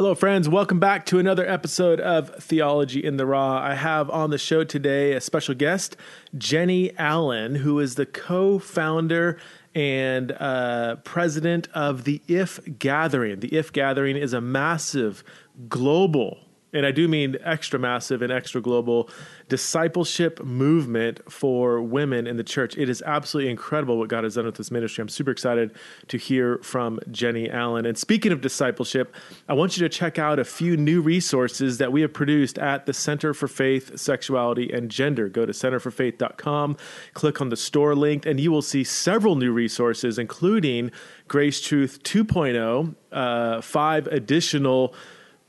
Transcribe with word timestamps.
Hello, 0.00 0.14
friends. 0.14 0.48
Welcome 0.48 0.80
back 0.80 1.04
to 1.04 1.18
another 1.18 1.46
episode 1.46 2.00
of 2.00 2.34
Theology 2.42 3.04
in 3.04 3.18
the 3.18 3.26
Raw. 3.26 3.58
I 3.58 3.74
have 3.74 4.08
on 4.08 4.30
the 4.30 4.38
show 4.38 4.64
today 4.64 5.12
a 5.12 5.20
special 5.20 5.54
guest, 5.54 5.94
Jennie 6.38 6.96
Allen, 6.96 7.56
who 7.56 7.78
is 7.80 7.96
the 7.96 8.06
co 8.06 8.58
founder 8.58 9.38
and 9.74 10.32
uh, 10.32 10.96
president 11.04 11.68
of 11.74 12.04
the 12.04 12.22
IF 12.28 12.60
Gathering. 12.78 13.40
The 13.40 13.54
IF 13.54 13.74
Gathering 13.74 14.16
is 14.16 14.32
a 14.32 14.40
massive 14.40 15.22
global 15.68 16.46
and 16.72 16.86
I 16.86 16.92
do 16.92 17.08
mean 17.08 17.36
extra 17.42 17.78
massive 17.78 18.22
and 18.22 18.32
extra 18.32 18.60
global 18.60 19.08
discipleship 19.48 20.42
movement 20.44 21.20
for 21.30 21.82
women 21.82 22.26
in 22.26 22.36
the 22.36 22.44
church. 22.44 22.76
It 22.78 22.88
is 22.88 23.02
absolutely 23.04 23.50
incredible 23.50 23.98
what 23.98 24.08
God 24.08 24.24
has 24.24 24.36
done 24.36 24.46
with 24.46 24.54
this 24.56 24.70
ministry. 24.70 25.02
I'm 25.02 25.08
super 25.08 25.30
excited 25.30 25.72
to 26.08 26.16
hear 26.16 26.58
from 26.58 27.00
Jennie 27.10 27.50
Allen. 27.50 27.86
And 27.86 27.98
speaking 27.98 28.30
of 28.30 28.40
discipleship, 28.40 29.14
I 29.48 29.54
want 29.54 29.76
you 29.76 29.82
to 29.82 29.88
check 29.88 30.18
out 30.18 30.38
a 30.38 30.44
few 30.44 30.76
new 30.76 31.00
resources 31.00 31.78
that 31.78 31.90
we 31.90 32.02
have 32.02 32.12
produced 32.12 32.58
at 32.58 32.86
the 32.86 32.94
Center 32.94 33.34
for 33.34 33.48
Faith, 33.48 33.98
Sexuality, 33.98 34.72
and 34.72 34.90
Gender. 34.90 35.28
Go 35.28 35.44
to 35.44 35.52
centerforfaith.com, 35.52 36.76
click 37.14 37.40
on 37.40 37.48
the 37.48 37.56
store 37.56 37.96
link, 37.96 38.26
and 38.26 38.38
you 38.38 38.52
will 38.52 38.62
see 38.62 38.84
several 38.84 39.34
new 39.34 39.52
resources, 39.52 40.18
including 40.18 40.92
Grace 41.26 41.60
Truth 41.60 42.02
2.0, 42.04 42.94
uh, 43.12 43.60
five 43.60 44.06
additional 44.06 44.94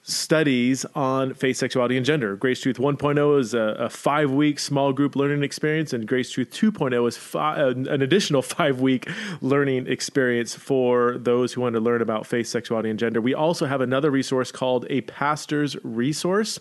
studies 0.03 0.85
on 0.95 1.33
faith, 1.33 1.57
sexuality, 1.57 1.95
and 1.95 2.05
gender. 2.05 2.35
Grace 2.35 2.61
Truth 2.61 2.77
1.0 2.77 3.39
is 3.39 3.53
a, 3.53 3.59
a 3.79 3.89
five 3.89 4.31
week 4.31 4.59
small 4.59 4.93
group 4.93 5.15
learning 5.15 5.43
experience, 5.43 5.93
and 5.93 6.07
Grace 6.07 6.31
Truth 6.31 6.51
2.0 6.51 7.07
is 7.07 7.17
fi- 7.17 7.61
uh, 7.61 7.69
an 7.69 8.01
additional 8.01 8.41
five 8.41 8.81
week 8.81 9.09
learning 9.41 9.87
experience 9.87 10.55
for 10.55 11.17
those 11.17 11.53
who 11.53 11.61
want 11.61 11.75
to 11.75 11.79
learn 11.79 12.01
about 12.01 12.25
faith, 12.25 12.47
sexuality, 12.47 12.89
and 12.89 12.97
gender. 12.97 13.21
We 13.21 13.33
also 13.33 13.65
have 13.65 13.81
another 13.81 14.11
resource 14.11 14.51
called 14.51 14.85
a 14.89 15.01
pastor's 15.01 15.75
resource. 15.83 16.59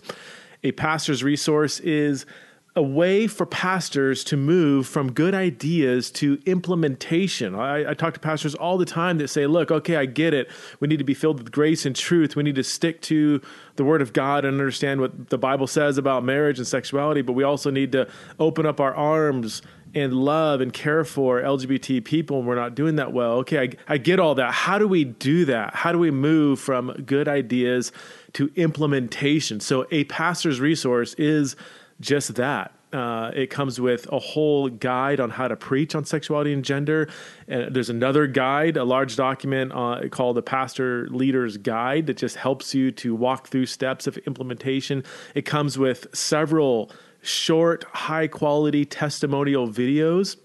A 0.63 0.73
pastor's 0.73 1.25
resource 1.25 1.80
is 1.80 2.27
a 2.76 2.82
way 2.82 3.26
for 3.26 3.46
pastors 3.46 4.23
to 4.23 4.37
move 4.37 4.87
from 4.87 5.10
good 5.10 5.35
ideas 5.35 6.09
to 6.09 6.40
implementation. 6.46 7.54
I, 7.57 7.90
I, 7.90 7.95
talk 7.95 8.15
to 8.15 8.21
pastors 8.21 8.54
all 8.54 8.79
the 8.79 8.85
time 8.85 9.18
that 9.18 9.29
say, 9.29 9.49
look, 9.49 9.73
okay, 9.73 9.96
I 9.96 10.07
get 10.07 10.35
it. 10.35 10.49
We 10.79 10.87
need 10.87 10.99
to 10.99 11.04
be 11.04 11.15
filled 11.15 11.38
with 11.38 11.51
grace 11.51 11.85
and 11.85 11.96
truth. 11.96 12.37
We 12.37 12.45
need 12.45 12.54
to 12.54 12.62
stick 12.62 13.02
to 13.02 13.40
the 13.74 13.82
word 13.82 14.02
of 14.02 14.12
God 14.12 14.45
and 14.45 14.54
understand 14.54 15.01
what 15.01 15.30
the 15.30 15.38
Bible 15.38 15.66
says 15.66 15.99
about 15.99 16.23
marriage 16.23 16.59
and 16.59 16.66
sexuality, 16.66 17.23
but 17.23 17.32
we 17.32 17.43
also 17.43 17.71
need 17.71 17.90
to 17.93 18.09
open 18.38 18.66
up 18.66 18.79
our 18.79 18.95
arms 18.95 19.62
and 19.93 20.15
love 20.15 20.60
and 20.60 20.73
care 20.73 21.05
for 21.05 21.40
LGBT 21.43 22.05
people, 22.05 22.38
and 22.38 22.46
we're 22.46 22.55
not 22.55 22.77
doing 22.77 22.96
that 22.96 23.12
well. 23.12 23.32
Okay, 23.38 23.59
I, 23.88 23.95
I 23.95 23.99
get 23.99 24.21
all 24.21 24.37
that. 24.37 24.52
How 24.52 24.79
do 24.79 24.87
we 24.87 25.05
do 25.05 25.45
that? 25.46 25.74
How 25.74 25.90
do 25.90 25.99
we 25.99 26.12
move 26.12 26.60
from 26.60 26.93
good 27.05 27.27
ideas 27.27 27.90
to 28.34 28.52
implementation? 28.55 29.59
So, 29.59 29.87
a 29.90 30.05
pastor's 30.05 30.60
resource 30.60 31.15
is 31.15 31.57
just 32.01 32.34
that. 32.37 32.73
Uh, 32.93 33.30
it 33.34 33.51
comes 33.51 33.80
with 33.80 34.10
a 34.10 34.18
whole 34.18 34.68
guide 34.68 35.20
on 35.20 35.30
how 35.30 35.46
to 35.46 35.54
preach 35.54 35.95
on 35.95 36.04
sexuality 36.04 36.52
and 36.52 36.65
gender. 36.65 37.09
And 37.46 37.73
there's 37.73 37.90
another 37.90 38.26
guide, 38.26 38.76
a 38.76 38.84
large 38.84 39.15
document 39.15 39.73
uh, 39.73 40.09
called 40.10 40.37
the 40.37 40.43
Pastor 40.43 41.06
Leader's 41.09 41.56
Guide 41.56 42.06
that 42.09 42.16
just 42.16 42.37
helps 42.37 42.74
you 42.74 42.90
to 42.93 43.15
walk 43.15 43.46
through 43.46 43.66
steps 43.66 44.09
of 44.09 44.16
implementation. 44.18 45.04
It 45.37 45.43
comes 45.43 45.78
with 45.78 46.09
several 46.12 46.90
short, 47.23 47.84
high 47.93 48.26
quality 48.26 48.84
testimonial 48.84 49.68
videos. 49.68 50.37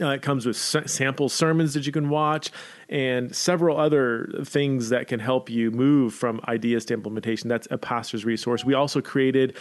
Uh, 0.00 0.08
it 0.08 0.22
comes 0.22 0.44
with 0.44 0.56
sample 0.56 1.28
sermons 1.28 1.74
that 1.74 1.86
you 1.86 1.92
can 1.92 2.08
watch 2.08 2.50
and 2.88 3.34
several 3.34 3.78
other 3.78 4.28
things 4.44 4.88
that 4.88 5.06
can 5.06 5.20
help 5.20 5.48
you 5.48 5.70
move 5.70 6.12
from 6.12 6.40
ideas 6.48 6.84
to 6.86 6.94
implementation. 6.94 7.48
That's 7.48 7.68
a 7.70 7.78
pastor's 7.78 8.24
resource. 8.24 8.64
We 8.64 8.74
also 8.74 9.00
created 9.00 9.56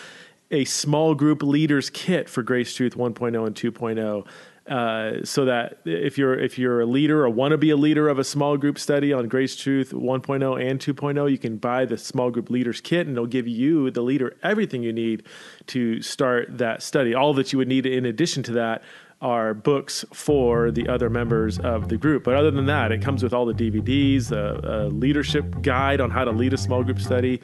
a 0.52 0.66
small 0.66 1.16
group 1.16 1.42
leaders 1.42 1.90
kit 1.90 2.30
for 2.30 2.44
Grace 2.44 2.74
Truth 2.74 2.96
1.0 2.96 3.48
and 3.48 3.56
2.0. 3.56 4.28
Uh, 4.66 5.26
so 5.26 5.44
that 5.44 5.80
if 5.84 6.18
you're 6.18 6.40
if 6.40 6.58
you're 6.58 6.80
a 6.80 6.86
leader 6.86 7.26
or 7.26 7.30
want 7.30 7.52
to 7.52 7.58
be 7.58 7.70
a 7.70 7.76
leader 7.76 8.08
of 8.08 8.18
a 8.18 8.24
small 8.24 8.56
group 8.56 8.80
study 8.80 9.12
on 9.12 9.28
Grace 9.28 9.58
Truth 9.58 9.92
1.0 9.92 10.70
and 10.70 10.80
2.0, 10.80 11.30
you 11.30 11.38
can 11.38 11.58
buy 11.58 11.84
the 11.84 11.98
small 11.98 12.32
group 12.32 12.50
leaders 12.50 12.80
kit, 12.80 13.06
and 13.06 13.18
it'll 13.18 13.28
give 13.28 13.46
you 13.46 13.92
the 13.92 14.02
leader 14.02 14.38
everything 14.42 14.82
you 14.82 14.94
need 14.94 15.24
to 15.68 16.02
start 16.02 16.58
that 16.60 16.82
study. 16.82 17.14
All 17.14 17.34
that 17.34 17.52
you 17.52 17.58
would 17.58 17.68
need 17.68 17.86
in 17.86 18.06
addition 18.06 18.42
to 18.44 18.54
that 18.54 18.84
are 19.24 19.54
books 19.54 20.04
for 20.14 20.70
the 20.70 20.88
other 20.88 21.10
members 21.10 21.58
of 21.60 21.88
the 21.88 21.98
group. 21.98 22.26
But 22.26 22.36
other 22.36 22.52
than 22.52 22.66
that, 22.66 22.92
it 22.92 23.02
comes 23.02 23.24
with 23.24 23.34
all 23.34 23.46
the 23.46 23.54
DVDs, 23.54 24.32
a, 24.32 24.60
a, 24.64 24.78
leadership 24.90 25.62
guide 25.62 26.02
on 26.02 26.12
how 26.12 26.26
to 26.26 26.32
lead 26.32 26.54
a 26.54 26.58
small 26.58 26.84
group 26.84 27.00
study. 27.00 27.42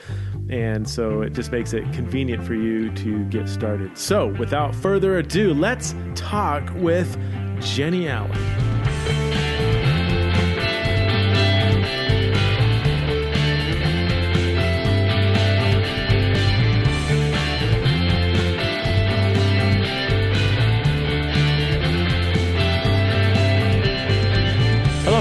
And 0.50 0.88
so 0.88 1.22
it 1.22 1.34
just 1.34 1.52
makes 1.52 1.74
it 1.74 1.92
convenient 1.94 2.44
for 2.44 2.54
you 2.54 2.94
to 2.96 3.24
get 3.26 3.48
started. 3.48 3.98
So 3.98 4.28
without 4.28 4.76
further 4.76 5.18
ado, 5.18 5.54
let's 5.54 5.96
talk 6.16 6.70
with 6.76 7.18
Jennie 7.62 8.10
Allen. 8.10 9.49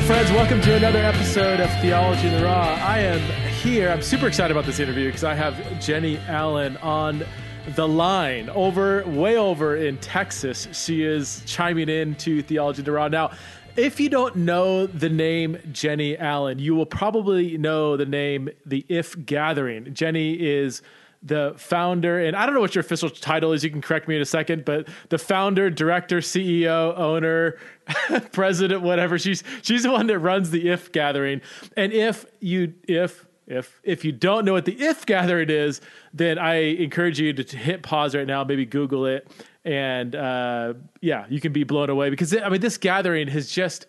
Friends. 0.09 0.31
Welcome 0.33 0.63
to 0.63 0.75
another 0.75 1.01
episode 1.01 1.61
of 1.61 1.71
Theology 1.83 2.29
in 2.29 2.33
the 2.33 2.43
Raw. 2.43 2.79
I 2.81 3.01
am 3.01 3.21
here. 3.63 3.91
I'm 3.91 4.01
super 4.01 4.27
excited 4.27 4.57
about 4.57 4.65
this 4.65 4.81
interview 4.81 5.09
because 5.09 5.23
I 5.23 5.35
have 5.35 5.55
Jennie 5.83 6.17
Allen 6.27 6.79
on 6.79 7.27
the 7.75 7.87
line 7.87 8.49
over, 8.49 9.05
way 9.05 9.37
over 9.37 9.77
in 9.77 9.99
Texas. 9.99 10.67
She 10.73 11.03
is 11.03 11.43
chiming 11.45 11.91
in 11.91 12.15
to 12.15 12.41
Theology 12.41 12.79
in 12.79 12.87
the 12.87 12.93
Raw. 12.93 13.09
Now, 13.09 13.33
if 13.77 14.01
you 14.01 14.09
don't 14.09 14.35
know 14.35 14.87
the 14.87 15.11
name 15.11 15.59
Jennie 15.73 16.17
Allen, 16.17 16.59
you 16.59 16.75
will 16.75 16.87
probably 16.87 17.59
know 17.59 17.99
the 17.99 18.07
name 18.07 18.49
The 18.65 18.87
If 18.89 19.27
Gathering. 19.27 19.93
Jennie 19.93 20.41
is 20.41 20.81
the 21.23 21.55
founder, 21.57 22.21
and 22.21 22.37
I 22.37 22.47
don't 22.47 22.55
know 22.55 22.61
what 22.61 22.75
your 22.75 22.81
official 22.81 23.11
title 23.11 23.53
is. 23.53 23.65
You 23.65 23.71
can 23.71 23.81
correct 23.81 24.09
me 24.09 24.17
in 24.17 24.23
a 24.23 24.27
second, 24.27 24.65
but 24.65 24.89
the 25.09 25.19
founder, 25.19 25.69
director, 25.71 26.19
CEO, 26.19 26.97
owner, 26.97 27.59
president, 28.33 28.83
whatever. 28.83 29.19
She's 29.19 29.43
she's 29.63 29.83
the 29.83 29.91
one 29.91 30.07
that 30.09 30.19
runs 30.19 30.51
the 30.51 30.69
If 30.69 30.93
Gathering. 30.93 31.41
And 31.77 31.93
if 31.93 32.25
you 32.41 32.75
if 32.87 33.27
if 33.47 33.81
if 33.83 34.05
you 34.05 34.13
don't 34.13 34.45
know 34.45 34.53
what 34.53 34.65
the 34.65 34.81
If 34.81 35.07
Gathering 35.07 35.51
is, 35.51 35.81
then 36.15 36.39
I 36.39 36.55
encourage 36.55 37.19
you 37.19 37.33
to 37.33 37.57
hit 37.57 37.83
pause 37.83 38.15
right 38.15 38.27
now, 38.27 38.45
maybe 38.45 38.65
Google 38.65 39.07
it, 39.07 39.29
and 39.65 40.15
uh, 40.15 40.75
yeah, 41.01 41.27
you 41.29 41.41
can 41.41 41.53
be 41.53 41.65
blown 41.65 41.91
away 41.91 42.11
because 42.11 42.35
I 42.37 42.49
mean 42.49 42.61
this 42.61 42.79
gathering 42.79 43.29
has 43.29 43.51
just 43.51 43.87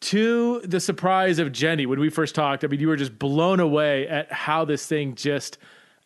to 0.00 0.60
the 0.64 0.80
surprise 0.80 1.38
of 1.38 1.52
Jennie 1.52 1.86
when 1.86 2.00
we 2.00 2.10
first 2.10 2.34
talked. 2.34 2.64
I 2.64 2.66
mean, 2.66 2.80
you 2.80 2.88
were 2.88 2.96
just 2.96 3.18
blown 3.18 3.60
away 3.60 4.08
at 4.08 4.30
how 4.32 4.64
this 4.64 4.86
thing 4.86 5.14
just 5.14 5.56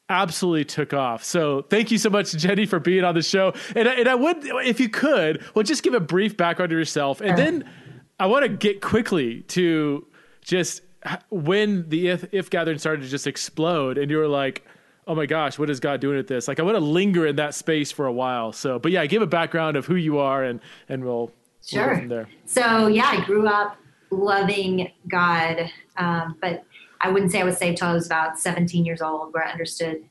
absolutely 0.08 0.64
took 0.64 0.94
off. 0.94 1.24
So 1.24 1.62
thank 1.62 1.90
you 1.90 1.98
so 1.98 2.10
much, 2.10 2.32
Jennie, 2.32 2.66
for 2.66 2.80
being 2.80 3.04
on 3.04 3.14
the 3.14 3.22
show. 3.22 3.52
And, 3.76 3.86
and 3.88 4.08
I 4.08 4.14
would, 4.14 4.38
if 4.42 4.80
you 4.80 4.88
could, 4.88 5.44
well, 5.54 5.62
just 5.62 5.82
give 5.82 5.94
a 5.94 6.00
brief 6.00 6.36
background 6.36 6.70
to 6.70 6.76
yourself. 6.76 7.20
And 7.20 7.36
then 7.36 7.70
I 8.18 8.26
want 8.26 8.44
to 8.44 8.48
get 8.48 8.80
quickly 8.80 9.42
to 9.42 10.06
just 10.40 10.82
when 11.30 11.88
the 11.88 12.08
if, 12.08 12.24
if 12.32 12.50
gathering 12.50 12.78
started 12.78 13.02
to 13.02 13.08
just 13.08 13.26
explode 13.26 13.98
and 13.98 14.10
you 14.10 14.16
were 14.16 14.28
like, 14.28 14.66
oh 15.06 15.14
my 15.14 15.26
gosh, 15.26 15.58
what 15.58 15.70
is 15.70 15.80
God 15.80 16.00
doing 16.00 16.18
at 16.18 16.26
this? 16.26 16.48
Like 16.48 16.58
I 16.60 16.62
want 16.62 16.76
to 16.76 16.84
linger 16.84 17.26
in 17.26 17.36
that 17.36 17.54
space 17.54 17.92
for 17.92 18.06
a 18.06 18.12
while. 18.12 18.52
So, 18.52 18.78
but 18.78 18.92
yeah, 18.92 19.06
give 19.06 19.22
a 19.22 19.26
background 19.26 19.76
of 19.76 19.86
who 19.86 19.94
you 19.94 20.18
are 20.18 20.42
and, 20.44 20.60
and 20.88 21.04
we'll, 21.04 21.30
sure. 21.64 22.04
We'll. 22.08 22.26
So 22.46 22.88
yeah, 22.88 23.06
I 23.06 23.24
grew 23.24 23.46
up 23.46 23.76
loving 24.10 24.90
God. 25.08 25.70
Um, 25.96 26.36
but 26.40 26.64
I 27.00 27.10
wouldn't 27.10 27.32
say 27.32 27.40
I 27.40 27.44
was 27.44 27.56
saved 27.56 27.78
till 27.78 27.88
I 27.88 27.94
was 27.94 28.06
about 28.06 28.38
17 28.38 28.84
years 28.84 29.02
old, 29.02 29.32
where 29.32 29.44
I 29.44 29.52
understood 29.52 30.04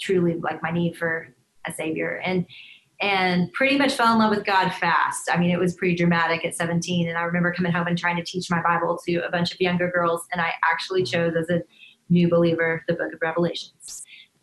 truly 0.00 0.34
like 0.34 0.62
my 0.62 0.70
need 0.70 0.96
for 0.96 1.28
a 1.66 1.72
savior 1.72 2.22
and 2.24 2.46
and 3.02 3.50
pretty 3.54 3.78
much 3.78 3.94
fell 3.94 4.12
in 4.12 4.18
love 4.18 4.30
with 4.30 4.44
God 4.44 4.70
fast. 4.74 5.30
I 5.32 5.38
mean, 5.38 5.50
it 5.50 5.58
was 5.58 5.74
pretty 5.74 5.94
dramatic 5.94 6.44
at 6.44 6.54
17. 6.54 7.08
And 7.08 7.16
I 7.16 7.22
remember 7.22 7.50
coming 7.50 7.72
home 7.72 7.86
and 7.86 7.96
trying 7.96 8.16
to 8.16 8.22
teach 8.22 8.50
my 8.50 8.60
Bible 8.60 9.00
to 9.06 9.26
a 9.26 9.30
bunch 9.30 9.54
of 9.54 9.60
younger 9.60 9.90
girls. 9.90 10.26
And 10.32 10.40
I 10.40 10.52
actually 10.70 11.02
mm-hmm. 11.04 11.32
chose 11.32 11.34
as 11.34 11.48
a 11.48 11.62
new 12.10 12.28
believer 12.28 12.84
the 12.88 12.94
book 12.94 13.12
of 13.14 13.18
Revelations 13.22 13.99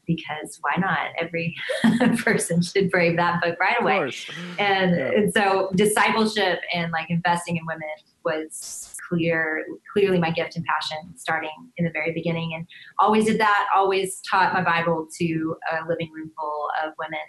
because 0.07 0.57
why 0.61 0.71
not? 0.79 1.09
Every 1.19 1.55
person 2.17 2.61
should 2.61 2.89
brave 2.89 3.17
that 3.17 3.41
book 3.41 3.57
right 3.59 3.79
away. 3.79 4.11
And, 4.57 4.95
yeah. 4.95 5.11
and 5.11 5.33
so 5.33 5.69
discipleship 5.75 6.59
and 6.73 6.91
like 6.91 7.09
investing 7.09 7.57
in 7.57 7.65
women 7.67 7.87
was 8.25 8.95
clear, 9.07 9.65
clearly 9.93 10.19
my 10.19 10.31
gift 10.31 10.55
and 10.55 10.65
passion 10.65 11.13
starting 11.15 11.49
in 11.77 11.85
the 11.85 11.91
very 11.91 12.13
beginning. 12.13 12.53
And 12.55 12.65
always 12.99 13.25
did 13.25 13.39
that, 13.39 13.67
always 13.75 14.21
taught 14.29 14.53
my 14.53 14.63
Bible 14.63 15.07
to 15.19 15.55
a 15.71 15.87
living 15.87 16.11
room 16.13 16.31
full 16.37 16.69
of 16.83 16.93
women, 16.97 17.19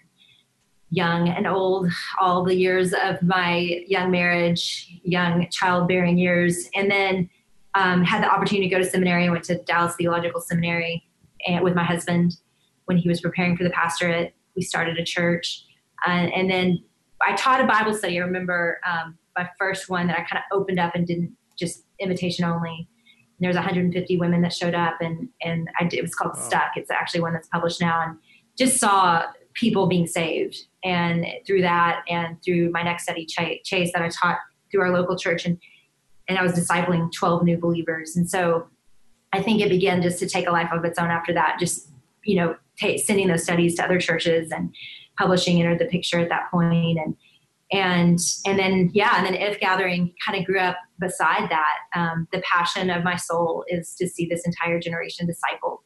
young 0.91 1.29
and 1.29 1.47
old, 1.47 1.91
all 2.21 2.45
the 2.45 2.55
years 2.55 2.95
of 2.95 3.23
my 3.23 3.83
young 3.87 4.11
marriage, 4.11 5.01
young 5.03 5.49
childbearing 5.51 6.17
years. 6.17 6.69
And 6.75 6.91
then 6.91 7.29
um, 7.75 8.03
had 8.03 8.23
the 8.23 8.31
opportunity 8.31 8.69
to 8.69 8.75
go 8.75 8.83
to 8.83 8.89
seminary. 8.89 9.27
I 9.27 9.31
went 9.31 9.45
to 9.45 9.63
Dallas 9.63 9.95
Theological 9.97 10.41
Seminary 10.41 11.05
and 11.47 11.63
with 11.63 11.75
my 11.75 11.85
husband 11.85 12.37
when 12.89 12.97
he 12.97 13.09
was 13.09 13.21
preparing 13.21 13.57
for 13.57 13.65
the 13.65 13.71
pastorate. 13.71 14.35
We 14.57 14.63
started 14.63 14.99
a 14.99 15.05
church, 15.05 15.65
uh, 16.07 16.11
and 16.11 16.51
then 16.51 16.83
I 17.23 17.35
taught 17.37 17.61
a 17.61 17.67
Bible 17.67 17.95
study. 17.95 18.19
I 18.19 18.23
remember 18.23 18.81
um, 18.89 19.19
my 19.37 19.49
first 19.59 19.89
one 19.89 20.07
that 20.07 20.19
I 20.19 20.23
kind 20.23 20.43
of 20.43 20.59
opened 20.59 20.81
up 20.81 20.95
and 20.95 21.07
didn't 21.07 21.37
just 21.59 21.85
invitation 22.01 22.45
only. 22.45 22.89
And 23.39 23.45
there 23.45 23.49
was 23.49 23.57
150 23.57 24.17
women 24.17 24.43
that 24.43 24.53
showed 24.53 24.75
up, 24.75 24.97
and 25.01 25.29
and 25.43 25.69
I 25.79 25.85
did, 25.85 25.99
it 25.99 26.03
was 26.03 26.15
called 26.15 26.35
wow. 26.35 26.43
Stuck. 26.43 26.71
It's 26.77 26.91
actually 26.91 27.21
one 27.21 27.35
that's 27.35 27.49
published 27.49 27.81
now, 27.81 28.03
and 28.03 28.19
just 28.59 28.79
saw 28.79 29.25
people 29.55 29.87
being 29.87 30.07
saved. 30.07 30.57
And 30.83 31.27
through 31.47 31.63
that, 31.63 32.03
and 32.09 32.43
through 32.43 32.71
my 32.71 32.83
next 32.83 33.05
study, 33.05 33.27
Chase, 33.27 33.93
that 33.93 34.03
I 34.03 34.09
taught 34.09 34.39
through 34.71 34.83
our 34.83 34.91
local 34.91 35.17
church, 35.17 35.45
and 35.45 35.59
and 36.29 36.39
I 36.39 36.43
was 36.43 36.53
discipling 36.53 37.13
12 37.13 37.43
new 37.45 37.57
believers. 37.57 38.17
And 38.17 38.29
so 38.29 38.69
I 39.33 39.43
think 39.43 39.61
it 39.61 39.69
began 39.69 40.03
just 40.03 40.19
to 40.19 40.29
take 40.29 40.47
a 40.47 40.51
life 40.51 40.71
of 40.73 40.85
its 40.85 40.99
own 40.99 41.11
after 41.11 41.33
that. 41.35 41.59
Just 41.59 41.91
you 42.25 42.37
know, 42.37 42.57
t- 42.79 42.99
sending 42.99 43.29
those 43.29 43.45
studies 43.45 43.75
to 43.77 43.85
other 43.85 44.01
churches 44.01 44.51
and 44.53 44.75
publishing 45.19 45.61
entered 45.61 45.79
the 45.79 45.87
picture 45.87 46.19
at 46.19 46.29
that 46.29 46.51
point, 46.51 46.99
and 46.99 47.17
and 47.73 48.19
and 48.47 48.59
then 48.59 48.91
yeah, 48.95 49.17
and 49.17 49.27
then 49.27 49.35
if 49.35 49.61
gathering 49.61 50.13
kind 50.25 50.39
of 50.39 50.47
grew 50.47 50.61
up 50.61 50.77
beside 51.01 51.51
that. 51.51 51.75
Um, 51.95 52.27
the 52.33 52.41
passion 52.41 52.91
of 52.91 53.05
my 53.05 53.17
soul 53.17 53.65
is 53.69 53.95
to 53.97 54.09
see 54.09 54.27
this 54.27 54.47
entire 54.47 54.81
generation 54.81 55.27
discipled. 55.27 55.79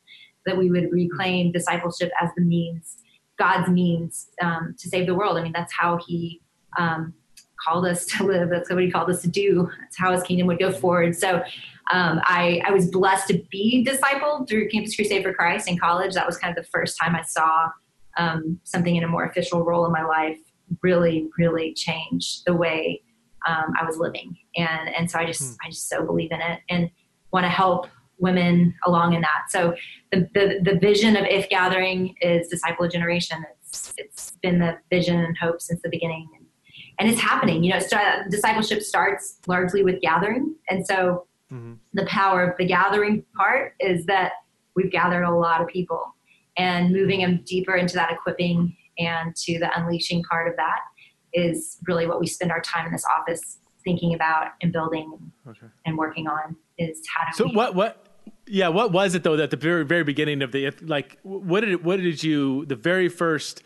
That 0.45 0.57
we 0.57 0.71
would 0.71 0.91
reclaim 0.91 1.53
discipleship 1.53 2.11
as 2.21 2.31
the 2.37 2.43
means 2.43 2.99
God's 3.39 3.69
means 3.69 4.29
um, 4.43 4.75
to 4.79 4.89
save 4.89 5.07
the 5.07 5.15
world. 5.15 5.39
I 5.39 5.43
mean, 5.43 5.53
that's 5.53 5.73
how 5.73 5.99
He 6.07 6.41
um, 6.79 7.15
called 7.65 7.87
us 7.87 8.07
to 8.07 8.25
live. 8.25 8.51
That's 8.51 8.71
what 8.71 8.83
He 8.83 8.91
called 8.91 9.11
us 9.11 9.23
to 9.23 9.29
do. 9.29 9.69
That's 9.81 9.97
how 9.97 10.13
His 10.13 10.23
kingdom 10.23 10.47
would 10.49 10.59
go 10.59 10.73
forward. 10.73 11.17
So 11.17 11.43
um, 11.93 12.21
I, 12.25 12.63
I, 12.65 12.71
was 12.71 12.89
blessed 12.89 13.29
to 13.29 13.43
be 13.51 13.85
discipled 13.85 14.49
through 14.49 14.69
Campus 14.69 14.95
Crusade 14.95 15.25
for 15.25 15.35
Christ 15.35 15.69
in 15.69 15.77
college. 15.79 16.15
That 16.15 16.27
was 16.27 16.39
kind 16.39 16.57
of 16.57 16.65
the 16.65 16.71
first 16.71 16.97
time 16.97 17.17
I 17.17 17.23
saw 17.23 17.69
um, 18.17 18.61
something 18.63 18.95
in 18.95 19.03
a 19.03 19.09
more 19.09 19.25
official 19.25 19.65
role 19.65 19.85
in 19.85 19.93
my 19.93 20.05
life 20.05 20.39
really, 20.83 21.29
really 21.37 21.75
change 21.75 22.45
the 22.45 22.55
way 22.55 23.03
um, 23.47 23.75
I 23.79 23.85
was 23.85 23.99
living. 23.99 24.37
And 24.57 24.95
and 24.97 25.11
so 25.11 25.19
I 25.19 25.27
just 25.27 25.43
hmm. 25.43 25.67
I 25.67 25.71
just 25.71 25.89
so 25.89 26.07
believe 26.07 26.31
in 26.31 26.41
it 26.41 26.61
and 26.69 26.91
want 27.33 27.45
to 27.45 27.51
help 27.51 27.89
women 28.19 28.75
along 28.87 29.15
in 29.15 29.21
that. 29.21 29.47
So 29.49 29.75
the, 30.13 30.29
the, 30.33 30.61
the 30.63 30.79
vision 30.79 31.17
of 31.17 31.25
If 31.25 31.49
Gathering 31.49 32.15
is 32.21 32.47
disciple 32.49 32.89
generation. 32.89 33.45
It's, 33.61 33.93
it's 33.99 34.33
been 34.43 34.61
the 34.61 34.79
vision 34.91 35.19
and 35.19 35.37
hope 35.37 35.61
since 35.61 35.83
the 35.83 35.89
beginning. 35.89 36.29
And, 37.03 37.11
it's 37.11 37.21
happening. 37.21 37.65
You 37.65 37.73
know, 37.73 37.79
start, 37.81 38.31
discipleship 38.31 38.83
starts 38.83 39.39
largely 39.47 39.83
with 39.83 40.01
gathering. 40.01 40.55
And 40.69 40.87
so 40.87 41.27
mm-hmm. 41.53 41.75
the 41.95 42.07
power 42.07 42.45
of 42.45 42.57
the 42.57 42.65
gathering 42.65 43.25
part 43.37 43.75
is 43.81 44.07
that 44.07 44.33
we've 44.75 44.91
gathered 44.91 45.25
a 45.25 45.31
lot 45.31 45.61
of 45.61 45.69
people 45.69 46.15
and 46.57 46.93
moving 46.93 47.21
them 47.21 47.43
deeper 47.45 47.77
into 47.77 47.95
that 47.95 48.13
equipping 48.13 48.77
and 48.99 49.35
to 49.37 49.59
the 49.59 49.71
unleashing 49.79 50.23
part 50.25 50.49
of 50.49 50.57
that 50.57 50.81
is 51.33 51.79
really 51.87 52.07
what 52.07 52.21
we 52.21 52.27
spend 52.27 52.53
our 52.53 52.61
time 52.61 52.87
in 52.87 52.93
this 52.93 53.05
office 53.19 53.59
thinking 53.85 54.15
about 54.15 54.49
and 54.61 54.73
building 54.73 55.33
okay. 55.49 55.67
and 55.87 55.97
working 55.97 56.29
on 56.29 56.55
is 56.79 57.01
how 57.13 57.29
to 57.29 57.37
so 57.37 57.49
what 57.49 57.75
what 57.75 58.07
yeah, 58.47 58.69
what 58.69 58.93
was 58.93 59.15
it 59.15 59.23
though 59.23 59.39
at 59.39 59.51
the 59.51 59.57
very 59.57 59.85
very 59.85 60.05
beginning 60.05 60.43
of 60.43 60.53
the 60.53 60.71
like 60.83 61.19
what 61.23 61.61
did 61.61 61.71
it, 61.71 61.85
what 61.85 62.01
did 62.01 62.23
you 62.23 62.67
the 62.67 62.77
very 62.77 63.09
first 63.09 63.63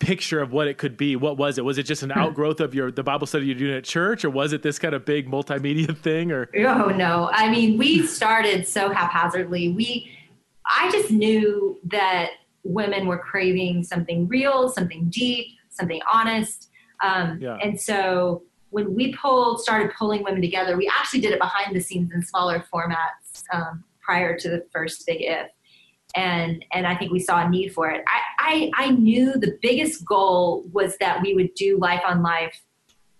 picture 0.00 0.40
of 0.40 0.52
what 0.52 0.66
it 0.66 0.78
could 0.78 0.96
be? 0.96 1.14
What 1.14 1.36
was 1.36 1.58
it? 1.58 1.64
Was 1.64 1.78
it 1.78 1.84
just 1.84 2.02
an 2.02 2.10
hmm. 2.10 2.18
outgrowth 2.18 2.60
of 2.60 2.74
your 2.74 2.90
the 2.90 3.04
Bible 3.04 3.26
study 3.26 3.46
you're 3.46 3.54
doing 3.54 3.76
at 3.76 3.84
church, 3.84 4.24
or 4.24 4.30
was 4.30 4.52
it 4.52 4.62
this 4.62 4.78
kind 4.78 4.94
of 4.94 5.04
big 5.04 5.30
multimedia 5.30 5.96
thing? 6.02 6.32
Or 6.32 6.50
oh 6.56 6.86
no, 6.86 7.30
I 7.32 7.48
mean 7.48 7.78
we 7.78 8.06
started 8.06 8.66
so 8.66 8.90
haphazardly. 8.90 9.68
We 9.68 10.10
I 10.66 10.90
just 10.90 11.10
knew 11.10 11.78
that 11.84 12.30
women 12.64 13.06
were 13.06 13.18
craving 13.18 13.84
something 13.84 14.26
real, 14.26 14.68
something 14.68 15.08
deep, 15.10 15.46
something 15.68 16.00
honest, 16.12 16.70
um, 17.04 17.38
yeah. 17.40 17.58
and 17.62 17.80
so 17.80 18.42
when 18.70 18.94
we 18.94 19.14
pulled 19.14 19.60
started 19.60 19.92
pulling 19.96 20.22
women 20.22 20.40
together, 20.40 20.76
we 20.76 20.88
actually 20.88 21.20
did 21.20 21.32
it 21.32 21.40
behind 21.40 21.74
the 21.74 21.80
scenes 21.80 22.12
in 22.12 22.22
smaller 22.22 22.64
formats. 22.72 23.44
Um, 23.52 23.84
prior 24.10 24.36
to 24.36 24.48
the 24.48 24.66
first 24.72 25.06
big 25.06 25.18
if 25.20 25.46
and 26.16 26.64
and 26.72 26.86
i 26.86 26.94
think 26.94 27.12
we 27.12 27.18
saw 27.18 27.44
a 27.44 27.48
need 27.48 27.72
for 27.72 27.88
it. 27.88 28.04
I, 28.06 28.70
I 28.76 28.86
i 28.86 28.90
knew 28.90 29.32
the 29.32 29.58
biggest 29.62 30.04
goal 30.04 30.64
was 30.72 30.96
that 30.98 31.22
we 31.22 31.34
would 31.34 31.54
do 31.54 31.78
life 31.78 32.02
on 32.06 32.22
life 32.22 32.60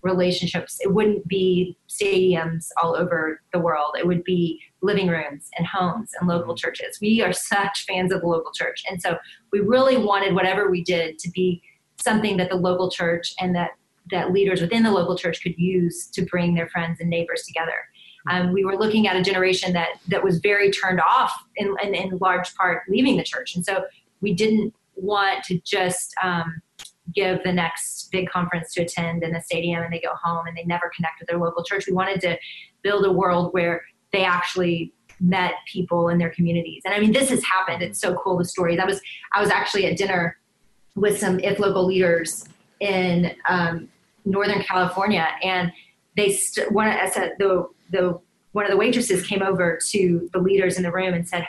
relationships. 0.02 0.78
It 0.80 0.92
wouldn't 0.92 1.26
be 1.28 1.76
stadiums 1.88 2.68
all 2.82 2.96
over 2.96 3.40
the 3.52 3.58
world. 3.58 3.96
It 3.98 4.06
would 4.06 4.24
be 4.24 4.60
living 4.82 5.08
rooms 5.08 5.48
and 5.58 5.66
homes 5.66 6.10
and 6.18 6.28
local 6.28 6.54
mm-hmm. 6.54 6.58
churches. 6.58 6.98
We 7.00 7.22
are 7.22 7.32
such 7.32 7.84
fans 7.86 8.12
of 8.12 8.22
the 8.22 8.26
local 8.26 8.52
church. 8.52 8.82
And 8.88 9.00
so 9.00 9.18
we 9.52 9.60
really 9.60 9.96
wanted 9.96 10.34
whatever 10.34 10.70
we 10.70 10.82
did 10.82 11.18
to 11.18 11.30
be 11.30 11.62
something 12.02 12.36
that 12.38 12.48
the 12.48 12.56
local 12.56 12.90
church 12.90 13.34
and 13.40 13.54
that 13.54 13.70
that 14.10 14.32
leaders 14.32 14.60
within 14.60 14.82
the 14.82 14.90
local 14.90 15.16
church 15.16 15.40
could 15.40 15.56
use 15.56 16.06
to 16.06 16.22
bring 16.22 16.54
their 16.54 16.68
friends 16.70 16.98
and 17.00 17.08
neighbors 17.08 17.44
together 17.46 17.84
um, 18.28 18.52
we 18.52 18.64
were 18.64 18.76
looking 18.76 19.06
at 19.06 19.16
a 19.16 19.22
generation 19.22 19.72
that 19.72 19.88
that 20.08 20.22
was 20.22 20.38
very 20.38 20.70
turned 20.70 21.00
off 21.00 21.32
in, 21.56 21.74
in, 21.82 21.94
in 21.94 22.18
large 22.18 22.54
part 22.54 22.82
leaving 22.88 23.16
the 23.16 23.24
church. 23.24 23.54
And 23.54 23.64
so 23.64 23.84
we 24.20 24.34
didn't 24.34 24.74
want 24.96 25.44
to 25.44 25.58
just 25.64 26.14
um, 26.22 26.60
give 27.14 27.42
the 27.44 27.52
next 27.52 28.10
big 28.12 28.28
conference 28.28 28.72
to 28.74 28.82
attend 28.82 29.22
in 29.22 29.32
the 29.32 29.40
stadium 29.40 29.82
and 29.82 29.92
they 29.92 30.00
go 30.00 30.14
home 30.22 30.46
and 30.46 30.56
they 30.56 30.64
never 30.64 30.90
connect 30.94 31.20
with 31.20 31.28
their 31.28 31.38
local 31.38 31.64
church. 31.64 31.86
We 31.86 31.94
wanted 31.94 32.20
to 32.22 32.38
build 32.82 33.04
a 33.06 33.12
world 33.12 33.52
where 33.52 33.82
they 34.12 34.24
actually 34.24 34.92
met 35.20 35.54
people 35.70 36.08
in 36.08 36.18
their 36.18 36.30
communities. 36.30 36.82
And 36.84 36.94
i 36.94 36.98
mean 36.98 37.12
this 37.12 37.28
has 37.28 37.44
happened. 37.44 37.82
It's 37.82 38.00
so 38.00 38.14
cool 38.14 38.38
the 38.38 38.44
stories 38.44 38.78
i 38.78 38.86
was 38.86 39.00
i 39.34 39.40
was 39.40 39.50
actually 39.50 39.86
at 39.86 39.96
dinner 39.96 40.38
with 40.96 41.18
some 41.18 41.38
if 41.40 41.58
local 41.58 41.86
leaders 41.86 42.48
in 42.80 43.34
um, 43.48 43.88
northern 44.24 44.62
california 44.62 45.28
and 45.42 45.72
they 46.16 46.32
st- 46.32 46.72
one 46.72 46.88
I 46.88 47.08
said 47.08 47.34
the 47.38 47.68
the 47.90 48.20
one 48.52 48.64
of 48.64 48.70
the 48.70 48.76
waitresses 48.76 49.26
came 49.26 49.42
over 49.42 49.78
to 49.90 50.28
the 50.32 50.38
leaders 50.38 50.76
in 50.76 50.82
the 50.82 50.92
room 50.92 51.14
and 51.14 51.28
said, 51.28 51.46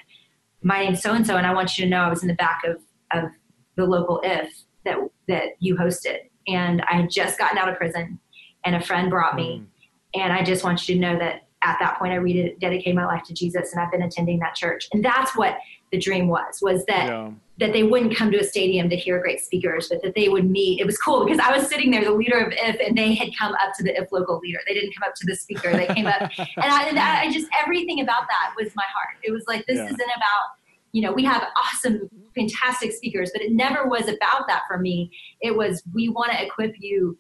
"My 0.61 0.83
name's 0.83 1.01
so 1.01 1.13
and 1.13 1.25
so, 1.25 1.37
and 1.37 1.47
I 1.47 1.53
want 1.53 1.77
you 1.77 1.85
to 1.85 1.89
know 1.89 2.01
I 2.01 2.09
was 2.09 2.21
in 2.21 2.27
the 2.27 2.35
back 2.35 2.61
of 2.65 2.81
of 3.13 3.31
the 3.75 3.85
local 3.85 4.21
if 4.23 4.51
that 4.85 4.97
that 5.27 5.43
you 5.59 5.75
hosted, 5.75 6.19
and 6.47 6.81
I 6.83 7.01
had 7.01 7.09
just 7.09 7.37
gotten 7.37 7.57
out 7.57 7.69
of 7.69 7.77
prison, 7.77 8.19
and 8.65 8.75
a 8.75 8.81
friend 8.81 9.09
brought 9.09 9.35
me, 9.35 9.63
mm. 9.63 10.21
and 10.21 10.33
I 10.33 10.43
just 10.43 10.63
want 10.63 10.87
you 10.87 10.95
to 10.95 11.01
know 11.01 11.17
that 11.17 11.47
at 11.63 11.77
that 11.79 11.99
point 11.99 12.13
I 12.13 12.17
rededicated 12.17 12.95
my 12.95 13.05
life 13.05 13.23
to 13.25 13.33
Jesus, 13.33 13.73
and 13.73 13.81
I've 13.81 13.91
been 13.91 14.03
attending 14.03 14.39
that 14.39 14.55
church, 14.55 14.87
and 14.93 15.03
that's 15.03 15.35
what 15.35 15.57
the 15.91 15.97
dream 15.97 16.27
was 16.27 16.59
was 16.61 16.85
that 16.85 17.07
yeah. 17.07 17.31
That 17.61 17.73
they 17.73 17.83
wouldn't 17.83 18.15
come 18.15 18.31
to 18.31 18.39
a 18.39 18.43
stadium 18.43 18.89
to 18.89 18.95
hear 18.95 19.21
great 19.21 19.39
speakers, 19.39 19.87
but 19.87 20.01
that 20.01 20.15
they 20.15 20.27
would 20.27 20.49
meet. 20.49 20.79
It 20.79 20.85
was 20.85 20.97
cool 20.97 21.23
because 21.23 21.39
I 21.39 21.55
was 21.55 21.67
sitting 21.67 21.91
there, 21.91 22.03
the 22.03 22.11
leader 22.11 22.39
of 22.39 22.51
IF, 22.51 22.77
and 22.85 22.97
they 22.97 23.13
had 23.13 23.29
come 23.37 23.53
up 23.53 23.73
to 23.77 23.83
the 23.83 23.95
IF 23.95 24.11
local 24.11 24.39
leader. 24.39 24.57
They 24.67 24.73
didn't 24.73 24.93
come 24.95 25.07
up 25.07 25.13
to 25.13 25.27
the 25.27 25.35
speaker. 25.35 25.71
They 25.71 25.85
came 25.85 26.07
up, 26.07 26.21
and 26.37 26.49
I, 26.57 26.89
and 26.89 26.97
I 26.97 27.31
just 27.31 27.47
everything 27.63 28.01
about 28.01 28.23
that 28.27 28.53
was 28.57 28.75
my 28.75 28.83
heart. 28.93 29.17
It 29.23 29.31
was 29.31 29.43
like 29.47 29.65
this 29.67 29.77
yeah. 29.77 29.85
isn't 29.85 30.01
about 30.01 30.47
you 30.91 31.03
know 31.03 31.13
we 31.13 31.23
have 31.23 31.43
awesome 31.55 32.09
fantastic 32.35 32.91
speakers 32.91 33.31
but 33.33 33.41
it 33.41 33.53
never 33.53 33.87
was 33.87 34.09
about 34.09 34.45
that 34.47 34.63
for 34.67 34.77
me 34.77 35.09
it 35.39 35.55
was 35.55 35.81
we 35.93 36.09
want 36.09 36.31
to 36.33 36.45
equip 36.45 36.73
you 36.79 37.17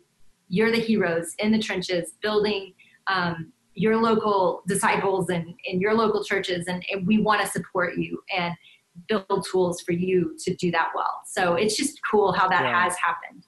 you're 0.49 0.71
the 0.71 0.79
heroes 0.79 1.33
in 1.39 1.53
the 1.53 1.59
trenches 1.59 2.15
building 2.21 2.73
um, 3.07 3.53
your 3.73 3.95
local 3.95 4.61
disciples 4.67 5.29
and 5.29 5.53
in 5.63 5.79
your 5.79 5.93
local 5.93 6.21
churches 6.21 6.67
and, 6.67 6.83
and 6.91 7.07
we 7.07 7.21
want 7.21 7.41
to 7.41 7.47
support 7.47 7.95
you 7.95 8.21
and 8.37 8.53
build 9.07 9.45
tools 9.49 9.81
for 9.81 9.91
you 9.91 10.35
to 10.39 10.55
do 10.55 10.71
that 10.71 10.89
well. 10.95 11.21
So 11.25 11.55
it's 11.55 11.75
just 11.75 11.99
cool 12.09 12.31
how 12.31 12.47
that 12.49 12.63
yeah. 12.63 12.83
has 12.83 12.95
happened. 12.97 13.45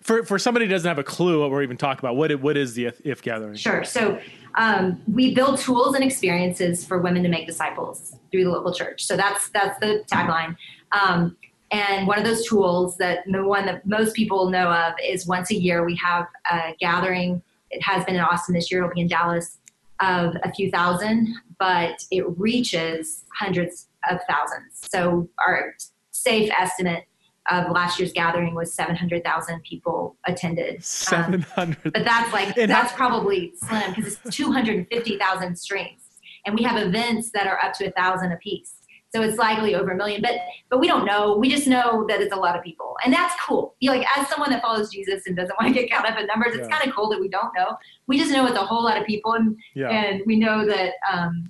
For 0.00 0.24
for 0.24 0.38
somebody 0.38 0.66
who 0.66 0.70
doesn't 0.70 0.88
have 0.88 0.98
a 0.98 1.04
clue 1.04 1.40
what 1.40 1.50
we're 1.50 1.62
even 1.62 1.76
talking 1.76 2.00
about 2.00 2.16
what 2.16 2.32
what 2.40 2.56
is 2.56 2.74
the 2.74 2.86
if, 2.86 3.00
if 3.04 3.22
gathering? 3.22 3.54
Sure. 3.54 3.84
So 3.84 4.18
um, 4.56 5.00
we 5.06 5.34
build 5.34 5.58
tools 5.58 5.94
and 5.94 6.02
experiences 6.02 6.84
for 6.84 6.98
women 6.98 7.22
to 7.22 7.28
make 7.28 7.46
disciples 7.46 8.16
through 8.30 8.44
the 8.44 8.50
local 8.50 8.74
church. 8.74 9.04
So 9.04 9.16
that's 9.16 9.48
that's 9.50 9.78
the 9.78 10.04
tagline. 10.10 10.56
Um, 10.92 11.36
and 11.70 12.06
one 12.06 12.18
of 12.18 12.24
those 12.24 12.46
tools 12.46 12.96
that 12.96 13.20
the 13.30 13.44
one 13.44 13.66
that 13.66 13.86
most 13.86 14.16
people 14.16 14.50
know 14.50 14.70
of 14.70 14.94
is 15.02 15.26
once 15.26 15.50
a 15.50 15.54
year 15.54 15.84
we 15.84 15.96
have 15.96 16.26
a 16.50 16.74
gathering. 16.80 17.42
It 17.70 17.82
has 17.82 18.04
been 18.04 18.14
in 18.16 18.20
Austin 18.22 18.54
this 18.54 18.70
year. 18.70 18.82
It'll 18.82 18.94
be 18.94 19.02
in 19.02 19.08
Dallas 19.08 19.58
of 20.00 20.36
a 20.42 20.52
few 20.52 20.70
thousand, 20.70 21.34
but 21.58 22.04
it 22.10 22.24
reaches 22.38 23.24
hundreds 23.38 23.87
of 24.10 24.20
thousands. 24.28 24.80
So 24.92 25.28
our 25.46 25.74
safe 26.10 26.50
estimate 26.58 27.04
of 27.50 27.70
last 27.70 27.98
year's 27.98 28.12
gathering 28.12 28.54
was 28.54 28.74
700,000 28.74 29.62
people 29.62 30.16
attended. 30.26 30.84
700. 30.84 31.46
Um, 31.56 31.92
but 31.92 32.04
that's 32.04 32.32
like, 32.32 32.54
that's 32.54 32.92
probably 32.92 33.52
slim 33.56 33.94
because 33.94 34.18
it's 34.24 34.36
250,000 34.36 35.56
streams. 35.56 36.02
And 36.46 36.56
we 36.56 36.62
have 36.64 36.76
events 36.76 37.30
that 37.32 37.46
are 37.46 37.58
up 37.62 37.72
to 37.74 37.86
a 37.86 37.90
thousand 37.92 38.32
a 38.32 38.36
piece. 38.36 38.74
So 39.14 39.22
it's 39.22 39.38
likely 39.38 39.74
over 39.74 39.90
a 39.90 39.96
million, 39.96 40.20
but 40.20 40.32
but 40.68 40.80
we 40.80 40.86
don't 40.86 41.06
know. 41.06 41.36
We 41.38 41.48
just 41.48 41.66
know 41.66 42.04
that 42.08 42.20
it's 42.20 42.34
a 42.34 42.36
lot 42.36 42.56
of 42.56 42.62
people, 42.62 42.94
and 43.02 43.12
that's 43.12 43.34
cool. 43.42 43.74
You 43.80 43.90
like 43.90 44.06
as 44.18 44.28
someone 44.28 44.50
that 44.50 44.60
follows 44.60 44.90
Jesus 44.90 45.22
and 45.26 45.34
doesn't 45.34 45.54
want 45.60 45.74
to 45.74 45.80
get 45.80 45.90
caught 45.90 46.06
up 46.06 46.18
in 46.18 46.26
numbers, 46.26 46.54
it's 46.54 46.68
kind 46.68 46.86
of 46.86 46.94
cool 46.94 47.08
that 47.08 47.18
we 47.20 47.28
don't 47.28 47.54
know. 47.56 47.78
We 48.06 48.18
just 48.18 48.30
know 48.30 48.46
it's 48.46 48.56
a 48.56 48.66
whole 48.66 48.84
lot 48.84 49.00
of 49.00 49.06
people, 49.06 49.32
and 49.32 49.56
yeah. 49.74 49.88
and 49.88 50.22
we 50.26 50.36
know 50.36 50.66
that 50.66 50.92
um, 51.10 51.48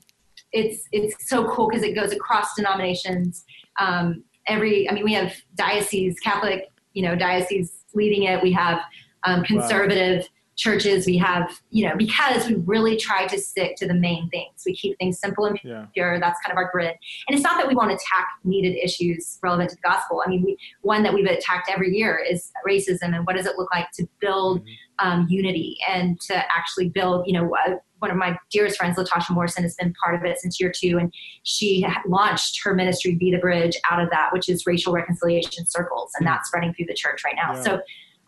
it's 0.52 0.88
it's 0.92 1.28
so 1.28 1.48
cool 1.50 1.68
because 1.68 1.82
it 1.82 1.94
goes 1.94 2.12
across 2.12 2.54
denominations. 2.54 3.44
Um, 3.80 4.24
every, 4.46 4.88
I 4.88 4.94
mean, 4.94 5.04
we 5.04 5.12
have 5.14 5.34
diocese, 5.54 6.18
Catholic, 6.20 6.70
you 6.94 7.02
know, 7.02 7.14
diocese 7.14 7.84
leading 7.94 8.24
it. 8.24 8.42
We 8.42 8.52
have 8.52 8.80
um, 9.24 9.44
conservative. 9.44 10.22
Wow 10.22 10.28
churches 10.58 11.06
we 11.06 11.16
have 11.16 11.60
you 11.70 11.88
know 11.88 11.96
because 11.96 12.48
we 12.48 12.56
really 12.56 12.96
try 12.96 13.26
to 13.26 13.38
stick 13.38 13.76
to 13.76 13.86
the 13.86 13.94
main 13.94 14.28
things 14.28 14.50
we 14.66 14.74
keep 14.74 14.98
things 14.98 15.18
simple 15.18 15.46
and 15.46 15.58
pure 15.60 15.86
yeah. 15.94 16.18
that's 16.20 16.38
kind 16.44 16.50
of 16.50 16.56
our 16.56 16.68
grid 16.70 16.94
and 17.28 17.34
it's 17.34 17.42
not 17.44 17.56
that 17.56 17.66
we 17.66 17.74
won't 17.74 17.92
attack 17.92 18.26
needed 18.44 18.76
issues 18.76 19.38
relevant 19.42 19.70
to 19.70 19.76
the 19.76 19.82
gospel 19.82 20.22
i 20.26 20.28
mean 20.28 20.42
we, 20.44 20.58
one 20.82 21.02
that 21.02 21.14
we've 21.14 21.26
attacked 21.26 21.70
every 21.72 21.96
year 21.96 22.20
is 22.28 22.52
racism 22.68 23.14
and 23.14 23.24
what 23.24 23.36
does 23.36 23.46
it 23.46 23.56
look 23.56 23.72
like 23.72 23.86
to 23.92 24.06
build 24.20 24.60
mm-hmm. 24.60 25.08
um, 25.08 25.26
unity 25.30 25.78
and 25.88 26.20
to 26.20 26.34
actually 26.36 26.88
build 26.88 27.24
you 27.26 27.32
know 27.32 27.54
uh, 27.66 27.76
one 28.00 28.12
of 28.12 28.16
my 28.16 28.38
dearest 28.52 28.76
friends, 28.76 28.96
Latasha 28.96 29.30
Morrison, 29.30 29.64
has 29.64 29.74
been 29.74 29.92
part 30.02 30.14
of 30.14 30.24
it 30.24 30.38
since 30.38 30.60
year 30.60 30.72
two, 30.72 30.98
and 30.98 31.12
she 31.42 31.84
launched 32.06 32.60
her 32.62 32.72
ministry, 32.72 33.16
Be 33.16 33.32
the 33.32 33.38
Bridge, 33.38 33.76
out 33.90 34.00
of 34.00 34.08
that, 34.10 34.32
which 34.32 34.48
is 34.48 34.66
racial 34.66 34.92
reconciliation 34.92 35.66
circles, 35.66 36.12
and 36.14 36.24
mm-hmm. 36.24 36.34
that's 36.34 36.46
spreading 36.46 36.72
through 36.74 36.86
the 36.86 36.94
church 36.94 37.22
right 37.24 37.34
now. 37.34 37.54
Yeah. 37.54 37.62
So 37.62 37.80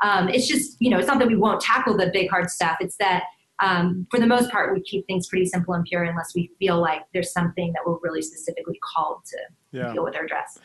um, 0.02 0.28
it's 0.28 0.46
just, 0.46 0.76
you 0.80 0.90
know, 0.90 0.98
it's 0.98 1.08
not 1.08 1.18
that 1.18 1.28
we 1.28 1.36
won't 1.36 1.60
tackle 1.60 1.96
the 1.96 2.10
big 2.12 2.30
hard 2.30 2.50
stuff. 2.50 2.76
It's 2.80 2.96
that 2.96 3.24
um, 3.62 4.06
for 4.10 4.18
the 4.18 4.26
most 4.26 4.50
part, 4.50 4.74
we 4.74 4.80
keep 4.82 5.06
things 5.06 5.28
pretty 5.28 5.46
simple 5.46 5.74
and 5.74 5.84
pure 5.84 6.04
unless 6.04 6.34
we 6.34 6.50
feel 6.58 6.80
like 6.80 7.02
there's 7.12 7.32
something 7.32 7.72
that 7.74 7.82
we're 7.86 7.98
really 8.02 8.22
specifically 8.22 8.78
called 8.82 9.22
to 9.26 9.38
yeah. 9.72 9.92
deal 9.92 10.04
with 10.04 10.16
or 10.16 10.24
address. 10.24 10.58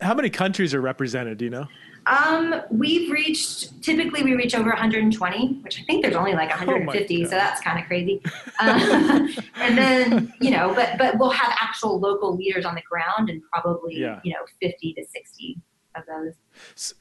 How 0.00 0.14
many 0.14 0.30
countries 0.30 0.74
are 0.74 0.80
represented? 0.80 1.38
Do 1.38 1.44
you 1.44 1.50
know? 1.50 1.66
Um, 2.06 2.60
we've 2.70 3.10
reached 3.10 3.82
typically 3.82 4.22
we 4.22 4.34
reach 4.34 4.54
over 4.54 4.68
120, 4.68 5.60
which 5.62 5.80
I 5.80 5.84
think 5.84 6.02
there's 6.02 6.16
only 6.16 6.34
like 6.34 6.50
150, 6.50 7.24
oh 7.24 7.28
so 7.28 7.30
that's 7.30 7.62
kind 7.62 7.78
of 7.78 7.86
crazy. 7.86 8.20
Uh, 8.60 9.26
and 9.56 9.76
then 9.76 10.32
you 10.40 10.50
know, 10.50 10.72
but 10.74 10.96
but 10.96 11.18
we'll 11.18 11.30
have 11.30 11.52
actual 11.60 11.98
local 11.98 12.36
leaders 12.36 12.64
on 12.64 12.76
the 12.76 12.82
ground, 12.82 13.28
and 13.28 13.42
probably 13.52 13.98
yeah. 13.98 14.20
you 14.22 14.32
know 14.32 14.38
50 14.60 14.94
to 14.94 15.04
60 15.04 15.58
of 15.96 16.04
those. 16.06 16.34
So, 16.76 16.94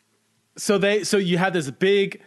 so 0.58 0.78
they 0.78 1.04
so 1.04 1.18
you 1.18 1.38
have 1.38 1.54
this 1.54 1.70
big 1.72 2.22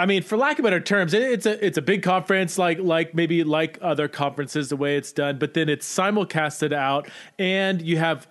I 0.00 0.06
mean, 0.06 0.22
for 0.22 0.38
lack 0.38 0.58
of 0.58 0.62
better 0.62 0.80
terms, 0.80 1.12
it's 1.12 1.44
a 1.44 1.64
it's 1.64 1.76
a 1.76 1.82
big 1.82 2.02
conference, 2.02 2.56
like 2.56 2.78
like 2.78 3.14
maybe 3.14 3.44
like 3.44 3.78
other 3.82 4.08
conferences, 4.08 4.70
the 4.70 4.76
way 4.76 4.96
it's 4.96 5.12
done. 5.12 5.38
But 5.38 5.52
then 5.52 5.68
it's 5.68 5.86
simulcasted 5.86 6.72
out, 6.72 7.06
and 7.38 7.82
you 7.82 7.98
have, 7.98 8.26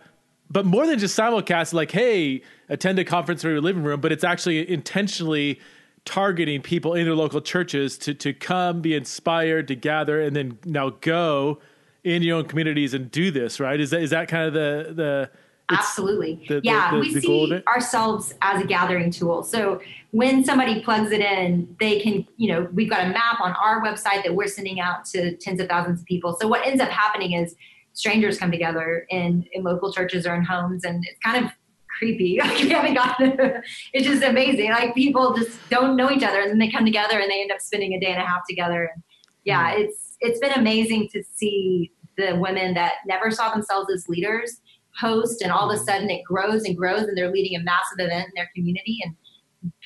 but 0.49 0.65
more 0.65 0.87
than 0.87 0.97
just 0.97 1.17
simulcast, 1.17 1.73
like 1.73 1.91
hey, 1.91 2.41
attend 2.69 2.97
a 2.97 3.05
conference 3.05 3.43
in 3.43 3.51
your 3.51 3.61
living 3.61 3.83
room. 3.83 4.01
But 4.01 4.11
it's 4.11 4.23
actually 4.23 4.67
intentionally 4.67 5.59
targeting 6.05 6.63
people 6.63 6.95
in 6.95 7.05
their 7.05 7.15
local 7.15 7.39
churches 7.39 7.99
to 7.99 8.15
to 8.15 8.33
come, 8.33 8.81
be 8.81 8.95
inspired, 8.95 9.67
to 9.67 9.75
gather, 9.75 10.19
and 10.19 10.35
then 10.35 10.57
now 10.65 10.89
go 10.89 11.59
in 12.03 12.23
your 12.23 12.37
own 12.37 12.45
communities 12.45 12.95
and 12.95 13.11
do 13.11 13.29
this. 13.29 13.59
Right? 13.59 13.79
Is 13.79 13.91
that 13.91 14.01
is 14.01 14.09
that 14.09 14.27
kind 14.27 14.47
of 14.47 14.53
the 14.53 14.93
the 14.95 15.29
Absolutely. 15.71 16.43
The, 16.47 16.61
yeah, 16.63 16.91
the, 16.91 16.97
the, 16.97 17.01
we 17.01 17.21
see 17.21 17.63
ourselves 17.67 18.33
as 18.41 18.61
a 18.61 18.65
gathering 18.65 19.11
tool. 19.11 19.43
So 19.43 19.81
when 20.11 20.43
somebody 20.43 20.81
plugs 20.81 21.11
it 21.11 21.21
in, 21.21 21.75
they 21.79 21.99
can, 21.99 22.25
you 22.37 22.51
know, 22.51 22.67
we've 22.73 22.89
got 22.89 23.05
a 23.05 23.09
map 23.09 23.39
on 23.41 23.53
our 23.53 23.81
website 23.81 24.23
that 24.23 24.33
we're 24.33 24.47
sending 24.47 24.79
out 24.79 25.05
to 25.05 25.35
tens 25.37 25.59
of 25.59 25.67
thousands 25.67 26.01
of 26.01 26.05
people. 26.05 26.35
So 26.39 26.47
what 26.47 26.65
ends 26.65 26.81
up 26.81 26.89
happening 26.89 27.33
is 27.33 27.55
strangers 27.93 28.39
come 28.39 28.51
together 28.51 29.05
in, 29.09 29.45
in 29.53 29.63
local 29.63 29.93
churches 29.93 30.25
or 30.25 30.33
in 30.35 30.43
homes, 30.43 30.83
and 30.83 31.03
it's 31.05 31.19
kind 31.19 31.45
of 31.45 31.51
creepy. 31.99 32.39
Like 32.41 32.57
we 32.61 32.69
haven't 32.69 32.95
gotten 32.95 33.37
it's 33.93 34.07
just 34.07 34.23
amazing. 34.23 34.71
Like 34.71 34.95
people 34.95 35.35
just 35.35 35.57
don't 35.69 35.95
know 35.95 36.09
each 36.09 36.23
other 36.23 36.39
and 36.39 36.49
then 36.49 36.57
they 36.57 36.71
come 36.71 36.85
together 36.85 37.19
and 37.19 37.29
they 37.29 37.41
end 37.41 37.51
up 37.51 37.61
spending 37.61 37.93
a 37.93 37.99
day 37.99 38.11
and 38.11 38.21
a 38.21 38.25
half 38.25 38.41
together. 38.49 38.89
And 38.93 39.03
yeah, 39.43 39.75
mm. 39.75 39.81
it's 39.81 40.17
it's 40.21 40.39
been 40.39 40.53
amazing 40.53 41.09
to 41.13 41.23
see 41.35 41.91
the 42.17 42.35
women 42.35 42.73
that 42.73 42.93
never 43.05 43.31
saw 43.31 43.53
themselves 43.53 43.89
as 43.93 44.09
leaders 44.09 44.59
host 44.99 45.41
and 45.41 45.51
all 45.51 45.69
of 45.69 45.79
a 45.79 45.83
sudden 45.83 46.09
it 46.09 46.23
grows 46.23 46.65
and 46.65 46.75
grows 46.75 47.03
and 47.03 47.17
they're 47.17 47.31
leading 47.31 47.59
a 47.59 47.63
massive 47.63 47.99
event 47.99 48.25
in 48.25 48.31
their 48.35 48.49
community 48.55 48.99
and 49.03 49.15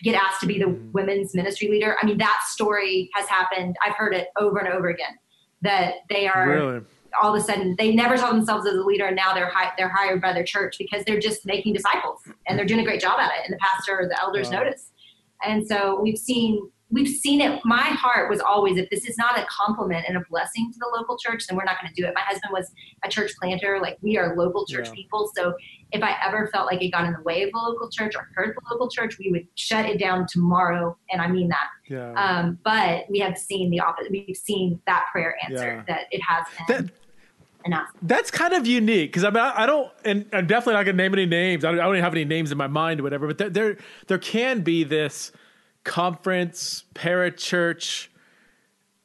get 0.04 0.16
asked 0.16 0.40
to 0.42 0.48
be 0.48 0.60
the 0.60 0.66
mm-hmm. 0.66 0.92
women's 0.92 1.34
ministry 1.34 1.70
leader. 1.70 1.96
I 2.02 2.06
mean, 2.06 2.18
that 2.20 2.42
story 2.48 3.10
has 3.14 3.28
happened. 3.28 3.76
I've 3.86 3.96
heard 3.96 4.14
it 4.14 4.28
over 4.40 4.60
and 4.60 4.68
over 4.68 4.90
again 4.90 5.18
that 5.62 5.96
they 6.10 6.28
are 6.28 6.50
really? 6.50 6.82
all 7.22 7.34
of 7.34 7.42
a 7.42 7.44
sudden 7.44 7.76
they 7.78 7.94
never 7.94 8.18
saw 8.18 8.32
themselves 8.32 8.68
as 8.68 8.74
a 8.74 8.82
leader 8.82 9.06
and 9.06 9.16
now 9.16 9.34
they're 9.34 9.50
hi- 9.50 9.72
they're 9.78 9.90
hired 9.90 10.22
by 10.22 10.34
their 10.34 10.44
church 10.44 10.76
because 10.78 11.04
they're 11.06 11.20
just 11.20 11.46
making 11.46 11.74
disciples 11.74 12.20
and 12.48 12.58
they're 12.58 12.66
doing 12.66 12.82
a 12.82 12.84
great 12.84 13.00
job 13.00 13.20
at 13.20 13.32
it 13.32 13.46
and 13.46 13.54
the 13.54 13.60
pastor 13.60 14.00
or 14.00 14.08
the 14.08 14.20
elders 14.22 14.50
wow. 14.50 14.60
notice. 14.60 14.92
And 15.46 15.66
so 15.66 16.00
we've 16.02 16.18
seen 16.18 16.70
we've 16.94 17.08
seen 17.08 17.42
it. 17.42 17.60
My 17.66 17.82
heart 17.82 18.30
was 18.30 18.40
always 18.40 18.78
if 18.78 18.90
this 18.90 19.06
is 19.06 19.18
not 19.18 19.38
a 19.38 19.46
compliment 19.50 20.06
and 20.08 20.16
a 20.16 20.22
blessing 20.30 20.72
to 20.72 20.80
the 20.80 20.90
local 20.96 21.18
church, 21.18 21.46
then 21.48 21.58
we're 21.58 21.64
not 21.64 21.82
going 21.82 21.92
to 21.94 22.02
do 22.02 22.08
it. 22.08 22.14
My 22.14 22.22
husband 22.22 22.54
was 22.54 22.72
a 23.04 23.10
church 23.10 23.32
planter. 23.40 23.80
Like 23.82 23.98
we 24.02 24.18
are 24.18 24.36
local 24.36 24.66
church 24.66 24.88
yeah. 24.90 24.94
people. 24.94 25.32
So 25.36 25.56
if 25.92 26.04
I 26.04 26.16
ever 26.24 26.48
felt 26.54 26.68
like 26.68 26.82
it 26.82 26.90
got 26.90 27.06
in 27.06 27.14
the 27.14 27.22
way 27.24 27.42
of 27.44 27.52
the 27.52 27.58
local 27.58 27.90
church 27.90 28.16
or 28.16 28.30
hurt 28.36 28.56
the 28.56 28.62
local 28.72 28.90
church, 28.90 29.18
we 29.18 29.32
would 29.32 29.48
shut 29.56 29.86
it 29.86 30.00
down 30.00 30.28
tomorrow. 30.30 30.96
And 31.12 31.22
I 31.22 31.28
mean 31.28 31.50
that. 31.50 31.68
Yeah. 31.90 32.14
Um, 32.14 32.60
but 32.64 33.06
we 33.10 33.20
have 33.20 33.38
seen 33.38 33.72
the 33.72 33.80
opposite. 33.80 34.12
We've 34.12 34.38
seen 34.38 34.80
that 34.86 35.06
prayer 35.12 35.36
answer 35.44 35.76
yeah. 35.76 35.84
that 35.88 36.08
it 36.12 36.22
has 36.22 36.46
been. 36.68 36.86
That- 36.86 36.94
Enough. 37.66 37.88
That's 38.02 38.30
kind 38.30 38.54
of 38.54 38.68
unique 38.68 39.14
because 39.14 39.24
I 39.24 39.30
mean 39.30 39.42
I, 39.42 39.64
I, 39.64 39.66
don't, 39.66 39.90
and 40.04 40.26
I'm 40.34 40.48
definitely 40.48 40.74
not 40.74 40.84
going 40.84 40.98
to 40.98 41.02
name 41.02 41.14
any 41.14 41.26
names. 41.26 41.64
I 41.64 41.72
don't, 41.72 41.80
I 41.80 41.84
don't, 41.84 41.94
even 41.94 42.04
have 42.04 42.14
any 42.14 42.26
names 42.26 42.52
in 42.52 42.58
my 42.58 42.68
mind 42.68 43.00
or 43.00 43.04
whatever. 43.04 43.26
But 43.26 43.38
there, 43.38 43.50
there, 43.50 43.78
there 44.08 44.18
can 44.18 44.64
be 44.64 44.84
this 44.84 45.32
conference 45.84 46.86
parachurch 46.96 48.08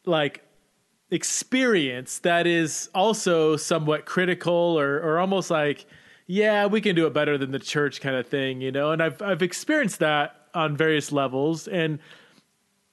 like 0.05 0.43
experience 1.11 2.19
that 2.21 2.47
is 2.47 2.89
also 2.95 3.57
somewhat 3.57 4.05
critical 4.05 4.53
or 4.53 5.01
or 5.01 5.19
almost 5.19 5.51
like 5.51 5.87
yeah 6.27 6.67
we 6.67 6.81
can 6.81 6.95
do 6.95 7.07
it 7.07 7.15
better 7.15 7.39
than 7.39 7.51
the 7.51 7.59
church 7.59 8.01
kind 8.01 8.17
of 8.17 8.27
thing 8.27 8.61
you 8.61 8.71
know? 8.71 8.93
And 8.93 9.03
i've 9.03 9.21
i've 9.23 9.43
experienced 9.43 9.99
that 10.01 10.39
on 10.55 10.77
various 10.77 11.13
levels. 11.13 11.69
And 11.69 11.99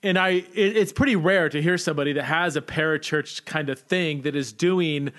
and 0.04 0.18
i 0.18 0.30
it, 0.30 0.78
it's 0.78 0.94
pretty 0.94 1.16
rare 1.16 1.50
to 1.50 1.62
hear 1.62 1.78
somebody 1.78 2.14
that 2.14 2.24
has 2.24 2.56
a 2.56 2.62
parachurch 2.62 3.46
kind 3.46 3.70
of 3.70 3.80
thing 3.80 4.22
that 4.22 4.36
is 4.36 4.54
doing 4.54 5.12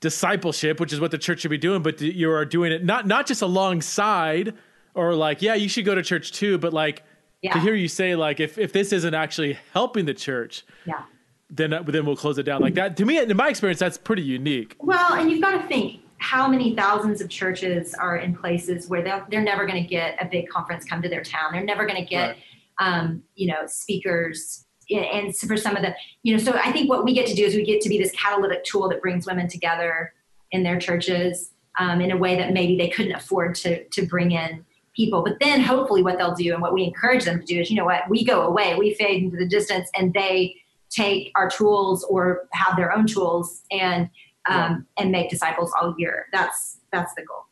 discipleship 0.00 0.80
which 0.80 0.92
is 0.92 1.00
what 1.00 1.10
the 1.10 1.18
church 1.18 1.40
should 1.40 1.50
be 1.50 1.58
doing 1.58 1.82
but 1.82 2.00
you 2.00 2.30
are 2.30 2.44
doing 2.44 2.72
it 2.72 2.84
not 2.84 3.06
not 3.06 3.26
just 3.26 3.40
alongside 3.40 4.52
or 4.94 5.14
like 5.14 5.40
yeah 5.40 5.54
you 5.54 5.68
should 5.68 5.84
go 5.84 5.94
to 5.94 6.02
church 6.02 6.32
too 6.32 6.58
but 6.58 6.72
like 6.72 7.04
yeah. 7.44 7.52
to 7.52 7.60
hear 7.60 7.74
you 7.74 7.88
say 7.88 8.16
like 8.16 8.40
if 8.40 8.56
if 8.56 8.72
this 8.72 8.92
isn't 8.92 9.14
actually 9.14 9.58
helping 9.72 10.06
the 10.06 10.14
church, 10.14 10.64
yeah, 10.86 11.02
then 11.50 11.70
then 11.86 12.06
we'll 12.06 12.16
close 12.16 12.38
it 12.38 12.44
down 12.44 12.62
like 12.62 12.74
that. 12.74 12.96
To 12.96 13.04
me, 13.04 13.18
in 13.18 13.36
my 13.36 13.48
experience, 13.48 13.78
that's 13.78 13.98
pretty 13.98 14.22
unique. 14.22 14.76
Well, 14.78 15.14
and 15.14 15.30
you've 15.30 15.42
got 15.42 15.60
to 15.60 15.68
think 15.68 16.00
how 16.18 16.48
many 16.48 16.74
thousands 16.74 17.20
of 17.20 17.28
churches 17.28 17.92
are 17.92 18.16
in 18.16 18.34
places 18.34 18.88
where 18.88 19.02
they're, 19.02 19.26
they're 19.30 19.42
never 19.42 19.66
going 19.66 19.82
to 19.82 19.86
get 19.86 20.16
a 20.22 20.24
big 20.24 20.48
conference 20.48 20.84
come 20.86 21.02
to 21.02 21.08
their 21.08 21.22
town. 21.22 21.52
They're 21.52 21.62
never 21.62 21.84
going 21.84 22.02
to 22.02 22.08
get, 22.08 22.36
right. 22.80 22.98
um, 22.98 23.22
you 23.34 23.48
know, 23.48 23.66
speakers. 23.66 24.64
And 24.90 25.36
for 25.36 25.58
some 25.58 25.76
of 25.76 25.82
the, 25.82 25.94
you 26.22 26.34
know, 26.34 26.42
so 26.42 26.52
I 26.54 26.72
think 26.72 26.88
what 26.88 27.04
we 27.04 27.12
get 27.12 27.26
to 27.26 27.34
do 27.34 27.44
is 27.44 27.54
we 27.54 27.64
get 27.64 27.82
to 27.82 27.90
be 27.90 27.98
this 27.98 28.12
catalytic 28.12 28.64
tool 28.64 28.88
that 28.88 29.02
brings 29.02 29.26
women 29.26 29.48
together 29.48 30.14
in 30.50 30.62
their 30.62 30.78
churches 30.78 31.50
um, 31.78 32.00
in 32.00 32.10
a 32.10 32.16
way 32.16 32.36
that 32.36 32.54
maybe 32.54 32.78
they 32.78 32.88
couldn't 32.88 33.12
afford 33.12 33.54
to 33.56 33.84
to 33.88 34.06
bring 34.06 34.30
in 34.30 34.64
people. 34.94 35.22
But 35.22 35.38
then 35.40 35.60
hopefully 35.60 36.02
what 36.02 36.18
they'll 36.18 36.34
do 36.34 36.52
and 36.52 36.62
what 36.62 36.72
we 36.72 36.84
encourage 36.84 37.24
them 37.24 37.40
to 37.40 37.46
do 37.46 37.60
is, 37.60 37.70
you 37.70 37.76
know 37.76 37.84
what, 37.84 38.08
we 38.08 38.24
go 38.24 38.42
away, 38.42 38.74
we 38.76 38.94
fade 38.94 39.22
into 39.22 39.36
the 39.36 39.46
distance 39.46 39.90
and 39.96 40.12
they 40.12 40.56
take 40.90 41.32
our 41.34 41.50
tools 41.50 42.04
or 42.04 42.46
have 42.52 42.76
their 42.76 42.92
own 42.92 43.06
tools 43.06 43.62
and 43.70 44.08
um, 44.48 44.86
yeah. 44.96 45.02
and 45.02 45.10
make 45.10 45.30
disciples 45.30 45.72
all 45.80 45.94
year. 45.98 46.26
That's 46.32 46.78
that's 46.92 47.14
the 47.14 47.22
goal. 47.22 47.44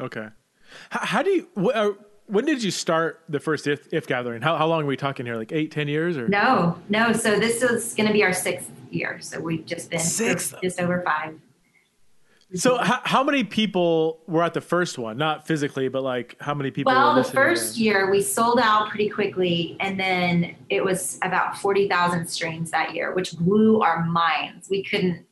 Okay. 0.00 0.28
How, 0.90 1.06
how 1.06 1.22
do 1.22 1.30
you? 1.30 1.48
Wh- 1.56 1.76
uh, 1.76 1.92
when 2.26 2.44
did 2.44 2.62
you 2.62 2.70
start 2.70 3.22
the 3.30 3.40
first 3.40 3.66
if, 3.66 3.88
if 3.90 4.06
gathering? 4.06 4.42
How, 4.42 4.56
how 4.58 4.66
long 4.66 4.82
are 4.82 4.86
we 4.86 4.98
talking 4.98 5.24
here? 5.24 5.36
Like 5.36 5.50
eight, 5.50 5.70
ten 5.70 5.88
years, 5.88 6.18
or 6.18 6.28
no, 6.28 6.78
no. 6.90 7.12
So 7.12 7.40
this 7.40 7.62
is 7.62 7.94
going 7.94 8.06
to 8.06 8.12
be 8.12 8.22
our 8.22 8.34
sixth 8.34 8.70
year. 8.90 9.18
So 9.20 9.40
we've 9.40 9.64
just 9.64 9.90
been 9.90 9.98
six, 9.98 10.54
just 10.62 10.78
over 10.78 11.02
five. 11.02 11.34
So, 12.54 12.78
how, 12.78 13.00
how 13.04 13.22
many 13.22 13.44
people 13.44 14.22
were 14.26 14.42
at 14.42 14.54
the 14.54 14.62
first 14.62 14.96
one? 14.96 15.18
Not 15.18 15.46
physically, 15.46 15.88
but 15.88 16.02
like 16.02 16.36
how 16.40 16.54
many 16.54 16.70
people? 16.70 16.92
Well, 16.92 17.14
the 17.14 17.24
first 17.24 17.76
year 17.76 18.10
we 18.10 18.22
sold 18.22 18.58
out 18.58 18.88
pretty 18.88 19.10
quickly, 19.10 19.76
and 19.80 20.00
then 20.00 20.56
it 20.70 20.82
was 20.82 21.18
about 21.22 21.58
forty 21.58 21.88
thousand 21.88 22.26
streams 22.28 22.70
that 22.70 22.94
year, 22.94 23.12
which 23.14 23.32
blew 23.32 23.82
our 23.82 24.02
minds. 24.06 24.68
We 24.70 24.82
couldn't 24.82 25.26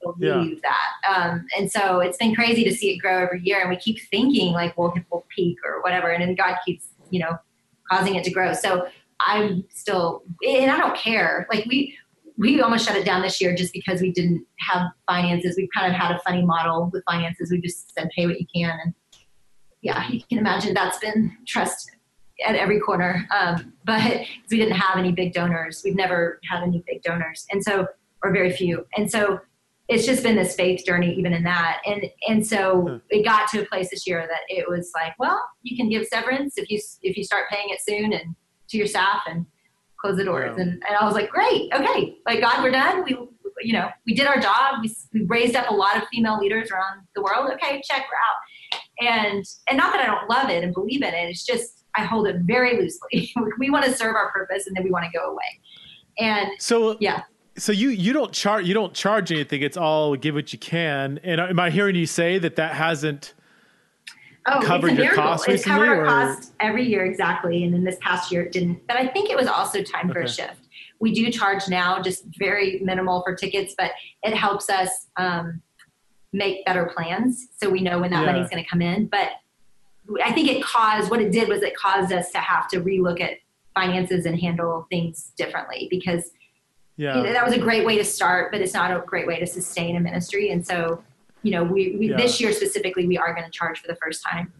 believe 0.00 0.60
yeah. 0.62 0.70
that, 0.70 1.30
um, 1.32 1.46
and 1.58 1.70
so 1.70 1.98
it's 2.00 2.16
been 2.18 2.36
crazy 2.36 2.62
to 2.64 2.72
see 2.72 2.94
it 2.94 2.98
grow 2.98 3.24
every 3.24 3.40
year. 3.42 3.60
And 3.60 3.68
we 3.68 3.76
keep 3.76 3.98
thinking 4.08 4.52
like 4.52 4.78
we'll 4.78 4.94
we'll 5.10 5.26
peak 5.34 5.58
or 5.64 5.82
whatever, 5.82 6.10
and 6.10 6.22
then 6.22 6.36
God 6.36 6.56
keeps 6.64 6.86
you 7.10 7.18
know 7.18 7.36
causing 7.90 8.14
it 8.14 8.22
to 8.22 8.30
grow. 8.30 8.52
So 8.52 8.86
I'm 9.18 9.64
still, 9.70 10.22
and 10.46 10.70
I 10.70 10.78
don't 10.78 10.96
care. 10.96 11.48
Like 11.52 11.66
we 11.66 11.96
we 12.40 12.60
almost 12.62 12.86
shut 12.86 12.96
it 12.96 13.04
down 13.04 13.20
this 13.20 13.38
year 13.38 13.54
just 13.54 13.70
because 13.74 14.00
we 14.00 14.10
didn't 14.12 14.46
have 14.60 14.88
finances. 15.06 15.56
We 15.56 15.68
kind 15.76 15.92
of 15.92 15.98
had 15.98 16.10
a 16.10 16.18
funny 16.20 16.42
model 16.42 16.88
with 16.90 17.04
finances. 17.04 17.50
We 17.50 17.60
just 17.60 17.92
said, 17.94 18.08
pay 18.16 18.26
what 18.26 18.40
you 18.40 18.46
can. 18.54 18.78
And 18.82 18.94
yeah, 19.82 20.08
you 20.08 20.22
can 20.26 20.38
imagine 20.38 20.72
that's 20.72 20.98
been 20.98 21.36
trust 21.46 21.90
at 22.46 22.56
every 22.56 22.80
corner. 22.80 23.28
Um, 23.38 23.74
but 23.84 24.22
we 24.50 24.56
didn't 24.56 24.76
have 24.76 24.96
any 24.96 25.12
big 25.12 25.34
donors. 25.34 25.82
We've 25.84 25.94
never 25.94 26.40
had 26.50 26.62
any 26.62 26.82
big 26.86 27.02
donors. 27.02 27.46
And 27.50 27.62
so, 27.62 27.86
or 28.22 28.32
very 28.32 28.52
few. 28.52 28.86
And 28.96 29.10
so 29.10 29.40
it's 29.88 30.06
just 30.06 30.22
been 30.22 30.36
this 30.36 30.54
faith 30.54 30.82
journey 30.86 31.12
even 31.12 31.32
in 31.32 31.42
that 31.42 31.82
and 31.84 32.04
and 32.28 32.46
so 32.46 32.82
hmm. 32.82 32.96
it 33.08 33.24
got 33.24 33.48
to 33.48 33.62
a 33.62 33.66
place 33.66 33.90
this 33.90 34.06
year 34.06 34.24
that 34.30 34.42
it 34.48 34.68
was 34.68 34.92
like 34.94 35.18
well 35.18 35.44
you 35.62 35.76
can 35.76 35.88
give 35.88 36.06
severance 36.06 36.56
if 36.56 36.70
you 36.70 36.78
if 37.02 37.16
you 37.16 37.24
start 37.24 37.50
paying 37.50 37.70
it 37.70 37.80
soon 37.80 38.12
and 38.12 38.36
to 38.68 38.76
your 38.76 38.86
staff 38.86 39.22
and 39.28 39.44
close 40.00 40.16
the 40.16 40.24
doors. 40.24 40.54
Yeah. 40.56 40.62
and, 40.62 40.72
and 40.72 40.96
i 40.98 41.04
was 41.04 41.14
like 41.14 41.28
great 41.28 41.70
okay 41.74 42.18
like 42.26 42.40
god 42.40 42.62
we're 42.62 42.70
done. 42.70 43.04
We 43.04 43.16
you 43.62 43.72
know 43.72 43.88
we 44.06 44.14
did 44.14 44.26
our 44.26 44.40
job. 44.40 44.76
We, 44.82 44.94
we 45.12 45.26
raised 45.26 45.56
up 45.56 45.70
a 45.70 45.74
lot 45.74 45.96
of 45.96 46.04
female 46.12 46.38
leaders 46.38 46.70
around 46.70 47.02
the 47.14 47.22
world. 47.22 47.50
Okay 47.52 47.80
check 47.84 48.06
we're 48.10 49.08
out. 49.08 49.16
And 49.16 49.44
and 49.68 49.76
not 49.76 49.92
that 49.92 50.02
i 50.02 50.06
don't 50.06 50.28
love 50.28 50.50
it 50.50 50.64
and 50.64 50.72
believe 50.72 51.02
in 51.02 51.14
it 51.14 51.28
it's 51.28 51.44
just 51.44 51.84
i 51.94 52.04
hold 52.04 52.26
it 52.26 52.36
very 52.40 52.76
loosely. 52.80 53.32
We 53.58 53.70
want 53.70 53.84
to 53.84 53.94
serve 53.94 54.16
our 54.16 54.30
purpose 54.32 54.66
and 54.66 54.76
then 54.76 54.84
we 54.84 54.90
want 54.90 55.04
to 55.04 55.18
go 55.18 55.30
away. 55.30 55.60
And 56.18 56.48
so 56.58 56.96
yeah. 57.00 57.22
so 57.56 57.72
you 57.72 57.90
you 57.90 58.12
don't 58.12 58.32
charge 58.32 58.66
you 58.66 58.74
don't 58.74 58.94
charge 58.94 59.32
anything. 59.32 59.62
It's 59.62 59.76
all 59.76 60.16
give 60.16 60.34
what 60.34 60.52
you 60.52 60.58
can. 60.58 61.18
And 61.22 61.40
am 61.40 61.60
I 61.60 61.70
hearing 61.70 61.96
you 61.96 62.06
say 62.06 62.38
that 62.38 62.56
that 62.56 62.74
hasn't 62.74 63.34
oh, 64.46 64.60
covered 64.62 64.96
your 64.96 65.14
costs 65.14 65.46
It's 65.48 65.64
covered 65.64 65.88
our 65.88 66.04
costs 66.04 66.52
every 66.60 66.86
year 66.86 67.04
exactly, 67.04 67.64
and 67.64 67.74
then 67.74 67.84
this 67.84 67.96
past 68.00 68.30
year 68.32 68.42
it 68.42 68.52
didn't. 68.52 68.86
But 68.86 68.96
I 68.96 69.06
think 69.06 69.30
it 69.30 69.36
was 69.36 69.46
also 69.46 69.82
time 69.82 70.10
for 70.10 70.20
a 70.20 70.28
shift. 70.28 70.60
We 70.98 71.12
do 71.12 71.30
charge 71.30 71.68
now, 71.68 72.00
just 72.00 72.24
very 72.38 72.80
minimal 72.82 73.22
for 73.22 73.34
tickets, 73.34 73.74
but 73.76 73.92
it 74.22 74.34
helps 74.34 74.68
us 74.68 75.06
um, 75.16 75.62
make 76.32 76.64
better 76.66 76.90
plans 76.94 77.48
so 77.56 77.70
we 77.70 77.80
know 77.80 77.98
when 78.00 78.10
that 78.10 78.20
yeah. 78.20 78.32
money's 78.32 78.50
going 78.50 78.62
to 78.62 78.68
come 78.68 78.82
in. 78.82 79.06
But 79.06 79.30
I 80.22 80.32
think 80.32 80.48
it 80.48 80.62
caused 80.62 81.10
what 81.10 81.20
it 81.20 81.32
did 81.32 81.48
was 81.48 81.62
it 81.62 81.74
caused 81.76 82.12
us 82.12 82.30
to 82.32 82.38
have 82.38 82.68
to 82.68 82.80
relook 82.80 83.20
at 83.20 83.38
finances 83.74 84.26
and 84.26 84.38
handle 84.38 84.86
things 84.90 85.32
differently 85.36 85.88
because 85.90 86.30
yeah. 87.00 87.16
You 87.16 87.22
know, 87.22 87.32
that 87.32 87.46
was 87.46 87.54
a 87.54 87.58
great 87.58 87.86
way 87.86 87.96
to 87.96 88.04
start, 88.04 88.52
but 88.52 88.60
it's 88.60 88.74
not 88.74 88.90
a 88.90 89.02
great 89.06 89.26
way 89.26 89.40
to 89.40 89.46
sustain 89.46 89.96
a 89.96 90.00
ministry. 90.00 90.50
And 90.50 90.66
so, 90.66 91.02
you 91.42 91.52
know, 91.52 91.64
we, 91.64 91.96
we 91.96 92.10
yeah. 92.10 92.16
this 92.16 92.40
year 92.40 92.52
specifically, 92.52 93.06
we 93.06 93.18
are 93.18 93.34
going 93.34 93.44
to 93.44 93.50
charge 93.50 93.80
for 93.80 93.88
the 93.88 93.96
first 93.96 94.24
time. 94.24 94.52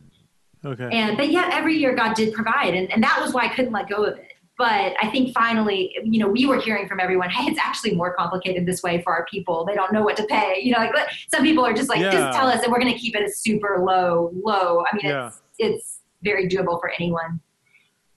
Okay. 0.65 0.89
And 0.93 1.17
but 1.17 1.31
yeah, 1.31 1.51
every 1.53 1.77
year 1.77 1.95
God 1.95 2.15
did 2.15 2.35
provide, 2.35 2.75
and, 2.75 2.91
and 2.93 3.03
that 3.03 3.19
was 3.21 3.33
why 3.33 3.47
I 3.47 3.49
couldn't 3.49 3.73
let 3.73 3.89
go 3.89 4.05
of 4.05 4.19
it. 4.19 4.33
But 4.59 4.95
I 5.01 5.09
think 5.11 5.33
finally, 5.33 5.97
you 6.05 6.21
know, 6.21 6.29
we 6.29 6.45
were 6.45 6.61
hearing 6.61 6.87
from 6.87 7.01
everyone, 7.01 7.31
hey, 7.31 7.51
it's 7.51 7.59
actually 7.59 7.95
more 7.95 8.15
complicated 8.15 8.67
this 8.67 8.83
way 8.83 9.01
for 9.01 9.15
our 9.15 9.25
people. 9.25 9.65
They 9.65 9.75
don't 9.75 9.91
know 9.91 10.03
what 10.03 10.19
to 10.19 10.25
pay. 10.25 10.61
You 10.63 10.73
know, 10.73 10.81
like 10.81 10.93
some 11.33 11.43
people 11.43 11.65
are 11.65 11.73
just 11.73 11.89
like, 11.89 12.01
yeah. 12.01 12.11
just 12.11 12.37
tell 12.37 12.47
us, 12.47 12.63
and 12.63 12.71
we're 12.71 12.79
going 12.79 12.93
to 12.93 12.99
keep 12.99 13.17
it 13.17 13.23
a 13.23 13.33
super 13.33 13.83
low, 13.83 14.31
low. 14.45 14.85
I 14.93 14.97
mean, 14.97 15.07
yeah. 15.07 15.29
it's 15.29 15.41
it's 15.59 16.01
very 16.23 16.47
doable 16.47 16.79
for 16.79 16.91
anyone. 16.91 17.41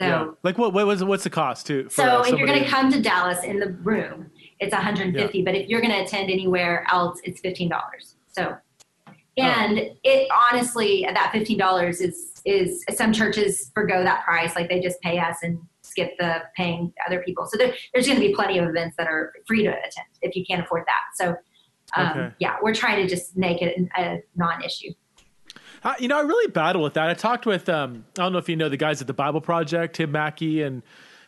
So, 0.01 0.08
yeah. 0.08 0.27
like 0.43 0.58
what, 0.58 0.74
what 0.74 0.86
was 0.86 1.01
what's 1.01 1.24
the 1.24 1.29
cost 1.29 1.67
to? 1.67 1.88
so 1.89 2.24
if 2.24 2.38
you're 2.38 2.48
going 2.48 2.62
to 2.62 2.70
come 2.70 2.91
to 2.91 3.01
Dallas 3.01 3.41
in 3.46 3.60
the 3.60 3.70
room, 3.70 4.29
it's 4.60 4.74
150. 4.74 5.38
Yeah. 5.38 5.43
But 5.46 5.55
if 5.55 5.70
you're 5.70 5.79
going 5.79 5.93
to 5.93 6.03
attend 6.03 6.29
anywhere 6.29 6.86
else, 6.91 7.22
it's 7.24 7.39
fifteen 7.39 7.70
dollars. 7.70 8.12
So, 8.34 8.58
and 9.38 9.80
oh. 9.80 9.96
it 10.04 10.30
honestly, 10.52 11.08
that 11.12 11.32
fifteen 11.32 11.58
dollars 11.58 12.02
is 12.02 12.42
is 12.46 12.84
some 12.94 13.13
churches 13.13 13.72
forego 13.74 14.04
that 14.04 14.24
price, 14.25 14.56
like 14.56 14.70
they 14.70 14.80
just 14.80 15.00
pay 15.02 15.18
us 15.20 15.38
and 15.44 15.60
skip 15.82 16.18
the 16.18 16.42
paying 16.56 16.94
other 17.08 17.22
people. 17.24 17.46
So 17.46 17.58
there, 17.58 17.74
there's 17.94 18.06
going 18.08 18.20
to 18.20 18.28
be 18.28 18.34
plenty 18.34 18.58
of 18.58 18.68
events 18.68 18.96
that 18.98 19.08
are 19.08 19.34
free 19.48 19.63
to 19.63 19.70
attend 19.70 20.08
if 20.22 20.36
you 20.36 20.46
can't 20.46 20.63
afford 20.63 20.84
that. 20.88 21.02
So, 21.16 21.36
um, 21.96 22.10
okay. 22.10 22.34
yeah, 22.40 22.56
we're 22.62 22.74
trying 22.74 23.02
to 23.02 23.08
just 23.08 23.38
make 23.38 23.62
it 23.62 23.78
a 23.98 24.22
non-issue. 24.36 24.92
I, 25.84 25.96
you 26.00 26.08
know, 26.08 26.18
I 26.18 26.22
really 26.22 26.52
battle 26.52 26.82
with 26.82 26.94
that. 26.96 27.10
I 27.10 27.13
talked 27.13 27.46
with, 27.46 27.70
um, 27.70 28.06
I 28.18 28.24
don't 28.24 28.32
know 28.32 28.40
if 28.40 28.50
you 28.50 28.56
know 28.56 28.70
the 28.70 28.78
guys 28.78 29.02
at 29.02 29.08
the 29.08 29.13
Bible 29.13 29.42
Project, 29.42 29.96
Tim 29.96 30.12
Mackie 30.12 30.62
and 30.62 30.82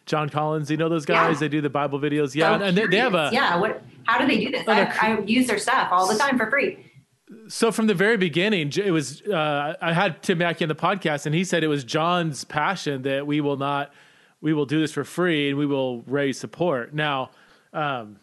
Jon 0.06 0.30
Collins. 0.30 0.72
You 0.72 0.78
know 0.78 0.90
those 0.90 1.06
guys? 1.06 1.36
Yeah. 1.36 1.40
They 1.42 1.50
do 1.50 1.62
the 1.62 1.70
Bible 1.70 2.00
videos. 2.00 2.36
Yeah, 2.36 2.58
so 2.58 2.64
and 2.64 2.78
they, 2.78 2.88
they, 2.88 2.98
have 2.98 3.16
a 3.16 3.30
yeah. 3.34 3.58
What? 3.58 3.84
How 4.06 4.20
do 4.20 4.28
they 4.28 4.44
do 4.44 4.52
this? 4.52 4.64
Oh, 4.68 4.72
I, 4.72 4.88
I, 5.02 5.20
use 5.22 5.48
their 5.48 5.58
stuff 5.58 5.90
all 5.92 6.08
the 6.08 6.18
time 6.18 6.38
for 6.38 6.50
free. 6.50 6.92
So 7.48 7.72
from 7.72 7.88
the 7.88 7.94
very 7.94 8.18
beginning, 8.18 8.72
it 8.76 8.92
was 8.92 9.22
uh, 9.24 9.76
I 9.82 9.94
had 9.94 10.22
Tim 10.22 10.38
Mackie 10.38 10.66
on 10.66 10.70
the 10.70 10.76
podcast, 10.76 11.26
and 11.26 11.34
he 11.34 11.44
said 11.44 11.64
it 11.64 11.68
was 11.68 11.84
John's 11.84 12.44
passion 12.44 13.02
that 13.04 13.26
we 13.26 13.42
will 13.42 13.58
not, 13.58 13.92
we 14.42 14.54
will 14.54 14.66
do 14.66 14.80
this 14.80 14.92
for 14.92 15.04
free, 15.04 15.50
and 15.50 15.58
we 15.58 15.66
will 15.66 16.02
raise 16.04 16.40
support. 16.40 16.94
Now. 16.94 17.32
Um, 17.74 18.20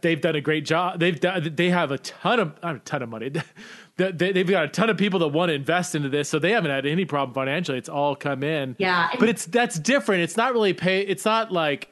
they've 0.00 0.20
done 0.20 0.36
a 0.36 0.40
great 0.40 0.64
job. 0.64 1.00
They've 1.00 1.18
done, 1.18 1.54
they 1.54 1.70
have 1.70 1.90
a 1.90 1.98
ton 1.98 2.40
of 2.40 2.54
a 2.62 2.78
ton 2.80 3.02
of 3.02 3.08
money. 3.08 3.30
they, 3.96 4.32
have 4.32 4.46
got 4.46 4.64
a 4.64 4.68
ton 4.68 4.90
of 4.90 4.96
people 4.96 5.20
that 5.20 5.28
want 5.28 5.50
to 5.50 5.54
invest 5.54 5.94
into 5.94 6.08
this, 6.08 6.28
so 6.28 6.38
they 6.38 6.52
haven't 6.52 6.70
had 6.70 6.86
any 6.86 7.04
problem 7.04 7.34
financially. 7.34 7.78
It's 7.78 7.88
all 7.88 8.14
come 8.14 8.42
in. 8.42 8.76
Yeah, 8.78 9.08
but 9.18 9.28
it's 9.28 9.46
that's 9.46 9.78
different. 9.78 10.22
It's 10.22 10.36
not 10.36 10.52
really 10.52 10.74
pay. 10.74 11.00
It's 11.00 11.24
not 11.24 11.52
like 11.52 11.88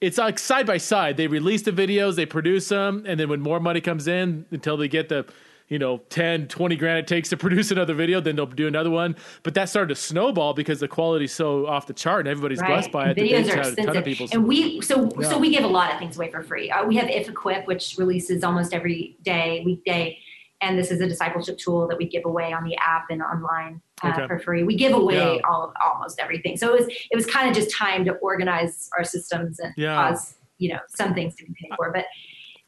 it's 0.00 0.18
like 0.18 0.38
side 0.38 0.66
by 0.66 0.78
side. 0.78 1.16
They 1.16 1.26
release 1.26 1.62
the 1.62 1.72
videos, 1.72 2.16
they 2.16 2.26
produce 2.26 2.68
them, 2.68 3.04
and 3.06 3.18
then 3.18 3.28
when 3.28 3.40
more 3.40 3.60
money 3.60 3.80
comes 3.80 4.08
in, 4.08 4.46
until 4.50 4.76
they 4.76 4.88
get 4.88 5.08
the 5.08 5.26
you 5.68 5.78
know 5.80 5.98
10 6.10 6.46
20 6.46 6.76
grand 6.76 6.98
it 7.00 7.06
takes 7.06 7.28
to 7.30 7.36
produce 7.46 7.70
another 7.70 7.94
video 7.94 8.20
then 8.20 8.36
they'll 8.36 8.46
do 8.46 8.68
another 8.68 8.90
one 8.90 9.16
but 9.42 9.54
that 9.54 9.68
started 9.68 9.88
to 9.88 10.00
snowball 10.00 10.54
because 10.54 10.78
the 10.78 10.86
quality's 10.86 11.32
so 11.32 11.66
off 11.66 11.86
the 11.86 11.92
chart 11.92 12.20
and 12.20 12.28
everybody's 12.28 12.60
right. 12.60 12.68
blessed 12.68 12.92
by 12.92 13.10
it 13.10 13.16
videos 13.16 13.52
are 13.52 13.68
expensive 13.68 14.30
and 14.32 14.46
we 14.46 14.80
so 14.80 15.10
yeah. 15.18 15.28
so 15.28 15.38
we 15.38 15.50
give 15.50 15.64
a 15.64 15.66
lot 15.66 15.92
of 15.92 15.98
things 15.98 16.16
away 16.16 16.30
for 16.30 16.42
free 16.42 16.70
uh, 16.70 16.84
we 16.86 16.94
have 16.94 17.08
if 17.08 17.28
equip 17.28 17.66
which 17.66 17.96
releases 17.98 18.44
almost 18.44 18.72
every 18.72 19.16
day 19.22 19.62
weekday 19.64 20.16
and 20.60 20.78
this 20.78 20.90
is 20.90 21.00
a 21.00 21.08
discipleship 21.08 21.58
tool 21.58 21.86
that 21.88 21.98
we 21.98 22.06
give 22.06 22.24
away 22.24 22.52
on 22.52 22.64
the 22.64 22.76
app 22.76 23.06
and 23.10 23.22
online 23.22 23.80
uh, 24.02 24.08
okay. 24.08 24.26
for 24.26 24.38
free. 24.38 24.62
We 24.62 24.76
give 24.76 24.92
away 24.92 25.36
yeah. 25.36 25.48
all 25.48 25.72
almost 25.84 26.18
everything. 26.20 26.56
So 26.56 26.74
it 26.74 26.80
was 26.80 26.94
it 27.10 27.14
was 27.14 27.26
kind 27.26 27.48
of 27.48 27.54
just 27.54 27.74
time 27.74 28.04
to 28.06 28.12
organize 28.14 28.88
our 28.96 29.04
systems 29.04 29.58
and 29.58 29.72
yeah. 29.76 29.94
cause 29.94 30.34
you 30.58 30.72
know 30.72 30.80
some 30.88 31.14
things 31.14 31.34
to 31.36 31.44
be 31.44 31.54
paid 31.60 31.76
for. 31.76 31.92
But 31.92 32.06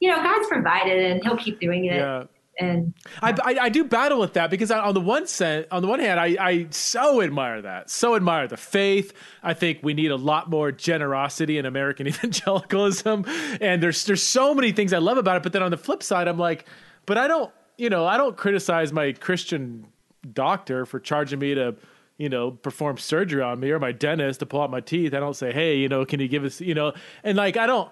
you 0.01 0.11
know 0.11 0.23
God's 0.23 0.49
provided 0.49 1.13
and 1.13 1.23
He'll 1.23 1.37
keep 1.37 1.61
doing 1.61 1.87
it. 1.87 1.97
Yeah. 1.97 2.25
And 2.61 2.93
I, 3.23 3.31
I, 3.31 3.59
I 3.61 3.69
do 3.69 3.85
battle 3.85 4.19
with 4.19 4.33
that 4.33 4.51
because 4.51 4.73
on 4.73 4.93
the 4.93 5.01
one 5.01 5.29
set, 5.29 5.69
on 5.71 5.81
the 5.81 5.87
one 5.87 6.01
hand, 6.01 6.19
I, 6.19 6.37
I 6.41 6.67
so 6.71 7.23
admire 7.23 7.63
that, 7.63 7.89
so 7.89 8.17
admire 8.17 8.49
the 8.49 8.57
faith. 8.57 9.13
I 9.45 9.55
think 9.55 9.79
we 9.83 9.95
need 9.95 10.11
a 10.11 10.17
lot 10.17 10.51
more 10.51 10.73
generosity 10.73 11.59
in 11.59 11.67
American 11.67 12.07
evangelicalism, 12.09 13.27
and 13.61 13.81
there's 13.81 14.05
there's 14.07 14.25
so 14.25 14.55
many 14.55 14.73
things 14.73 14.93
I 14.93 14.99
love 14.99 15.19
about 15.19 15.37
it. 15.37 15.45
But 15.45 15.53
then 15.53 15.63
on 15.63 15.71
the 15.71 15.77
flip 15.77 16.03
side, 16.03 16.27
I'm 16.27 16.37
like, 16.37 16.67
but 17.07 17.17
I 17.17 17.29
don't 17.29 17.53
you 17.79 17.89
know, 17.89 18.05
I 18.05 18.17
don't 18.17 18.37
criticize 18.37 18.93
my 18.93 19.13
Christian 19.13 19.87
doctor 20.33 20.85
for 20.85 20.99
charging 20.99 21.39
me 21.39 21.55
to, 21.55 21.77
you 22.19 22.29
know, 22.29 22.51
perform 22.51 22.99
surgery 22.99 23.41
on 23.41 23.61
me 23.61 23.71
or 23.71 23.79
my 23.79 23.93
dentist 23.93 24.41
to 24.41 24.47
pull 24.47 24.61
out 24.61 24.71
my 24.71 24.81
teeth. 24.81 25.15
I 25.15 25.21
don't 25.21 25.37
say, 25.37 25.53
hey, 25.53 25.77
you 25.77 25.89
know, 25.89 26.05
can 26.05 26.21
you 26.21 26.29
give 26.29 26.45
us, 26.45 26.61
you 26.61 26.75
know, 26.75 26.93
and 27.23 27.39
like, 27.39 27.57
I 27.57 27.67
don't, 27.67 27.91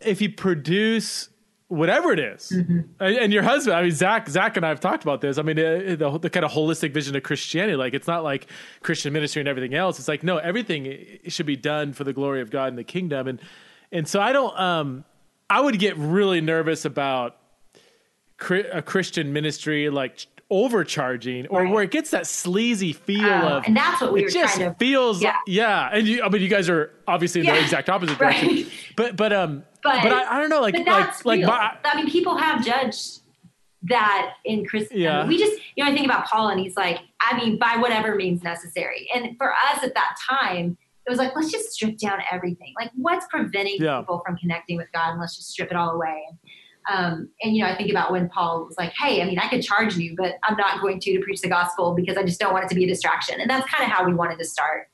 if 0.00 0.22
you 0.22 0.30
produce 0.30 1.28
whatever 1.68 2.12
it 2.12 2.20
is, 2.20 2.52
mm-hmm. 2.54 2.80
and, 3.00 3.32
your 3.32 3.42
husband, 3.42 3.76
I 3.76 3.82
mean, 3.82 3.90
Zach, 3.90 4.28
Zach 4.28 4.56
and 4.56 4.64
I 4.64 4.70
have 4.70 4.80
talked 4.80 5.02
about 5.02 5.20
this. 5.20 5.36
I 5.36 5.42
mean, 5.42 5.58
uh, 5.58 5.96
the, 5.98 6.18
the, 6.18 6.30
kind 6.30 6.44
of 6.44 6.52
holistic 6.52 6.94
vision 6.94 7.14
of 7.16 7.22
Christianity, 7.22 7.76
like 7.76 7.92
it's 7.92 8.06
not 8.06 8.24
like 8.24 8.46
Christian 8.82 9.12
ministry 9.12 9.40
and 9.40 9.48
everything 9.48 9.74
else. 9.74 9.98
It's 9.98 10.08
like, 10.08 10.22
no, 10.22 10.38
everything 10.38 11.18
should 11.28 11.46
be 11.46 11.56
done 11.56 11.92
for 11.92 12.04
the 12.04 12.12
glory 12.12 12.40
of 12.40 12.50
God 12.50 12.68
and 12.68 12.78
the 12.78 12.84
kingdom. 12.84 13.26
And, 13.26 13.40
and 13.92 14.08
so 14.08 14.20
I 14.20 14.32
don't, 14.32 14.58
um, 14.58 15.04
I 15.50 15.60
would 15.60 15.78
get 15.78 15.96
really 15.98 16.40
nervous 16.40 16.84
about, 16.84 17.36
a 18.40 18.82
Christian 18.82 19.32
ministry 19.32 19.88
like 19.90 20.26
overcharging 20.50 21.46
or 21.48 21.62
right. 21.62 21.72
where 21.72 21.82
it 21.82 21.90
gets 21.90 22.10
that 22.10 22.26
sleazy 22.26 22.92
feel 22.92 23.24
oh, 23.24 23.56
of 23.56 23.64
and 23.66 23.76
that's 23.76 24.00
what 24.00 24.12
we 24.12 24.20
it 24.20 24.24
were 24.24 24.30
just 24.30 24.54
trying 24.54 24.70
to 24.70 24.78
feels 24.78 25.20
yeah, 25.20 25.30
like, 25.30 25.36
yeah. 25.48 25.90
and 25.92 26.06
you, 26.06 26.22
I 26.22 26.28
mean 26.28 26.40
you 26.40 26.48
guys 26.48 26.68
are 26.68 26.92
obviously 27.08 27.40
in 27.40 27.46
yeah. 27.46 27.54
the 27.54 27.62
exact 27.62 27.88
opposite 27.88 28.16
direction 28.18 28.70
but 28.94 29.16
but 29.16 29.32
um 29.32 29.64
but, 29.82 30.02
but 30.04 30.12
I, 30.12 30.36
I, 30.36 30.40
don't 30.40 30.48
know 30.48 30.60
like 30.60 30.76
like 30.86 31.24
like 31.24 31.40
my, 31.40 31.76
I 31.84 31.96
mean 31.96 32.08
people 32.08 32.36
have 32.36 32.64
judged 32.64 33.22
that 33.84 34.34
in 34.44 34.64
Christian 34.64 35.00
yeah. 35.00 35.26
we 35.26 35.36
just 35.36 35.60
you 35.74 35.84
know 35.84 35.90
I 35.90 35.94
think 35.94 36.06
about 36.06 36.26
Paul 36.26 36.48
and 36.50 36.60
he's 36.60 36.76
like 36.76 37.00
I 37.20 37.36
mean 37.36 37.58
by 37.58 37.78
whatever 37.78 38.14
means 38.14 38.44
necessary 38.44 39.08
and 39.12 39.36
for 39.38 39.52
us 39.52 39.82
at 39.82 39.94
that 39.94 40.16
time 40.30 40.78
it 41.06 41.10
was 41.10 41.18
like 41.18 41.34
let's 41.34 41.50
just 41.50 41.72
strip 41.72 41.98
down 41.98 42.18
everything 42.30 42.72
like 42.78 42.92
what's 42.94 43.26
preventing 43.30 43.78
yeah. 43.80 43.98
people 43.98 44.22
from 44.24 44.36
connecting 44.36 44.76
with 44.76 44.86
God 44.92 45.10
and 45.10 45.20
let's 45.20 45.36
just 45.36 45.48
strip 45.48 45.72
it 45.72 45.76
all 45.76 45.90
away 45.90 46.22
and 46.28 46.38
um, 46.92 47.28
and 47.42 47.56
you 47.56 47.62
know, 47.62 47.68
I 47.68 47.76
think 47.76 47.90
about 47.90 48.12
when 48.12 48.28
Paul 48.28 48.66
was 48.66 48.76
like, 48.78 48.92
"Hey, 48.98 49.22
I 49.22 49.24
mean, 49.24 49.38
I 49.38 49.48
could 49.48 49.62
charge 49.62 49.96
you, 49.96 50.14
but 50.16 50.34
I'm 50.44 50.56
not 50.56 50.80
going 50.80 51.00
to 51.00 51.12
to 51.12 51.20
preach 51.20 51.40
the 51.40 51.48
gospel 51.48 51.94
because 51.94 52.16
I 52.16 52.22
just 52.22 52.38
don't 52.38 52.52
want 52.52 52.64
it 52.64 52.68
to 52.68 52.74
be 52.74 52.84
a 52.84 52.88
distraction." 52.88 53.40
And 53.40 53.50
that's 53.50 53.68
kind 53.70 53.84
of 53.84 53.90
how 53.90 54.04
we 54.04 54.14
wanted 54.14 54.38
to 54.38 54.44
start. 54.44 54.88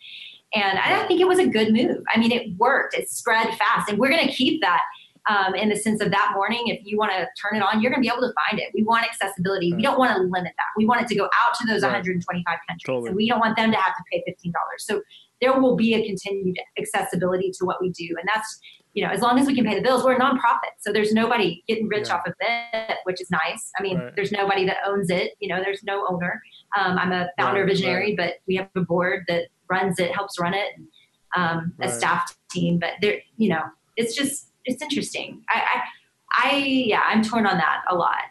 And 0.55 0.79
I 0.79 1.07
think 1.07 1.21
it 1.21 1.27
was 1.27 1.39
a 1.39 1.47
good 1.47 1.73
move. 1.73 2.03
I 2.15 2.19
mean, 2.19 2.31
it 2.31 2.57
worked. 2.59 2.95
It 2.95 3.11
spread 3.11 3.55
fast, 3.55 3.89
and 3.91 3.99
we're 3.99 4.11
going 4.11 4.27
to 4.27 4.33
keep 4.33 4.61
that 4.63 4.83
um, 5.29 5.55
in 5.55 5.69
the 5.69 5.77
sense 5.77 6.01
of 6.01 6.11
that 6.11 6.33
morning. 6.35 6.63
If 6.67 6.81
you 6.85 6.97
want 6.99 7.13
to 7.13 7.29
turn 7.41 7.61
it 7.61 7.63
on, 7.63 7.81
you're 7.81 7.91
going 7.91 8.03
to 8.03 8.09
be 8.09 8.13
able 8.13 8.27
to 8.27 8.35
find 8.49 8.61
it. 8.61 8.71
We 8.75 8.83
want 8.83 9.05
accessibility. 9.05 9.73
Right. 9.73 9.77
We 9.77 9.83
don't 9.83 9.99
want 9.99 10.17
to 10.17 10.23
limit 10.23 10.53
that. 10.57 10.67
We 10.77 10.87
want 10.87 11.03
it 11.03 11.09
to 11.09 11.15
go 11.15 11.25
out 11.25 11.55
to 11.61 11.67
those 11.67 11.83
right. 11.83 11.89
125 11.89 12.45
countries, 12.45 12.83
totally. 12.85 13.09
and 13.09 13.17
we 13.17 13.29
don't 13.29 13.41
want 13.41 13.57
them 13.57 13.71
to 13.71 13.77
have 13.77 13.95
to 13.97 14.03
pay 14.11 14.25
$15. 14.29 14.53
So 14.79 15.03
there 15.41 15.59
will 15.59 15.77
be 15.77 15.95
a 15.95 16.07
continued 16.07 16.59
accessibility 16.79 17.51
to 17.59 17.65
what 17.65 17.81
we 17.81 17.91
do, 17.91 18.17
and 18.19 18.29
that's 18.33 18.61
you 18.95 19.05
know, 19.05 19.11
as 19.11 19.21
long 19.21 19.39
as 19.39 19.47
we 19.47 19.55
can 19.55 19.65
pay 19.65 19.75
the 19.75 19.81
bills, 19.81 20.05
we're 20.05 20.15
a 20.15 20.21
nonprofit. 20.21 20.75
So 20.81 20.93
there's 20.93 21.13
nobody 21.13 21.63
getting 21.67 21.89
rich 21.89 22.09
yeah. 22.09 22.17
off 22.17 22.27
of 22.27 22.35
it, 22.41 22.99
which 23.05 23.21
is 23.21 23.31
nice. 23.31 23.71
I 23.79 23.83
mean, 23.83 23.99
right. 23.99 24.15
there's 24.15 24.33
nobody 24.33 24.67
that 24.67 24.79
owns 24.87 25.09
it. 25.11 25.33
You 25.41 25.49
know, 25.49 25.63
there's 25.63 25.83
no 25.83 26.07
owner. 26.09 26.43
Um, 26.79 26.99
I'm 26.99 27.13
a 27.13 27.29
founder 27.39 27.61
right, 27.61 27.69
visionary, 27.69 28.15
right. 28.19 28.29
but 28.29 28.35
we 28.47 28.57
have 28.57 28.69
a 28.77 28.83
board 28.83 29.25
that 29.29 29.45
runs 29.71 29.99
it, 29.99 30.15
helps 30.15 30.39
run 30.39 30.53
it, 30.53 30.73
um, 31.37 31.73
a 31.81 31.89
staff 31.89 32.37
team. 32.51 32.79
But 32.79 32.91
there, 33.01 33.21
you 33.39 33.49
know, 33.49 33.63
it's 33.97 34.15
just 34.15 34.51
it's 34.65 34.83
interesting. 34.83 35.43
I, 35.49 35.83
I 36.37 36.57
yeah, 36.57 37.03
I'm 37.05 37.23
torn 37.23 37.47
on 37.47 37.57
that 37.57 37.83
a 37.89 37.95
lot 37.95 38.23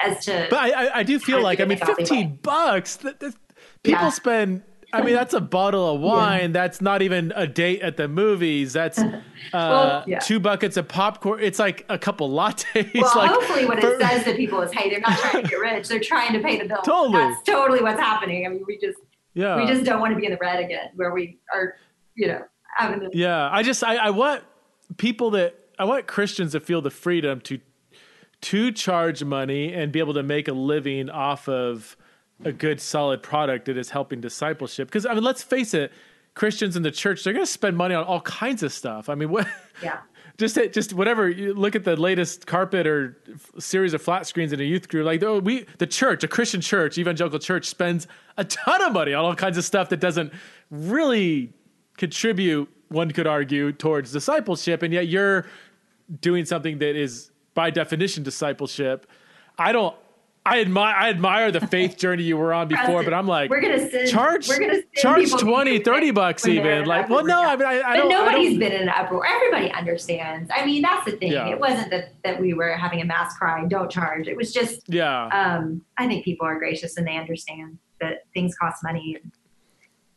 as 0.00 0.24
to. 0.24 0.46
But 0.48 0.58
I 0.58 0.70
I, 0.70 0.98
I 1.00 1.02
do 1.02 1.18
feel 1.18 1.42
like 1.42 1.60
I 1.60 1.66
mean, 1.66 1.78
fifteen 1.78 2.38
bucks. 2.42 2.96
That, 2.96 3.20
that, 3.20 3.34
people 3.82 4.04
yeah. 4.04 4.10
spend. 4.10 4.62
I 4.92 5.02
mean, 5.02 5.14
that's 5.14 5.34
a 5.34 5.40
bottle 5.40 5.94
of 5.94 6.00
wine. 6.00 6.40
Yeah. 6.40 6.46
That's 6.48 6.80
not 6.80 7.02
even 7.02 7.32
a 7.36 7.46
date 7.46 7.82
at 7.82 7.96
the 7.96 8.08
movies. 8.08 8.72
That's 8.72 8.98
uh, 8.98 9.12
well, 9.52 10.04
yeah. 10.06 10.18
two 10.18 10.40
buckets 10.40 10.76
of 10.76 10.88
popcorn. 10.88 11.40
It's 11.40 11.58
like 11.58 11.84
a 11.88 11.98
couple 11.98 12.30
lattes. 12.30 12.64
Well, 12.94 13.12
like, 13.16 13.30
hopefully, 13.30 13.66
what 13.66 13.80
for, 13.80 13.92
it 13.92 14.00
says 14.00 14.24
to 14.24 14.34
people 14.36 14.60
is, 14.62 14.72
"Hey, 14.72 14.90
they're 14.90 15.00
not 15.00 15.18
trying 15.18 15.44
to 15.44 15.48
get 15.48 15.58
rich. 15.58 15.88
They're 15.88 16.00
trying 16.00 16.32
to 16.32 16.40
pay 16.40 16.58
the 16.58 16.66
bill." 16.66 16.82
Totally, 16.82 17.18
that's 17.18 17.42
totally 17.42 17.82
what's 17.82 18.00
happening. 18.00 18.46
I 18.46 18.48
mean, 18.48 18.64
we 18.66 18.78
just 18.78 18.98
yeah, 19.34 19.56
we 19.56 19.66
just 19.66 19.84
don't 19.84 20.00
want 20.00 20.12
to 20.12 20.18
be 20.18 20.26
in 20.26 20.32
the 20.32 20.38
red 20.40 20.62
again, 20.62 20.90
where 20.96 21.12
we 21.12 21.38
are, 21.54 21.76
you 22.14 22.28
know, 22.28 22.42
having. 22.76 23.00
The- 23.00 23.10
yeah, 23.12 23.48
I 23.50 23.62
just 23.62 23.84
I, 23.84 23.96
I 23.96 24.10
want 24.10 24.42
people 24.96 25.30
that 25.32 25.54
I 25.78 25.84
want 25.84 26.06
Christians 26.06 26.52
to 26.52 26.60
feel 26.60 26.82
the 26.82 26.90
freedom 26.90 27.40
to 27.42 27.60
to 28.42 28.72
charge 28.72 29.22
money 29.22 29.72
and 29.72 29.92
be 29.92 29.98
able 29.98 30.14
to 30.14 30.22
make 30.22 30.48
a 30.48 30.52
living 30.52 31.10
off 31.10 31.48
of 31.48 31.96
a 32.44 32.52
good 32.52 32.80
solid 32.80 33.22
product 33.22 33.66
that 33.66 33.76
is 33.76 33.90
helping 33.90 34.20
discipleship. 34.20 34.88
Because 34.88 35.06
i 35.06 35.14
mean 35.14 35.24
let's 35.24 35.42
face 35.42 35.74
it 35.74 35.92
christians 36.34 36.76
in 36.76 36.82
the 36.82 36.92
church 36.92 37.24
they're 37.24 37.32
going 37.32 37.44
to 37.44 37.50
spend 37.50 37.76
money 37.76 37.94
on 37.94 38.04
all 38.04 38.20
kinds 38.22 38.62
of 38.62 38.72
stuff. 38.72 39.08
I 39.08 39.14
mean 39.14 39.30
what 39.30 39.46
yeah. 39.82 39.98
just 40.38 40.58
just 40.72 40.92
whatever 40.92 41.28
you 41.28 41.54
look 41.54 41.74
at 41.74 41.84
the 41.84 41.96
latest 41.96 42.46
carpet 42.46 42.86
or 42.86 43.16
series 43.58 43.94
of 43.94 44.02
flat 44.02 44.26
screens 44.26 44.52
in 44.52 44.60
a 44.60 44.64
youth 44.64 44.88
group 44.88 45.06
like 45.06 45.22
oh, 45.22 45.40
we 45.40 45.66
the 45.78 45.86
church 45.86 46.24
a 46.24 46.28
christian 46.28 46.60
church 46.60 46.98
evangelical 46.98 47.38
church 47.38 47.66
spends 47.66 48.06
a 48.36 48.44
ton 48.44 48.82
of 48.82 48.92
money 48.92 49.12
on 49.12 49.24
all 49.24 49.34
kinds 49.34 49.58
of 49.58 49.64
stuff 49.64 49.88
that 49.88 50.00
doesn't 50.00 50.32
really 50.70 51.52
contribute 51.96 52.68
one 52.88 53.10
could 53.10 53.26
argue 53.26 53.72
towards 53.72 54.12
discipleship 54.12 54.82
and 54.82 54.94
yet 54.94 55.08
you're 55.08 55.46
doing 56.20 56.44
something 56.44 56.78
that 56.78 56.96
is 56.96 57.30
by 57.54 57.70
definition 57.70 58.22
discipleship. 58.22 59.06
I 59.58 59.72
don't 59.72 59.94
I 60.44 60.60
admire 60.60 60.94
I 60.96 61.10
admire 61.10 61.52
the 61.52 61.66
faith 61.66 61.96
journey 61.98 62.22
you 62.22 62.36
were 62.36 62.54
on 62.54 62.68
before, 62.68 63.02
but 63.02 63.12
I'm 63.12 63.26
like, 63.26 63.50
we're 63.50 63.60
gonna 63.60 63.90
send, 63.90 64.08
charge 64.08 64.48
we're 64.48 64.58
gonna 64.58 64.82
charge 64.96 65.30
20, 65.30 65.80
30 65.80 66.10
bucks 66.12 66.46
even. 66.48 66.86
Like, 66.86 67.10
well, 67.10 67.24
no, 67.24 67.42
I 67.42 67.56
mean, 67.56 67.66
I, 67.66 67.80
I 67.80 67.96
but 67.96 67.96
don't. 67.96 68.08
nobody's 68.08 68.50
don't, 68.52 68.58
been 68.60 68.72
in 68.72 68.82
an 68.82 68.88
uproar. 68.88 69.26
Everybody 69.26 69.70
understands. 69.72 70.50
I 70.54 70.64
mean, 70.64 70.80
that's 70.82 71.04
the 71.04 71.12
thing. 71.12 71.32
Yeah. 71.32 71.48
It 71.48 71.60
wasn't 71.60 71.90
that 71.90 72.14
that 72.24 72.40
we 72.40 72.54
were 72.54 72.72
having 72.72 73.02
a 73.02 73.04
mass 73.04 73.36
cry, 73.36 73.64
don't 73.66 73.90
charge. 73.90 74.28
It 74.28 74.36
was 74.36 74.52
just, 74.52 74.80
yeah. 74.88 75.26
Um, 75.26 75.82
I 75.98 76.06
think 76.06 76.24
people 76.24 76.46
are 76.46 76.58
gracious 76.58 76.96
and 76.96 77.06
they 77.06 77.16
understand 77.18 77.78
that 78.00 78.24
things 78.32 78.56
cost 78.56 78.82
money. 78.82 79.18
And, 79.22 79.32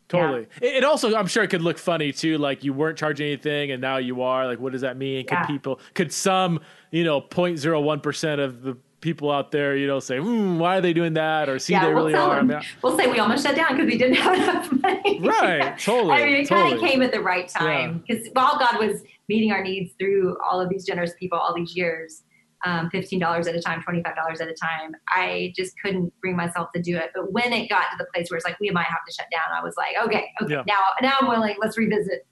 Totally. 0.07 0.47
Yeah. 0.62 0.69
It, 0.69 0.83
also, 0.83 1.15
I'm 1.15 1.27
sure 1.27 1.43
it 1.43 1.49
could 1.49 1.62
look 1.62 1.77
funny 1.77 2.13
too. 2.13 2.38
Like 2.38 2.63
you 2.63 2.71
weren't 2.71 2.97
charging 2.97 3.27
anything, 3.27 3.71
and 3.71 3.81
now 3.81 3.97
you 3.97 4.21
are. 4.21 4.47
Like, 4.47 4.59
what 4.59 4.71
does 4.71 4.81
that 4.81 4.95
mean? 4.95 5.25
Could 5.25 5.33
yeah. 5.33 5.45
people? 5.47 5.79
Could 5.95 6.13
some, 6.13 6.59
you 6.91 7.03
know, 7.03 7.19
0.01 7.19 8.03
percent 8.03 8.39
of 8.39 8.62
the 8.62 8.77
people 9.03 9.29
out 9.29 9.51
there, 9.51 9.75
you 9.75 9.85
know, 9.85 9.99
say, 9.99 10.17
hmm, 10.17 10.57
why 10.57 10.77
are 10.77 10.81
they 10.81 10.93
doing 10.93 11.13
that? 11.13 11.49
Or 11.49 11.59
see, 11.59 11.73
yeah, 11.73 11.85
they 11.85 11.93
we'll 11.93 12.05
really 12.05 12.15
are. 12.15 12.39
I 12.39 12.41
mean, 12.41 12.61
we'll 12.81 12.97
say 12.97 13.11
we 13.11 13.19
almost 13.19 13.45
shut 13.45 13.55
down 13.55 13.75
because 13.75 13.85
we 13.85 13.97
didn't 13.97 14.15
have 14.15 14.33
enough 14.33 14.71
money. 14.81 15.19
Right, 15.23 15.77
totally. 15.77 16.13
I 16.13 16.25
mean, 16.25 16.35
it 16.35 16.47
totally. 16.47 16.71
kind 16.71 16.83
of 16.83 16.89
came 16.89 17.01
at 17.01 17.11
the 17.11 17.19
right 17.19 17.47
time 17.47 18.03
because 18.07 18.25
yeah. 18.25 18.31
while 18.33 18.57
God 18.57 18.79
was 18.79 19.01
meeting 19.27 19.51
our 19.51 19.61
needs 19.61 19.93
through 19.99 20.37
all 20.43 20.59
of 20.59 20.69
these 20.69 20.85
generous 20.85 21.13
people 21.19 21.37
all 21.37 21.53
these 21.53 21.75
years, 21.75 22.23
um, 22.65 22.89
$15 22.93 23.47
at 23.47 23.55
a 23.55 23.61
time, 23.61 23.83
$25 23.87 24.05
at 24.05 24.47
a 24.47 24.53
time, 24.53 24.95
I 25.09 25.53
just 25.55 25.73
couldn't 25.83 26.13
bring 26.21 26.35
myself 26.35 26.71
to 26.73 26.81
do 26.81 26.95
it. 26.95 27.11
But 27.13 27.31
when 27.33 27.51
it 27.51 27.67
got 27.67 27.91
to 27.91 27.97
the 27.97 28.05
place 28.13 28.29
where 28.29 28.37
it's 28.37 28.45
like, 28.45 28.59
we 28.59 28.69
might 28.71 28.85
have 28.85 29.05
to 29.07 29.13
shut 29.13 29.27
down, 29.31 29.55
I 29.55 29.61
was 29.61 29.75
like, 29.77 29.95
okay, 30.05 30.29
okay, 30.41 30.53
yeah. 30.53 30.63
now, 30.65 30.79
now 31.01 31.17
I'm 31.21 31.27
willing, 31.27 31.55
let's 31.59 31.77
revisit. 31.77 32.25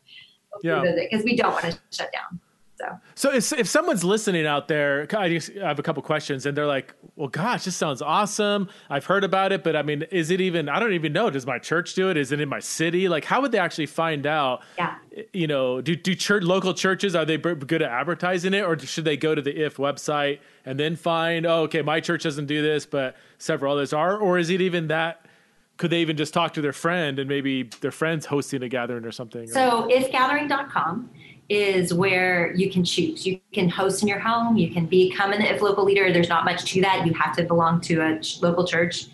Let's 0.54 0.64
yeah. 0.64 0.82
revisit 0.82 1.10
because 1.10 1.26
we 1.26 1.36
don't 1.36 1.52
want 1.52 1.66
to 1.66 1.80
shut 1.92 2.12
down. 2.14 2.40
So, 2.82 3.00
so 3.16 3.34
if, 3.34 3.54
if 3.54 3.68
someone's 3.68 4.04
listening 4.04 4.46
out 4.46 4.68
there, 4.68 5.08
I 5.16 5.30
just 5.30 5.52
I 5.58 5.68
have 5.68 5.80
a 5.80 5.84
couple 5.84 6.02
questions, 6.04 6.46
and 6.46 6.58
they're 6.58 6.68
like, 6.68 6.94
"Well, 7.16 7.28
gosh, 7.28 7.66
this 7.66 7.76
sounds 7.76 8.02
awesome. 8.02 8.70
I've 8.90 9.06
heard 9.06 9.24
about 9.24 9.52
it, 9.52 9.64
but 9.64 9.76
I 9.76 9.82
mean, 9.82 10.04
is 10.12 10.32
it 10.32 10.42
even? 10.42 10.70
I 10.70 10.80
don't 10.80 10.94
even 10.94 11.14
know. 11.14 11.30
Does 11.30 11.46
my 11.46 11.60
church 11.60 11.94
do 11.94 12.10
it? 12.10 12.18
Is 12.18 12.32
it 12.32 12.42
in 12.42 12.50
my 12.50 12.60
city? 12.60 13.08
Like, 13.08 13.26
how 13.26 13.42
would 13.42 13.52
they 13.52 13.60
actually 13.60 13.86
find 13.86 14.26
out? 14.26 14.62
Yeah. 14.78 14.96
You 15.34 15.48
know, 15.48 15.82
do 15.82 15.96
do 15.96 16.16
church 16.16 16.44
local 16.44 16.74
churches 16.74 17.16
are 17.16 17.26
they 17.26 17.38
good 17.38 17.82
at 17.82 17.92
advertising 17.92 18.54
it, 18.54 18.64
or 18.64 18.78
should 18.80 19.06
they 19.06 19.18
go 19.18 19.36
to 19.36 19.42
the 19.42 19.56
if 19.56 19.78
website 19.78 20.40
and 20.66 20.80
then 20.80 20.96
find? 20.96 21.46
Oh, 21.46 21.64
okay, 21.64 21.82
my 21.82 22.00
church 22.00 22.24
doesn't 22.24 22.48
do 22.48 22.62
this, 22.62 22.86
but 22.86 23.16
several 23.38 23.74
others 23.74 23.94
are, 23.94 24.18
or 24.18 24.38
is 24.38 24.50
it 24.50 24.62
even 24.62 24.88
that? 24.88 25.26
could 25.82 25.90
they 25.90 26.02
even 26.02 26.16
just 26.16 26.32
talk 26.32 26.54
to 26.54 26.62
their 26.62 26.74
friend 26.74 27.18
and 27.18 27.28
maybe 27.28 27.64
their 27.82 27.90
friend's 27.90 28.28
hosting 28.28 28.62
a 28.62 28.70
gathering 28.70 29.04
or 29.04 29.12
something? 29.12 29.48
So 29.48 29.90
ifgathering.com 29.92 31.10
is 31.52 31.94
where 31.94 32.54
you 32.56 32.72
can 32.72 32.82
choose. 32.82 33.26
You 33.28 33.42
can 33.52 33.68
host 33.68 34.02
in 34.02 34.08
your 34.08 34.20
home. 34.20 34.56
You 34.56 34.72
can 34.72 34.86
become 34.86 35.34
an 35.34 35.42
if 35.42 35.62
local 35.62 35.84
leader. 35.84 36.14
There's 36.14 36.30
not 36.30 36.46
much 36.46 36.64
to 36.72 36.82
that. 36.82 37.06
You 37.06 37.14
have 37.16 37.36
to 37.36 37.44
belong 37.44 37.82
to 37.82 38.00
a 38.00 38.22
local 38.42 38.66
church 38.66 39.08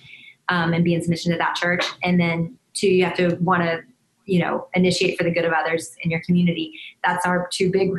um, 0.49 0.73
and 0.73 0.83
be 0.83 0.93
in 0.93 1.01
submission 1.01 1.31
to 1.31 1.37
that 1.39 1.55
church. 1.55 1.83
And 2.03 2.19
then 2.19 2.55
two, 2.75 2.89
you 2.89 3.03
have 3.05 3.17
to 3.17 3.37
want 3.37 3.63
to, 3.63 3.81
you 4.25 4.39
know, 4.39 4.67
initiate 4.75 5.17
for 5.17 5.23
the 5.23 5.31
good 5.31 5.45
of 5.45 5.51
others 5.51 5.95
in 6.03 6.11
your 6.11 6.21
community. 6.21 6.73
That's 7.03 7.25
our 7.25 7.49
two 7.51 7.71
big, 7.71 7.89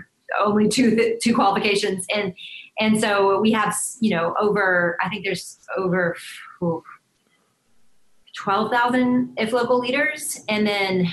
only 0.40 0.68
two 0.68 1.18
two 1.22 1.35
qualifications. 1.35 2.07
And 2.14 2.33
and 2.79 3.01
so 3.01 3.40
we 3.40 3.51
have, 3.51 3.74
you 3.98 4.11
know, 4.11 4.37
over. 4.38 4.96
I 5.03 5.09
think 5.09 5.24
there's 5.24 5.59
over. 5.77 6.16
Ooh, 6.62 6.85
12,000 8.37 9.35
if 9.37 9.53
local 9.53 9.81
leaders 9.81 10.44
and 10.48 10.64
then 10.64 11.09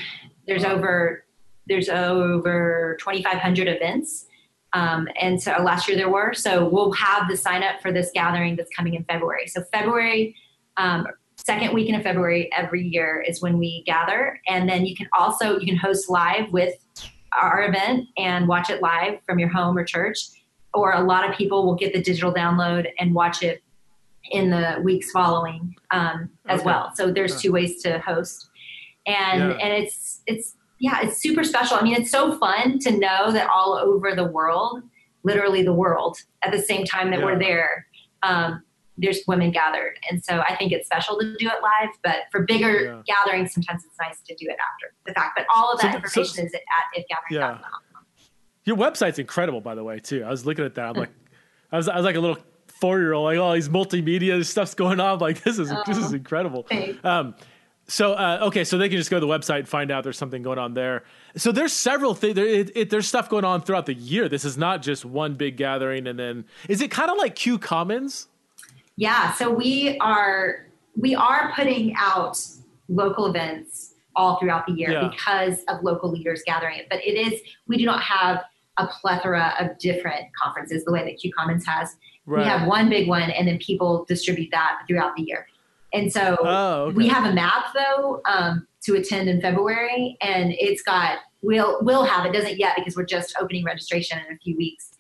there's 0.46 0.64
over 0.64 1.25
there's 1.68 1.90
over 1.90 2.98
2,500 3.00 3.68
events. 3.68 4.26
Um, 4.74 5.08
and 5.20 5.42
so 5.42 5.52
last 5.62 5.88
year 5.88 5.96
there 5.96 6.10
were. 6.10 6.34
So 6.34 6.68
we'll 6.68 6.92
have 6.94 7.30
the 7.30 7.38
sign 7.38 7.64
up 7.64 7.82
for 7.82 7.92
this 7.92 8.12
gathering 8.14 8.56
that's 8.56 8.70
coming 8.76 8.96
in 8.96 9.04
February. 9.06 9.48
So 9.48 9.64
February, 9.74 10.36
um, 10.78 11.08
second 11.38 11.74
weekend 11.74 11.98
of 11.98 12.04
February 12.04 12.52
every 12.54 12.86
year 12.86 13.24
is 13.26 13.42
when 13.42 13.58
we 13.58 13.84
gather. 13.86 14.40
And 14.48 14.68
then 14.68 14.86
you 14.86 14.96
can 14.96 15.08
also 15.18 15.58
you 15.60 15.66
can 15.66 15.78
host 15.78 16.10
live 16.10 16.52
with 16.52 16.76
our 17.42 17.68
event 17.68 18.08
and 18.18 18.48
watch 18.48 18.70
it 18.70 18.82
live 18.82 19.20
from 19.26 19.40
your 19.40 19.50
home 19.50 19.78
or 19.78 19.84
church. 19.84 20.20
Or 20.74 20.94
a 20.94 21.02
lot 21.02 21.30
of 21.30 21.36
people 21.38 21.66
will 21.66 21.76
get 21.76 21.94
the 21.94 22.02
digital 22.02 22.34
download 22.34 22.88
and 23.00 23.14
watch 23.14 23.44
it 23.44 23.64
in 24.32 24.50
the 24.50 24.80
weeks 24.84 25.12
following 25.12 25.76
um, 25.92 26.30
as 26.48 26.60
okay. 26.60 26.66
well. 26.66 26.92
So 26.96 27.12
there's 27.12 27.42
two 27.42 27.52
ways 27.52 27.82
to 27.84 28.00
host, 28.00 28.50
and 29.06 29.52
yeah. 29.52 29.58
and 29.62 29.74
it's 29.74 30.22
it's 30.28 30.56
yeah, 30.80 31.02
it's 31.04 31.22
super 31.22 31.44
special. 31.44 31.78
I 31.78 31.82
mean, 31.82 31.96
it's 31.96 32.12
so 32.12 32.38
fun 32.38 32.80
to 32.80 32.92
know 32.92 33.32
that 33.32 33.50
all 33.54 33.74
over 33.74 34.14
the 34.16 34.26
world, 34.26 34.82
literally 35.24 35.64
the 35.64 35.74
world, 35.74 36.18
at 36.44 36.52
the 36.52 36.62
same 36.62 36.86
time 36.86 37.12
that 37.12 37.20
yeah. 37.20 37.26
we're 37.26 37.40
there, 37.40 37.88
um, 38.24 38.64
there's 38.98 39.20
women 39.28 39.52
gathered. 39.52 39.98
And 40.10 40.24
so 40.24 40.42
I 40.48 40.56
think 40.56 40.72
it's 40.72 40.86
special 40.86 41.18
to 41.20 41.36
do 41.38 41.48
it 41.48 41.62
live, 41.62 41.90
but 42.04 42.16
for 42.32 42.44
bigger 42.44 42.86
yeah. 42.86 43.02
gatherings, 43.06 43.54
sometimes 43.54 43.84
it's 43.86 43.98
nice 44.00 44.22
to 44.28 44.36
do 44.36 44.46
it 44.48 44.58
after 44.74 44.94
the 45.06 45.14
fact. 45.14 45.34
But 45.36 45.46
all 45.54 45.72
of 45.72 45.82
that 45.82 45.92
so, 45.92 45.98
information 45.98 46.36
so, 46.36 46.44
is 46.44 46.54
at 46.54 47.02
ifgathering.com. 47.02 47.60
Yeah. 47.62 48.00
Your 48.64 48.78
website's 48.78 49.20
incredible, 49.20 49.62
by 49.62 49.76
the 49.76 49.84
way, 49.84 50.00
too. 50.00 50.24
I 50.24 50.30
was 50.30 50.46
looking 50.46 50.66
at 50.66 50.76
that. 50.76 50.90
I'm 50.90 50.96
like, 50.96 51.12
I 51.72 51.78
was, 51.78 51.88
I 51.88 51.96
was 51.98 52.06
like 52.06 52.16
a 52.16 52.20
little 52.20 52.38
four 52.68 53.00
year 53.00 53.14
old, 53.14 53.26
like, 53.26 53.38
oh, 53.38 53.54
these 53.54 53.70
multimedia 53.70 54.44
stuff's 54.46 54.74
going 54.74 55.00
on. 55.00 55.14
I'm 55.14 55.20
like, 55.20 55.44
this 55.44 55.60
is, 55.60 55.72
this 55.86 55.98
is 55.98 56.14
oh, 56.14 56.16
incredible. 56.16 56.66
So 57.88 58.14
uh, 58.14 58.40
okay, 58.44 58.64
so 58.64 58.78
they 58.78 58.90
can 58.90 58.98
just 58.98 59.12
go 59.12 59.20
to 59.20 59.26
the 59.26 59.32
website 59.32 59.60
and 59.60 59.70
find 59.70 59.92
out 59.92 60.04
there's 60.04 60.18
something 60.18 60.42
going 60.42 60.58
on 60.58 60.74
there. 60.74 61.04
So 61.36 61.52
there's 61.52 61.74
several 61.74 62.16
things. 62.16 62.36
There, 62.36 62.46
it, 62.46 62.72
it, 62.76 62.90
there's 62.90 63.08
stuff 63.08 63.30
going 63.30 63.46
on 63.46 63.62
throughout 63.62 63.86
the 63.86 63.94
year. 63.94 64.28
This 64.28 64.44
is 64.44 64.58
not 64.58 64.82
just 64.82 65.06
one 65.06 65.36
big 65.36 65.56
gathering 65.58 66.08
and 66.08 66.18
then. 66.18 66.46
Is 66.68 66.82
it 66.82 66.90
kind 66.90 67.12
of 67.12 67.18
like 67.18 67.36
Q 67.36 67.60
Commons? 67.60 68.28
Yeah. 68.96 69.34
So 69.34 69.52
we 69.52 70.00
are 70.00 70.66
we 70.98 71.14
are 71.14 71.54
putting 71.56 71.94
out 71.98 72.42
local 72.88 73.28
events 73.28 73.94
all 74.16 74.40
throughout 74.40 74.66
the 74.66 74.74
year 74.74 74.92
yeah. 74.92 75.10
because 75.10 75.60
of 75.68 75.84
local 75.84 76.10
leaders 76.10 76.42
gathering 76.46 76.78
it. 76.78 76.88
But 76.90 77.06
it 77.06 77.14
is 77.14 77.40
we 77.68 77.78
do 77.78 77.86
not 77.86 78.02
have 78.02 78.44
a 78.78 78.88
plethora 78.88 79.54
of 79.60 79.78
different 79.78 80.26
conferences 80.42 80.84
the 80.86 80.92
way 80.92 81.04
that 81.04 81.20
Q 81.20 81.32
Commons 81.38 81.66
has. 81.66 81.96
Right. 82.26 82.44
We 82.44 82.50
have 82.50 82.68
one 82.68 82.90
big 82.90 83.08
one, 83.08 83.30
and 83.30 83.48
then 83.48 83.60
people 83.60 84.06
distribute 84.06 84.50
that 84.52 84.80
throughout 84.88 85.16
the 85.16 85.22
year. 85.22 85.48
And 85.96 86.12
so 86.12 86.38
oh, 86.42 86.74
okay. 86.84 86.96
we 86.98 87.08
have 87.08 87.26
a 87.26 87.34
map 87.34 87.68
though 87.74 88.22
um, 88.26 88.68
to 88.84 88.96
attend 88.96 89.30
in 89.30 89.40
February, 89.40 90.18
and 90.22 90.54
it's 90.60 90.82
got 90.82 91.20
we'll 91.42 91.80
we'll 91.84 92.04
have 92.04 92.26
it 92.26 92.34
doesn't 92.34 92.60
yet 92.60 92.76
because 92.76 92.98
we're 92.98 93.06
just 93.06 93.34
opening 93.40 93.64
registration 93.64 94.20
in 94.20 94.36
a 94.36 94.38
few 94.40 94.58
weeks. 94.58 94.92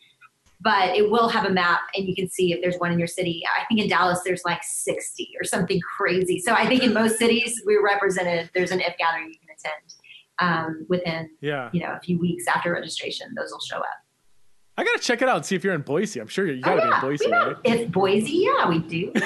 But 0.61 0.95
it 0.95 1.11
will 1.11 1.27
have 1.27 1.43
a 1.43 1.49
map, 1.51 1.81
and 1.95 2.07
you 2.07 2.15
can 2.15 2.29
see 2.29 2.53
if 2.53 2.61
there's 2.61 2.77
one 2.77 2.93
in 2.93 2.97
your 2.97 3.09
city. 3.09 3.43
I 3.59 3.65
think 3.65 3.81
in 3.81 3.89
Dallas 3.89 4.21
there's 4.25 4.41
like 4.45 4.63
60 4.63 5.33
or 5.39 5.43
something 5.43 5.79
crazy. 5.97 6.39
So 6.39 6.53
I 6.53 6.65
think 6.65 6.81
in 6.81 6.93
most 6.93 7.19
cities 7.19 7.61
we're 7.65 7.83
represented. 7.83 8.49
There's 8.55 8.71
an 8.71 8.79
if 8.79 8.97
gathering 8.97 9.27
you 9.27 9.39
can 9.39 9.49
attend 9.53 9.95
um, 10.39 10.85
within 10.87 11.29
yeah. 11.41 11.69
you 11.73 11.81
know 11.81 11.91
a 11.91 11.99
few 11.99 12.17
weeks 12.17 12.45
after 12.47 12.71
registration. 12.71 13.27
Those 13.35 13.51
will 13.51 13.59
show 13.59 13.79
up. 13.79 13.85
I 14.77 14.85
gotta 14.85 14.99
check 14.99 15.21
it 15.21 15.27
out 15.27 15.37
and 15.37 15.45
see 15.45 15.55
if 15.55 15.63
you're 15.65 15.75
in 15.75 15.81
Boise. 15.81 16.21
I'm 16.21 16.27
sure 16.27 16.47
you 16.47 16.61
gotta 16.61 16.81
oh, 16.81 16.85
yeah. 16.85 16.89
be 16.89 16.95
in 16.95 17.11
Boise, 17.11 17.31
right? 17.31 17.55
If 17.65 17.91
Boise, 17.91 18.31
yeah, 18.31 18.69
we 18.69 18.79
do. 18.79 19.11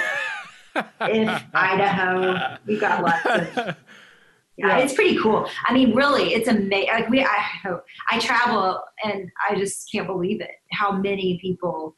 in 1.10 1.30
Idaho. 1.54 2.58
We've 2.66 2.80
got 2.82 3.04
lots 3.04 3.58
of. 3.58 3.76
Yeah, 4.62 4.80
it's 4.80 4.94
pretty 4.94 5.18
cool. 5.18 5.48
I 5.68 5.74
mean, 5.74 5.96
really, 5.96 6.34
it's 6.34 6.50
amazing. 6.50 6.90
Like 6.92 7.08
we, 7.10 7.24
I, 7.24 7.78
I 8.12 8.20
travel 8.20 8.84
and 9.06 9.32
I 9.50 9.56
just 9.56 9.90
can't 9.90 10.06
believe 10.06 10.42
it. 10.42 10.52
How 10.74 10.92
many 10.92 11.40
people 11.42 11.96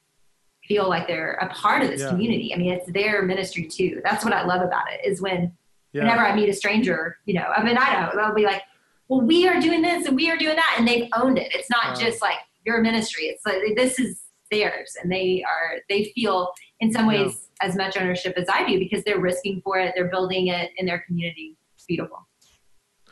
feel 0.67 0.88
like 0.88 1.08
they're 1.08 1.34
a 1.41 1.50
part 1.56 1.82
of 1.82 1.89
this 1.89 2.02
Yeah. 2.02 2.10
community. 2.10 2.54
I 2.54 2.58
mean, 2.58 2.72
it's 2.74 2.91
their 2.91 3.24
ministry 3.24 3.67
too. 3.67 4.00
That's 4.04 4.24
what 4.24 4.32
I 4.32 4.46
love 4.46 4.62
about 4.62 4.86
it 4.94 5.04
is 5.04 5.24
when 5.24 5.52
Yeah. 5.94 6.04
whenever 6.04 6.22
I 6.24 6.36
meet 6.36 6.50
a 6.50 6.54
stranger, 6.54 7.17
you 7.26 7.34
know, 7.34 7.46
I 7.48 7.63
mean, 7.63 7.78
I 7.80 8.00
know 8.00 8.12
they'll 8.15 8.36
be 8.36 8.46
like, 8.46 8.62
well, 9.08 9.22
we 9.22 9.48
are 9.48 9.60
doing 9.60 9.82
this 9.82 10.06
and 10.06 10.15
we 10.15 10.30
are 10.30 10.38
doing 10.38 10.56
that. 10.56 10.76
And 10.78 10.88
they've 10.88 11.10
owned 11.15 11.39
it. 11.39 11.52
It's 11.56 11.70
not 11.72 11.96
Wow. 11.96 11.96
just 11.96 12.22
like 12.22 12.38
your 12.63 12.80
ministry. 12.82 13.24
It's 13.24 13.44
like, 13.44 13.76
this 13.76 13.98
is 13.98 14.22
theirs. 14.52 14.96
And 15.02 15.12
they 15.12 15.44
are, 15.48 15.80
they 15.89 16.12
feel 16.13 16.52
in 16.82 16.91
some 16.91 17.06
ways 17.08 17.48
as 17.62 17.76
much 17.76 17.96
ownership 17.96 18.34
as 18.38 18.48
I 18.50 18.67
do 18.67 18.78
because 18.80 19.04
they're 19.04 19.20
risking 19.20 19.62
for 19.63 19.80
it. 19.80 19.94
They're 19.96 20.10
building 20.10 20.48
it 20.48 20.72
in 20.78 20.86
their 20.86 21.00
community. 21.08 21.56
It's 21.76 21.86
beautiful. 21.86 22.28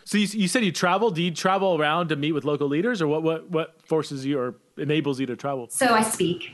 So 0.05 0.17
you, 0.17 0.25
you 0.25 0.47
said 0.47 0.65
you 0.65 0.71
travel. 0.71 1.11
Do 1.11 1.21
you 1.21 1.31
travel 1.31 1.79
around 1.79 2.09
to 2.09 2.15
meet 2.15 2.31
with 2.31 2.43
local 2.43 2.67
leaders, 2.67 3.01
or 3.01 3.07
what? 3.07 3.21
What 3.23 3.49
what 3.51 3.81
forces 3.85 4.25
you 4.25 4.39
or 4.39 4.55
enables 4.77 5.19
you 5.19 5.27
to 5.27 5.35
travel? 5.35 5.67
So 5.69 5.93
I 5.93 6.01
speak. 6.01 6.51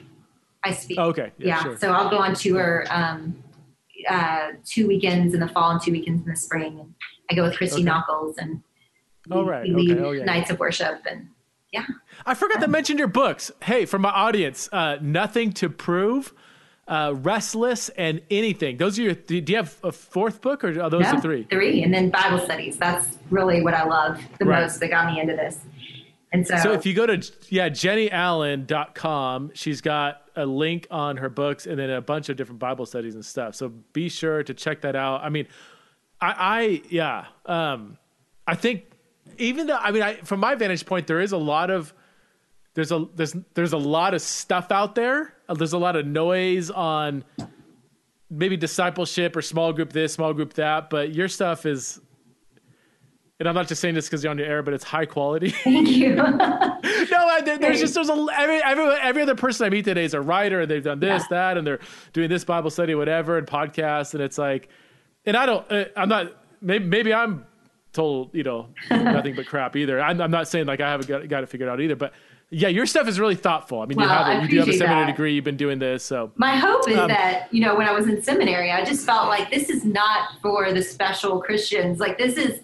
I 0.64 0.72
speak. 0.74 0.98
Oh, 1.00 1.06
okay. 1.10 1.32
Yeah. 1.38 1.48
yeah. 1.48 1.64
Sure. 1.64 1.78
So 1.78 1.92
I'll 1.92 2.10
go 2.10 2.18
on 2.18 2.34
tour 2.36 2.86
um, 2.90 3.42
uh, 4.10 4.50
two 4.66 4.88
weekends 4.88 5.34
in 5.34 5.40
the 5.40 5.48
fall 5.48 5.72
and 5.72 5.82
two 5.82 5.92
weekends 5.92 6.24
in 6.26 6.30
the 6.30 6.36
spring. 6.36 6.80
And 6.82 6.94
I 7.32 7.36
go 7.36 7.44
with 7.44 7.56
Christy 7.56 7.82
Okay. 7.82 7.90
Nockels 7.90 8.36
and 8.40 8.62
Oh, 9.32 9.44
we- 9.44 9.50
right. 9.50 9.64
we 9.64 9.74
lead 9.74 9.92
Okay. 9.92 10.04
Oh, 10.04 10.12
yeah. 10.12 10.24
nights 10.26 10.50
of 10.50 10.60
worship 10.60 11.02
and 11.10 11.28
yeah. 11.72 11.86
I 12.26 12.34
forgot 12.36 12.62
to 12.62 12.68
mention 12.68 12.98
your 12.98 13.08
books. 13.08 13.52
Hey, 13.64 13.86
for 13.86 14.00
my 14.00 14.10
audience, 14.10 14.68
uh, 14.72 14.98
nothing 15.02 15.52
to 15.54 15.70
prove, 15.70 16.34
uh, 16.88 17.14
restless, 17.18 17.90
and 17.90 18.22
anything. 18.30 18.78
Those 18.78 19.00
are 19.00 19.04
your. 19.04 19.14
Do 19.16 19.36
you 19.38 19.56
have 19.56 19.76
a 19.84 19.92
fourth 19.92 20.42
book, 20.42 20.64
or 20.64 20.80
are 20.82 20.90
those 20.90 21.04
No, 21.06 21.16
the 21.16 21.22
three? 21.22 21.44
Three, 21.50 21.82
and 21.84 21.94
then 21.94 22.10
Bible 22.12 22.40
studies. 22.40 22.78
That's 22.78 23.18
really 23.30 23.62
what 23.64 23.74
I 23.74 23.86
love 23.86 24.20
the 24.40 24.46
Right. 24.46 24.62
most 24.62 24.80
that 24.80 24.90
got 24.90 25.12
me 25.12 25.20
into 25.20 25.36
this. 25.36 25.60
And 26.32 26.46
so, 26.46 26.58
So 26.58 26.72
if 26.74 26.86
you 26.86 26.94
go 26.94 27.06
to 27.06 27.16
yeah 27.50 27.70
jennieallen.com, 27.70 29.52
she's 29.54 29.82
got 29.82 30.22
a 30.36 30.46
link 30.46 30.88
on 30.92 31.18
her 31.18 31.30
books 31.30 31.66
and 31.66 31.80
then 31.80 31.90
a 31.90 32.02
bunch 32.02 32.30
of 32.30 32.38
different 32.38 32.60
Bible 32.60 32.86
studies 32.86 33.16
and 33.16 33.26
stuff. 33.26 33.56
So 33.56 33.70
be 33.94 34.10
sure 34.10 34.44
to 34.44 34.54
check 34.54 34.82
that 34.82 34.96
out. 34.96 35.24
I 35.24 35.30
mean, 35.30 35.48
I, 36.22 36.34
I 36.38 36.82
yeah, 36.90 37.26
um, 37.46 37.98
I 38.46 38.56
think 38.56 38.84
even 39.38 39.68
though 39.68 39.78
I 39.78 39.92
mean, 39.92 40.02
I, 40.04 40.16
from 40.16 40.40
my 40.40 40.56
vantage 40.56 40.86
point, 40.86 41.08
there 41.08 41.22
is 41.22 41.32
a 41.32 41.38
lot 41.38 41.70
of 41.72 41.94
there's 42.76 42.92
a 42.92 43.08
there's 43.16 43.36
there's 43.56 43.74
a 43.74 43.78
lot 43.78 44.14
of 44.14 44.22
stuff 44.22 44.72
out 44.72 44.94
there. 44.96 45.34
Uh, 45.50 45.54
There's 45.56 45.74
a 45.74 45.78
lot 45.78 45.96
of 45.96 46.06
noise 46.06 46.70
on 46.72 47.24
maybe 48.30 48.58
discipleship 48.58 49.36
or 49.36 49.42
small 49.42 49.72
group 49.74 49.94
this, 49.94 50.14
small 50.14 50.34
group 50.34 50.54
that. 50.54 50.90
But 50.90 51.14
your 51.14 51.28
stuff 51.28 51.66
is, 51.66 52.02
and 53.40 53.48
I'm 53.48 53.54
not 53.56 53.68
just 53.68 53.82
saying 53.82 53.96
this 53.96 54.08
because 54.08 54.24
you're 54.24 54.32
on 54.32 54.38
your 54.38 54.48
air, 54.48 54.64
but 54.64 54.74
it's 54.74 54.84
high 54.84 55.06
quality. 55.06 55.50
thank 55.64 55.88
you. 55.90 56.16
no, 56.16 57.42
there, 57.44 57.58
there's 57.58 57.80
just 57.80 57.94
there's 57.94 58.10
a 58.10 58.28
every, 58.36 58.62
every 58.64 58.86
every 59.02 59.22
other 59.22 59.36
person 59.36 59.66
I 59.66 59.70
meet 59.70 59.86
today 59.86 60.04
is 60.06 60.14
a 60.14 60.22
writer, 60.22 60.62
and 60.62 60.72
they've 60.72 60.84
done 60.84 61.00
this, 61.00 61.24
Yeah. 61.24 61.28
that, 61.38 61.58
and 61.58 61.66
they're 61.68 61.80
doing 62.14 62.30
this 62.30 62.44
Bible 62.44 62.70
study, 62.70 62.96
whatever, 62.96 63.38
and 63.38 63.46
podcasts, 63.48 64.14
and 64.14 64.24
it's 64.24 64.38
like, 64.38 64.70
and 65.26 65.38
I 65.38 65.46
don't, 65.46 65.72
uh, 65.72 65.86
I'm 65.96 66.10
not, 66.10 66.34
maybe 66.62 66.86
maybe 66.86 67.14
I'm 67.14 67.46
told, 67.94 68.34
you 68.34 68.44
know, 68.44 68.68
nothing 68.90 69.36
but 69.36 69.46
crap 69.46 69.76
either. 69.76 70.02
I'm, 70.02 70.20
I'm 70.20 70.32
not 70.32 70.48
saying 70.48 70.66
like 70.66 70.82
I 70.82 70.90
haven't 70.90 71.08
got, 71.08 71.28
got 71.30 71.44
it 71.44 71.50
figured 71.50 71.70
out 71.70 71.80
either, 71.80 71.96
but 71.96 72.14
yeah, 72.58 72.70
your 72.70 72.86
stuff 72.86 73.06
is 73.10 73.20
really 73.20 73.36
thoughtful. 73.36 73.82
I 73.82 73.86
mean, 73.86 74.00
you 74.00 74.08
have 74.08 74.28
a, 74.28 74.42
you 74.42 74.48
do 74.48 74.60
have 74.60 74.70
a 74.70 74.74
seminary 74.74 75.06
that. 75.06 75.12
degree, 75.12 75.34
you've 75.34 75.44
been 75.44 75.58
doing 75.58 75.78
this, 75.78 76.04
so 76.04 76.32
My 76.38 76.56
hope 76.56 76.88
is 76.90 76.98
Um, 76.98 77.10
that, 77.10 77.54
you 77.54 77.60
know, 77.60 77.76
when 77.76 77.86
I 77.86 77.92
was 77.92 78.08
in 78.08 78.22
seminary, 78.22 78.72
I 78.72 78.86
just 78.86 79.06
felt 79.06 79.28
like 79.28 79.52
this 79.52 79.70
is 79.70 79.84
not 79.84 80.40
for 80.42 80.72
the 80.72 80.82
special 80.82 81.42
Christians. 81.42 82.00
Like 82.00 82.18
this 82.18 82.38
is, 82.38 82.62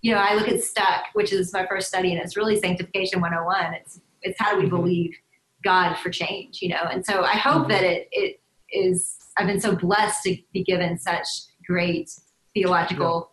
you 0.00 0.12
know, 0.14 0.18
I 0.18 0.34
look 0.34 0.48
at 0.48 0.62
Stuck, 0.62 1.04
which 1.12 1.30
is 1.32 1.52
my 1.52 1.66
first 1.66 1.88
study, 1.88 2.12
and 2.12 2.20
it's 2.22 2.36
really 2.38 2.56
Sanctification 2.58 3.20
101. 3.20 3.74
It's 3.74 4.00
it's 4.22 4.40
how 4.40 4.54
do 4.54 4.60
we 4.60 4.66
Mhm. 4.66 4.70
believe 4.70 5.14
God 5.62 5.96
for 5.98 6.08
change, 6.08 6.62
you 6.62 6.70
know? 6.70 6.82
And 6.90 7.04
so 7.04 7.24
I 7.24 7.32
hope 7.36 7.66
Mhm. 7.66 7.68
that 7.68 7.82
it 7.82 8.08
it 8.12 8.40
is 8.70 9.18
I've 9.36 9.46
been 9.46 9.60
so 9.60 9.76
blessed 9.76 10.22
to 10.24 10.38
be 10.54 10.64
given 10.64 10.96
such 10.96 11.26
great 11.66 12.08
theological 12.54 13.32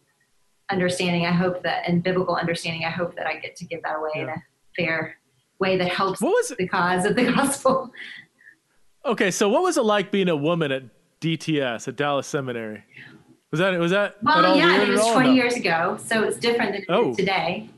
understanding. 0.70 1.26
I 1.26 1.32
hope 1.32 1.64
that 1.64 1.88
and 1.88 2.04
biblical 2.04 2.36
understanding, 2.36 2.84
I 2.84 2.90
hope 2.90 3.16
that 3.16 3.28
I 3.28 3.36
get 3.38 3.56
to 3.58 3.66
give 3.66 3.82
that 3.84 3.96
away 3.98 4.12
in 4.16 4.28
a 4.30 4.36
fair 4.76 5.16
way 5.62 5.78
that 5.78 5.88
helps 5.88 6.20
what 6.22 6.32
was 6.32 6.50
the 6.58 6.68
cause 6.68 7.06
of 7.06 7.16
the 7.16 7.32
gospel. 7.32 7.92
okay? 9.06 9.32
So 9.32 9.48
what 9.48 9.64
was 9.64 9.78
it 9.78 9.84
like 9.84 10.12
being 10.12 10.28
a 10.30 10.36
woman 10.36 10.72
at 10.72 10.84
DTS 11.22 11.88
at 11.88 11.96
Dallas 11.96 12.28
Seminary? 12.28 12.84
Was 13.52 13.60
that 13.60 13.78
was 13.80 13.92
that 13.92 14.16
at 14.16 14.24
Well, 14.24 14.46
all 14.46 14.56
yeah, 14.58 14.82
it 14.82 14.90
was 14.90 15.02
20 15.12 15.30
No. 15.30 15.34
years 15.36 15.56
ago, 15.56 15.98
so 16.04 16.24
it's 16.24 16.38
different 16.38 16.72
than 16.74 16.86
Oh. 16.90 17.14
today. 17.14 17.70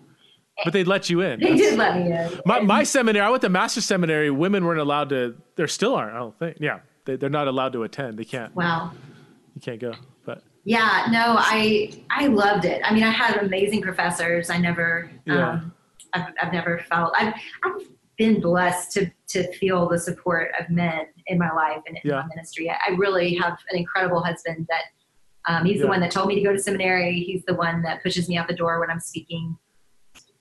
But 0.63 0.71
they 0.71 0.83
let 0.83 1.09
you 1.09 1.21
in. 1.21 1.39
They 1.39 1.47
That's- 1.53 1.61
did 1.71 1.79
let 1.79 1.97
me 1.97 2.11
in. 2.11 2.39
My, 2.45 2.59
my 2.59 2.83
seminary, 2.83 3.25
I 3.25 3.29
went 3.31 3.41
to 3.41 3.49
master 3.49 3.81
seminary. 3.81 4.29
Women 4.29 4.63
weren't 4.65 4.79
allowed 4.79 5.09
to. 5.09 5.35
There 5.55 5.67
still 5.67 5.95
aren't. 5.95 6.13
I 6.15 6.19
don't 6.19 6.37
think. 6.37 6.57
Yeah, 6.59 6.79
they, 7.05 7.15
they're 7.15 7.29
not 7.31 7.47
allowed 7.47 7.73
to 7.73 7.81
attend. 7.83 8.19
They 8.19 8.23
can't. 8.23 8.55
wow. 8.55 8.91
You 9.55 9.61
can't 9.61 9.79
go. 9.79 9.93
But 10.25 10.43
Yeah, 10.63 11.07
no, 11.11 11.35
I 11.39 11.91
I 12.11 12.27
loved 12.27 12.65
it. 12.65 12.81
I 12.85 12.93
mean, 12.93 13.03
I 13.03 13.09
had 13.09 13.37
amazing 13.37 13.81
professors. 13.81 14.51
I 14.51 14.59
never, 14.59 15.09
Yeah. 15.25 15.49
um, 15.49 15.73
I've, 16.13 16.34
I've 16.41 16.54
never 16.54 16.80
felt. 16.89 17.13
I've 17.17 17.34
I've 17.63 17.82
been 18.17 18.39
blessed 18.41 18.91
to 18.93 19.12
to 19.30 19.52
feel 19.54 19.88
the 19.89 19.97
support 19.99 20.52
of 20.60 20.69
men 20.69 21.06
in 21.28 21.38
my 21.39 21.52
life 21.52 21.82
and 21.88 21.97
in 21.97 22.10
Yeah. 22.12 22.21
my 22.21 22.28
ministry. 22.36 22.69
I, 22.69 22.76
I 22.88 22.95
really 22.95 23.34
have 23.36 23.58
an 23.71 23.78
incredible 23.78 24.23
husband 24.23 24.67
that. 24.69 24.84
Um, 25.45 25.65
he's 25.65 25.76
Yeah. 25.78 25.82
the 25.84 25.88
one 25.89 25.99
that 25.99 26.10
told 26.12 26.30
me 26.30 26.36
to 26.36 26.41
go 26.41 26.54
to 26.54 26.58
seminary. 26.60 27.19
He's 27.19 27.43
the 27.45 27.54
one 27.54 27.82
that 27.82 28.02
pushes 28.02 28.30
me 28.30 28.38
out 28.38 28.47
the 28.47 28.54
door 28.56 28.80
when 28.80 28.89
I'm 28.89 29.02
speaking 29.02 29.58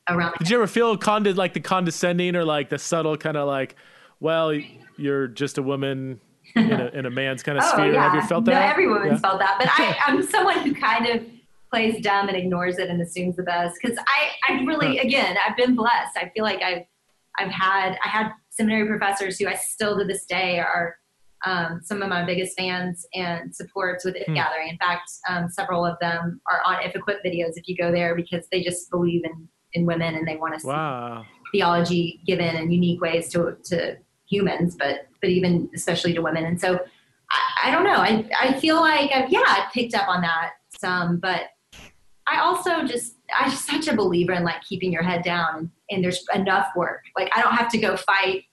around. 0.09 0.35
did 0.39 0.49
you 0.51 0.57
ever 0.57 0.67
feel 0.69 0.97
conde- 0.97 1.37
like 1.37 1.55
the 1.55 1.61
condescending 1.61 2.37
or 2.37 2.45
like 2.45 2.69
the 2.69 2.79
subtle 2.79 3.17
kind 3.17 3.37
of 3.37 3.49
like, 3.49 3.75
well, 4.21 4.53
you're 4.97 5.27
just 5.27 5.59
a 5.59 5.63
woman 5.63 6.21
in 6.55 6.71
a, 6.73 6.87
in 6.89 7.07
a 7.07 7.11
man's 7.11 7.43
kind 7.43 7.59
of 7.59 7.65
sphere? 7.65 7.99
Have 8.01 8.15
you 8.15 8.23
felt 8.23 8.45
that? 8.45 8.55
Oh, 8.55 8.61
No, 8.65 8.71
every 8.71 8.87
woman's 8.87 9.15
Yeah. 9.15 9.29
felt 9.29 9.39
that. 9.41 9.57
But 9.59 9.69
I, 9.73 9.97
I'm 10.07 10.23
someone 10.23 10.59
who 10.61 10.73
kind 10.75 11.07
of 11.07 11.25
plays 11.73 12.03
dumb 12.03 12.29
and 12.29 12.37
ignores 12.37 12.79
it 12.79 12.91
and 12.91 13.01
assumes 13.01 13.37
the 13.37 13.43
best. 13.43 13.79
Because 13.81 13.99
I, 13.99 14.53
I 14.53 14.63
really, 14.65 14.99
again, 14.99 15.37
I've 15.47 15.57
been 15.57 15.75
blessed. 15.75 16.17
I 16.17 16.31
feel 16.35 16.45
like 16.45 16.63
I've, 16.63 16.83
I've 17.39 17.51
had, 17.51 17.97
I 18.05 18.09
had 18.09 18.33
seminary 18.51 18.87
professors 18.87 19.39
who 19.39 19.49
I 19.49 19.55
still 19.55 19.99
to 19.99 20.05
this 20.05 20.27
day 20.27 20.59
are 20.59 20.97
um, 21.45 21.81
some 21.83 22.03
of 22.03 22.09
my 22.09 22.25
biggest 22.25 22.57
fans 22.57 23.07
and 23.15 23.55
supports 23.55 24.05
with 24.05 24.17
If 24.17 24.27
Hmm. 24.27 24.35
Gathering. 24.35 24.69
In 24.69 24.77
fact, 24.77 25.11
um, 25.29 25.49
several 25.49 25.85
of 25.85 25.99
them 26.01 26.41
are 26.51 26.61
on 26.65 26.85
If 26.85 26.95
Equip 26.95 27.25
videos 27.25 27.53
if 27.57 27.67
you 27.67 27.77
go 27.77 27.91
there 27.91 28.15
because 28.15 28.47
they 28.53 28.63
just 28.63 28.91
believe 28.91 29.25
in, 29.25 29.49
in 29.73 29.87
women 29.87 30.15
and 30.15 30.29
they 30.29 30.37
want 30.37 30.55
to 30.55 30.61
see 30.61 31.29
theology 31.53 32.21
given 32.27 32.57
in 32.57 32.71
unique 32.71 33.01
ways 33.01 33.29
to 33.31 33.57
to 33.65 33.97
humans, 34.29 34.77
but 34.77 35.09
but 35.21 35.31
even 35.31 35.69
especially 35.75 36.13
to 36.15 36.23
women. 36.23 36.45
And 36.45 36.61
so 36.61 36.79
I, 37.31 37.69
I 37.69 37.71
don't 37.71 37.85
know. 37.85 37.97
I 37.97 38.29
I 38.39 38.53
feel 38.61 38.77
like 38.77 39.11
I've, 39.13 39.31
yeah, 39.31 39.41
I 39.45 39.69
picked 39.73 39.95
up 39.95 40.09
on 40.09 40.21
that 40.23 40.53
some, 40.79 41.19
but 41.19 41.43
I 42.33 42.41
also 42.41 42.85
just 42.85 43.17
I'm 43.39 43.51
such 43.51 43.89
a 43.89 43.95
believer 43.95 44.33
in 44.33 44.43
like 44.43 44.63
keeping 44.63 44.91
your 44.93 45.03
head 45.03 45.23
down 45.23 45.57
and, 45.57 45.71
and 45.91 46.05
there's 46.05 46.25
enough 46.35 46.69
work. 46.75 47.03
Like 47.17 47.31
I 47.37 47.43
don't 47.43 47.53
have 47.55 47.71
to 47.73 47.79
go 47.79 47.97
fight 47.97 48.45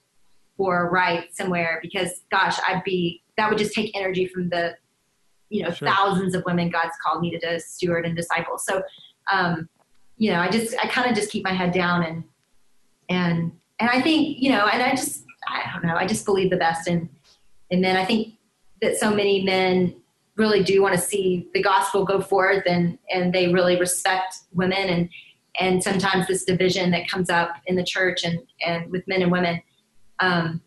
for 0.58 0.89
right 0.89 1.34
somewhere 1.34 1.80
because 1.82 2.22
gosh, 2.30 2.58
I'd 2.68 2.84
be 2.84 3.24
that 3.38 3.50
would 3.50 3.58
just 3.58 3.74
take 3.74 3.96
energy 3.96 4.28
from 4.28 4.50
the 4.50 4.76
you 5.50 5.63
know 5.63 5.72
Sure. 5.72 5.88
thousands 5.88 6.36
of 6.36 6.44
women 6.46 6.70
God's 6.70 6.96
called 7.04 7.22
me 7.22 7.38
to, 7.39 7.60
steward 7.60 8.06
and 8.06 8.15
disciple. 8.15 8.58
So 8.58 8.84
um, 9.32 9.70
you 10.18 10.32
know, 10.32 10.39
I 10.39 10.50
just 10.50 10.76
I 10.84 10.88
kind 10.88 11.10
of 11.10 11.15
just 11.15 11.32
keep 11.32 11.46
my 11.46 11.54
head 11.54 11.72
down 11.72 12.04
and 12.04 12.24
and 13.08 13.52
and 13.80 13.89
I 13.89 14.02
think 14.02 14.39
you 14.39 14.52
know, 14.52 14.68
and 14.68 14.84
I 14.84 14.92
just 14.92 15.24
I 15.48 15.72
don't 15.74 15.86
know, 15.86 15.96
I 15.96 16.06
just 16.06 16.26
believe 16.26 16.50
the 16.50 16.58
best 16.58 16.88
in 16.89 17.10
in 17.70 17.80
men. 17.80 17.96
I 17.96 18.04
think 18.04 18.34
that 18.82 18.98
so 18.98 19.13
many 19.13 19.44
men 19.44 19.96
really 20.39 20.63
do 20.63 20.82
want 20.82 20.95
to 20.95 21.02
see 21.02 21.47
the 21.54 21.62
gospel 21.62 22.06
go 22.06 22.21
forth 22.21 22.63
and 22.65 22.97
and 23.13 23.34
they 23.34 23.54
really 23.54 23.78
respect 23.78 24.38
women 24.54 24.89
and 24.89 25.10
and 25.60 25.84
sometimes 25.84 26.25
this 26.28 26.45
division 26.45 26.89
that 26.91 27.08
comes 27.10 27.30
up 27.30 27.52
in 27.67 27.75
the 27.75 27.84
church 27.84 28.23
and 28.23 28.39
and 28.65 28.89
with 28.89 29.08
men 29.08 29.21
and 29.21 29.32
women. 29.32 29.62
Um 30.19 30.62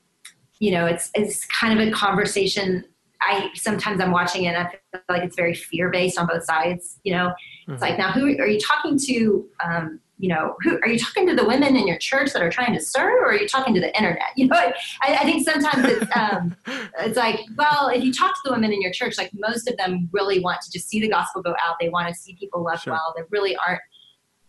you 0.61 0.71
know 0.71 0.87
it's 0.87 1.11
it's 1.15 1.47
kind 1.47 1.81
of 1.81 1.89
a 1.89 1.91
conversation. 1.91 2.85
I 3.25 3.51
sometimes 3.55 4.01
i'm 4.01 4.11
watching 4.11 4.45
it 4.45 4.49
and 4.49 4.57
i 4.57 4.69
feel 4.69 5.01
like 5.09 5.23
it's 5.23 5.37
very 5.37 5.55
fear 5.55 5.91
based 5.91 6.19
on 6.19 6.27
both 6.27 6.43
sides 6.43 6.99
you 7.05 7.13
know? 7.15 7.33
Mhm. 7.69 7.75
it's 7.75 7.81
like 7.81 7.97
now 7.97 8.11
who 8.11 8.25
are 8.27 8.49
you 8.49 8.59
talking 8.59 8.99
to? 8.99 9.49
Um 9.65 10.01
you 10.23 10.29
know 10.29 10.55
who 10.63 10.79
are 10.83 10.89
you 10.89 10.99
talking 10.99 11.27
to 11.27 11.35
the 11.35 11.45
women 11.45 11.75
in 11.77 11.85
your 11.87 11.99
church 11.99 12.33
that 12.33 12.43
are 12.43 12.51
trying 12.51 12.73
to 12.73 12.81
serve 12.81 13.13
or 13.23 13.31
are 13.31 13.37
you 13.37 13.49
talking 13.49 13.75
to 13.75 13.81
the 13.81 13.93
internet 13.97 14.29
you 14.37 14.47
know 14.47 14.57
i, 15.03 15.17
I 15.17 15.25
think 15.25 15.45
sometimes 15.45 15.85
it's 15.85 16.17
um 16.17 16.55
it's 17.01 17.17
like, 17.17 17.41
well, 17.57 17.89
if 17.89 18.05
you 18.05 18.13
talk 18.13 18.31
to 18.35 18.41
the 18.45 18.53
women 18.53 18.73
in 18.73 18.81
your 18.81 18.93
church, 18.93 19.19
like 19.19 19.31
most 19.35 19.69
of 19.69 19.77
them 19.79 20.09
really 20.13 20.39
want 20.41 20.61
to 20.63 20.71
just 20.71 20.89
see 20.89 21.01
the 21.01 21.09
gospel 21.09 21.43
go 21.43 21.55
out. 21.67 21.77
They 21.81 21.89
want 21.89 22.07
to 22.09 22.15
see 22.15 22.37
people 22.39 22.63
loved 22.63 22.83
Sure. 22.83 22.93
well. 22.93 23.13
They 23.17 23.23
really 23.31 23.57
aren't, 23.57 23.81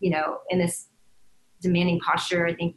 you 0.00 0.10
know, 0.10 0.38
in 0.50 0.58
this 0.58 0.88
demanding 1.60 1.98
posture. 2.00 2.46
I 2.46 2.54
think, 2.54 2.76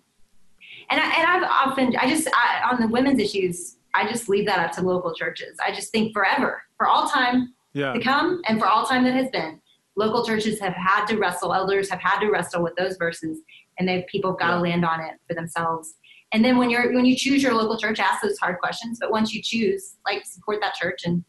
and 0.89 0.99
I, 0.99 1.03
and 1.19 1.27
I've 1.27 1.43
often, 1.43 1.95
I 1.97 2.09
just 2.09 2.27
I, 2.33 2.69
on 2.71 2.79
the 2.81 2.87
women's 2.87 3.19
issues, 3.19 3.77
I 3.93 4.07
just 4.09 4.29
leave 4.29 4.45
that 4.47 4.59
up 4.59 4.71
to 4.77 4.81
local 4.81 5.13
churches. 5.13 5.57
I 5.65 5.71
just 5.71 5.91
think 5.91 6.13
forever, 6.13 6.61
for 6.77 6.87
all 6.87 7.07
time 7.09 7.53
Yeah. 7.73 7.93
to 7.93 7.99
come, 7.99 8.41
and 8.47 8.59
for 8.59 8.67
all 8.67 8.85
time 8.85 9.03
that 9.03 9.13
has 9.13 9.29
been, 9.31 9.61
local 9.97 10.25
churches 10.25 10.59
have 10.59 10.73
had 10.75 11.05
to 11.07 11.17
wrestle. 11.17 11.53
Elders 11.53 11.89
have 11.89 11.99
had 11.99 12.19
to 12.19 12.29
wrestle 12.29 12.63
with 12.63 12.75
those 12.75 12.95
verses, 12.97 13.39
and 13.77 13.87
they 13.87 14.05
people 14.09 14.31
have 14.31 14.39
got 14.39 14.51
to 14.51 14.55
Yeah. 14.57 14.73
land 14.73 14.85
on 14.85 14.99
it 15.01 15.15
for 15.27 15.33
themselves. 15.33 15.95
and 16.33 16.43
then 16.43 16.57
when 16.57 16.69
you're 16.69 16.93
when 16.93 17.05
you 17.05 17.15
choose 17.15 17.41
your 17.41 17.53
local 17.53 17.77
church, 17.77 17.99
ask 17.99 18.21
those 18.21 18.37
hard 18.37 18.59
questions. 18.59 18.97
But 18.99 19.11
once 19.11 19.33
you 19.33 19.41
choose, 19.41 19.95
like 20.05 20.25
support 20.25 20.59
that 20.61 20.73
church 20.75 21.01
and 21.05 21.23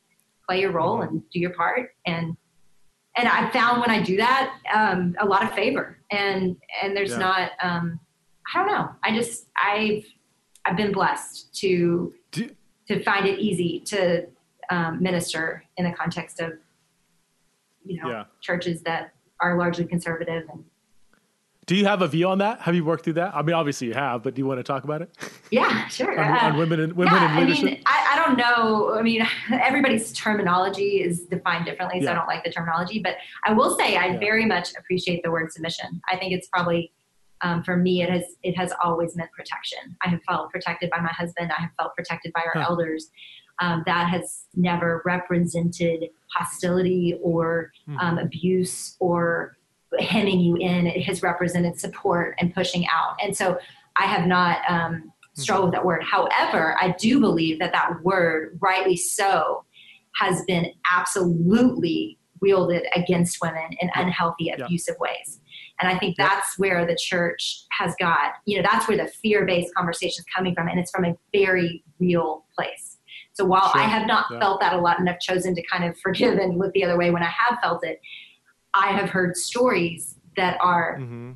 play 0.47 0.61
your 0.61 0.73
role 0.73 1.03
and 1.03 1.23
do 1.31 1.39
your 1.41 1.51
part. 1.55 1.91
And 2.07 2.37
and 3.17 3.29
I 3.29 3.49
found 3.51 3.81
when 3.81 3.91
I 3.91 4.01
do 4.03 4.17
that, 4.19 4.59
um, 4.73 5.15
a 5.19 5.27
lot 5.27 5.43
of 5.45 5.53
favor. 5.53 5.99
And 6.11 6.57
and 6.83 6.97
there's 6.97 7.13
yeah. 7.13 7.19
not 7.19 7.51
um, 7.63 8.01
I 8.53 8.59
don't 8.59 8.67
know. 8.75 8.89
I 9.05 9.15
just 9.15 9.47
I've 9.63 10.05
I've 10.65 10.77
been 10.77 10.93
blessed 10.93 11.55
to 11.61 12.13
do, 12.33 12.51
to 12.89 13.03
find 13.03 13.25
it 13.27 13.39
easy 13.39 13.81
to 13.87 14.27
um, 14.71 15.01
minister 15.03 15.65
in 15.77 15.85
the 15.85 15.93
context 15.93 16.41
of 16.41 16.53
you 17.89 18.03
know 18.03 18.11
yeah. 18.11 18.25
churches 18.41 18.83
that 18.83 19.15
are 19.41 19.57
largely 19.57 19.85
conservative 19.85 20.45
and 20.51 20.65
do 21.67 21.77
you 21.77 21.85
have 21.85 22.01
a 22.01 22.09
view 22.09 22.27
on 22.29 22.39
that? 22.39 22.61
Have 22.63 22.75
you 22.75 22.83
worked 22.83 23.05
through 23.05 23.13
that? 23.15 23.37
I 23.37 23.43
mean, 23.43 23.55
obviously 23.55 23.89
you 23.89 23.93
have, 23.93 24.23
but 24.23 24.35
do 24.35 24.41
you 24.41 24.47
want 24.47 24.59
to 24.59 24.65
talk 24.65 24.85
about 24.85 25.03
it? 25.03 25.15
Yeah, 25.51 25.89
sure. 25.89 26.21
on, 26.21 26.31
on, 26.31 26.53
uh, 26.53 26.59
women 26.59 26.79
and 26.79 26.93
women 26.93 27.15
yeah, 27.15 27.33
in 27.33 27.47
leadership. 27.47 27.65
I 27.65 27.69
mean, 27.71 27.83
I, 27.87 28.09
I, 28.13 28.27
don't 28.27 28.37
know. 28.37 28.95
I 28.99 29.01
mean, 29.01 29.27
everybody's 29.53 30.13
terminology 30.13 31.03
is 31.03 31.21
defined 31.21 31.65
differently, 31.65 32.01
so 32.01 32.05
yeah. 32.05 32.11
I 32.11 32.15
don't 32.17 32.27
like 32.27 32.45
the 32.45 32.51
terminology. 32.51 33.01
But 33.03 33.17
I 33.47 33.55
will 33.55 33.75
say, 33.79 33.97
I 33.97 34.09
yeah. 34.09 34.19
very 34.19 34.45
much 34.45 34.69
appreciate 34.79 35.23
the 35.23 35.31
word 35.31 35.51
submission. 35.51 36.03
I 36.11 36.19
think 36.19 36.35
it's 36.35 36.49
probably 36.49 36.93
um, 37.41 37.63
for 37.63 37.77
me, 37.77 38.03
it 38.03 38.11
has 38.11 38.25
it 38.43 38.57
has 38.57 38.73
always 38.83 39.17
meant 39.17 39.31
protection. 39.33 39.97
I 40.05 40.09
have 40.09 40.21
felt 40.25 40.51
protected 40.51 40.91
by 40.91 41.01
my 41.01 41.13
husband. 41.13 41.53
I 41.57 41.63
have 41.63 41.71
felt 41.79 41.95
protected 41.95 42.33
by 42.35 42.43
our 42.43 42.61
huh. 42.61 42.69
elders. 42.69 43.11
Um, 43.61 43.83
that 43.87 44.09
has 44.09 44.45
never 44.55 45.03
represented 45.05 46.05
hostility 46.33 47.19
or 47.23 47.73
mm-hmm. 47.89 47.99
um, 47.99 48.19
abuse 48.19 48.97
or 49.01 49.57
hemming 49.99 50.41
you 50.41 50.57
in. 50.57 50.87
It 50.87 51.03
has 51.03 51.23
represented 51.23 51.79
support 51.79 52.37
and 52.39 52.55
pushing 52.55 52.87
out. 52.87 53.17
And 53.23 53.37
so 53.37 53.59
I 53.97 54.05
have 54.05 54.27
not 54.27 54.59
um, 54.69 55.13
struggled 55.35 55.71
with 55.71 55.75
that 55.75 55.85
word. 55.85 56.03
However, 56.05 56.77
I 56.81 56.95
do 56.99 57.21
believe 57.21 57.59
that 57.59 57.73
that 57.73 58.03
word, 58.03 58.59
rightly 58.61 58.97
so, 58.97 59.65
has 60.17 60.45
been 60.47 60.73
absolutely 60.93 62.19
wielded 62.41 62.87
against 62.95 63.39
women 63.43 63.71
in 63.81 63.91
unhealthy, 63.95 64.51
abusive 64.51 64.97
yeah. 64.99 65.03
ways. 65.11 65.41
And 65.81 65.91
I 65.91 65.99
think 65.99 66.17
that's 66.17 66.59
where 66.59 66.87
the 66.87 66.97
church 66.97 67.65
has 67.71 67.95
got, 68.01 68.33
you 68.47 68.57
know, 68.57 68.67
that's 68.69 68.89
where 68.89 68.97
the 68.97 69.07
fear 69.07 69.47
based 69.47 69.75
conversation 69.75 70.21
is 70.21 70.25
coming 70.35 70.55
from. 70.55 70.69
And 70.69 70.79
it's 70.79 70.91
from 70.91 71.05
a 71.05 71.17
very 71.33 71.85
real 71.99 72.45
place. 72.55 72.88
So 73.39 73.45
while 73.45 73.71
sure. 73.71 73.81
I 73.81 73.85
have 73.85 74.09
not 74.09 74.25
yeah. 74.33 74.41
felt 74.41 74.61
that 74.61 74.73
a 74.73 74.79
lot 74.79 74.99
and 74.99 75.07
have 75.07 75.21
chosen 75.21 75.55
to 75.55 75.63
kind 75.63 75.85
of 75.85 75.97
forgive 76.01 76.39
and 76.39 76.59
look 76.59 76.73
the 76.73 76.83
other 76.83 76.99
way 76.99 77.13
when 77.13 77.23
I 77.23 77.31
have 77.31 77.61
felt 77.61 77.85
it, 77.85 78.01
I 78.75 78.89
have 78.89 79.11
heard 79.11 79.37
stories 79.37 80.17
that 80.37 80.59
are 80.61 80.99
mm-hmm. 80.99 81.33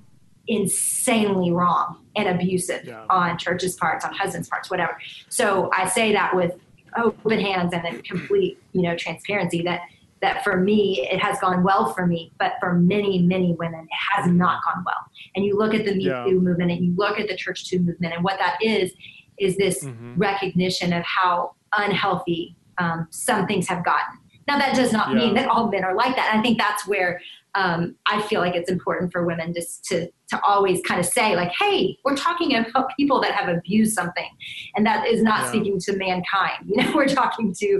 insanely 0.49 1.53
wrong 1.53 2.05
and 2.17 2.27
abusive 2.27 2.87
yeah. 2.87 3.07
on 3.09 3.39
churches' 3.39 3.77
parts, 3.77 4.05
on 4.05 4.13
husbands' 4.13 4.49
parts, 4.49 4.69
whatever. 4.69 4.99
So 5.29 5.71
I 5.73 5.87
say 5.87 6.13
that 6.13 6.35
with 6.35 6.55
open 6.97 7.39
hands 7.39 7.73
and 7.73 7.87
a 7.87 8.03
complete, 8.03 8.61
you 8.73 8.83
know, 8.83 8.97
transparency 8.97 9.63
that 9.63 9.83
that 10.23 10.43
for 10.43 10.57
me 10.57 11.09
it 11.09 11.21
has 11.21 11.39
gone 11.39 11.63
well 11.63 11.93
for 11.93 12.05
me, 12.05 12.33
but 12.41 12.55
for 12.59 12.73
many, 12.75 13.23
many 13.23 13.55
women 13.55 13.85
it 13.85 14.17
has 14.17 14.29
not 14.29 14.61
gone 14.65 14.83
well. 14.85 15.05
And 15.37 15.45
you 15.45 15.57
look 15.57 15.73
at 15.73 15.85
the 15.85 15.95
Me 15.95 16.07
yeah. 16.07 16.25
Too 16.25 16.41
movement 16.41 16.73
and 16.73 16.85
you 16.85 16.95
look 16.97 17.21
at 17.21 17.29
the 17.29 17.37
Church 17.37 17.69
Too 17.69 17.79
movement, 17.79 18.13
and 18.13 18.25
what 18.25 18.41
that 18.41 18.59
is 18.61 18.93
is 19.39 19.57
this 19.57 19.85
mm-hmm. 19.85 20.17
recognition 20.17 20.93
of 20.93 21.05
how 21.05 21.55
unhealthy 21.77 22.57
um, 22.79 23.07
some 23.11 23.47
things 23.47 23.69
have 23.69 23.85
gotten 23.85 24.19
now, 24.49 24.59
that 24.59 24.75
does 24.75 24.93
not 24.93 25.11
yeah. 25.11 25.19
mean 25.19 25.35
that 25.35 25.49
all 25.49 25.71
men 25.71 25.85
are 25.85 25.95
like 25.95 26.17
that. 26.17 26.31
And 26.31 26.41
I 26.41 26.43
think 26.43 26.59
that's 26.59 26.87
where 26.87 27.21
um, 27.55 27.95
I 28.07 28.23
feel 28.23 28.41
like 28.41 28.55
it's 28.55 28.71
important 28.71 29.13
for 29.13 29.25
women 29.25 29.53
just 29.53 29.85
to 29.87 30.09
to 30.31 30.41
always 30.47 30.81
kind 30.83 30.99
of 30.99 31.07
say 31.07 31.37
like, 31.37 31.53
"Hey, 31.59 31.99
we're 32.05 32.17
talking 32.17 32.57
about 32.57 32.91
people 32.97 33.21
that 33.21 33.33
have 33.33 33.49
abused 33.49 33.95
something," 33.95 34.29
and 34.75 34.87
that 34.87 35.07
is 35.07 35.23
not 35.23 35.41
yeah. 35.41 35.49
speaking 35.49 35.79
to 35.81 35.97
mankind. 35.97 36.53
You 36.67 36.83
know, 36.83 36.93
we're 36.95 37.09
talking 37.09 37.55
to 37.55 37.75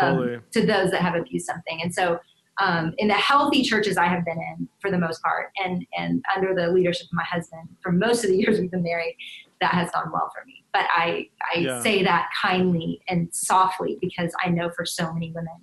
um, 0.00 0.16
totally. 0.16 0.38
to 0.52 0.66
those 0.66 0.90
that 0.90 1.02
have 1.02 1.14
abused 1.14 1.46
something. 1.46 1.80
And 1.82 1.94
so, 1.94 2.18
um, 2.60 2.94
in 2.98 3.06
the 3.06 3.14
healthy 3.14 3.62
churches 3.62 3.96
I 3.96 4.06
have 4.06 4.24
been 4.24 4.38
in, 4.38 4.68
for 4.80 4.90
the 4.90 4.98
most 4.98 5.22
part, 5.22 5.50
and 5.64 5.86
and 5.96 6.24
under 6.36 6.54
the 6.54 6.72
leadership 6.72 7.06
of 7.06 7.12
my 7.12 7.24
husband, 7.24 7.68
for 7.80 7.92
most 7.92 8.24
of 8.24 8.30
the 8.30 8.36
years 8.40 8.58
we've 8.58 8.70
been 8.70 8.82
married, 8.82 9.16
that 9.60 9.72
has 9.72 9.90
gone 9.92 10.10
well 10.12 10.30
for 10.34 10.44
me. 10.44 10.61
But 10.72 10.86
I 10.96 11.28
I 11.54 11.58
yeah. 11.58 11.82
say 11.82 12.02
that 12.02 12.30
kindly 12.40 13.02
and 13.08 13.28
softly 13.32 13.98
because 14.00 14.32
I 14.44 14.48
know 14.48 14.70
for 14.70 14.84
so 14.86 15.12
many 15.12 15.32
women 15.32 15.60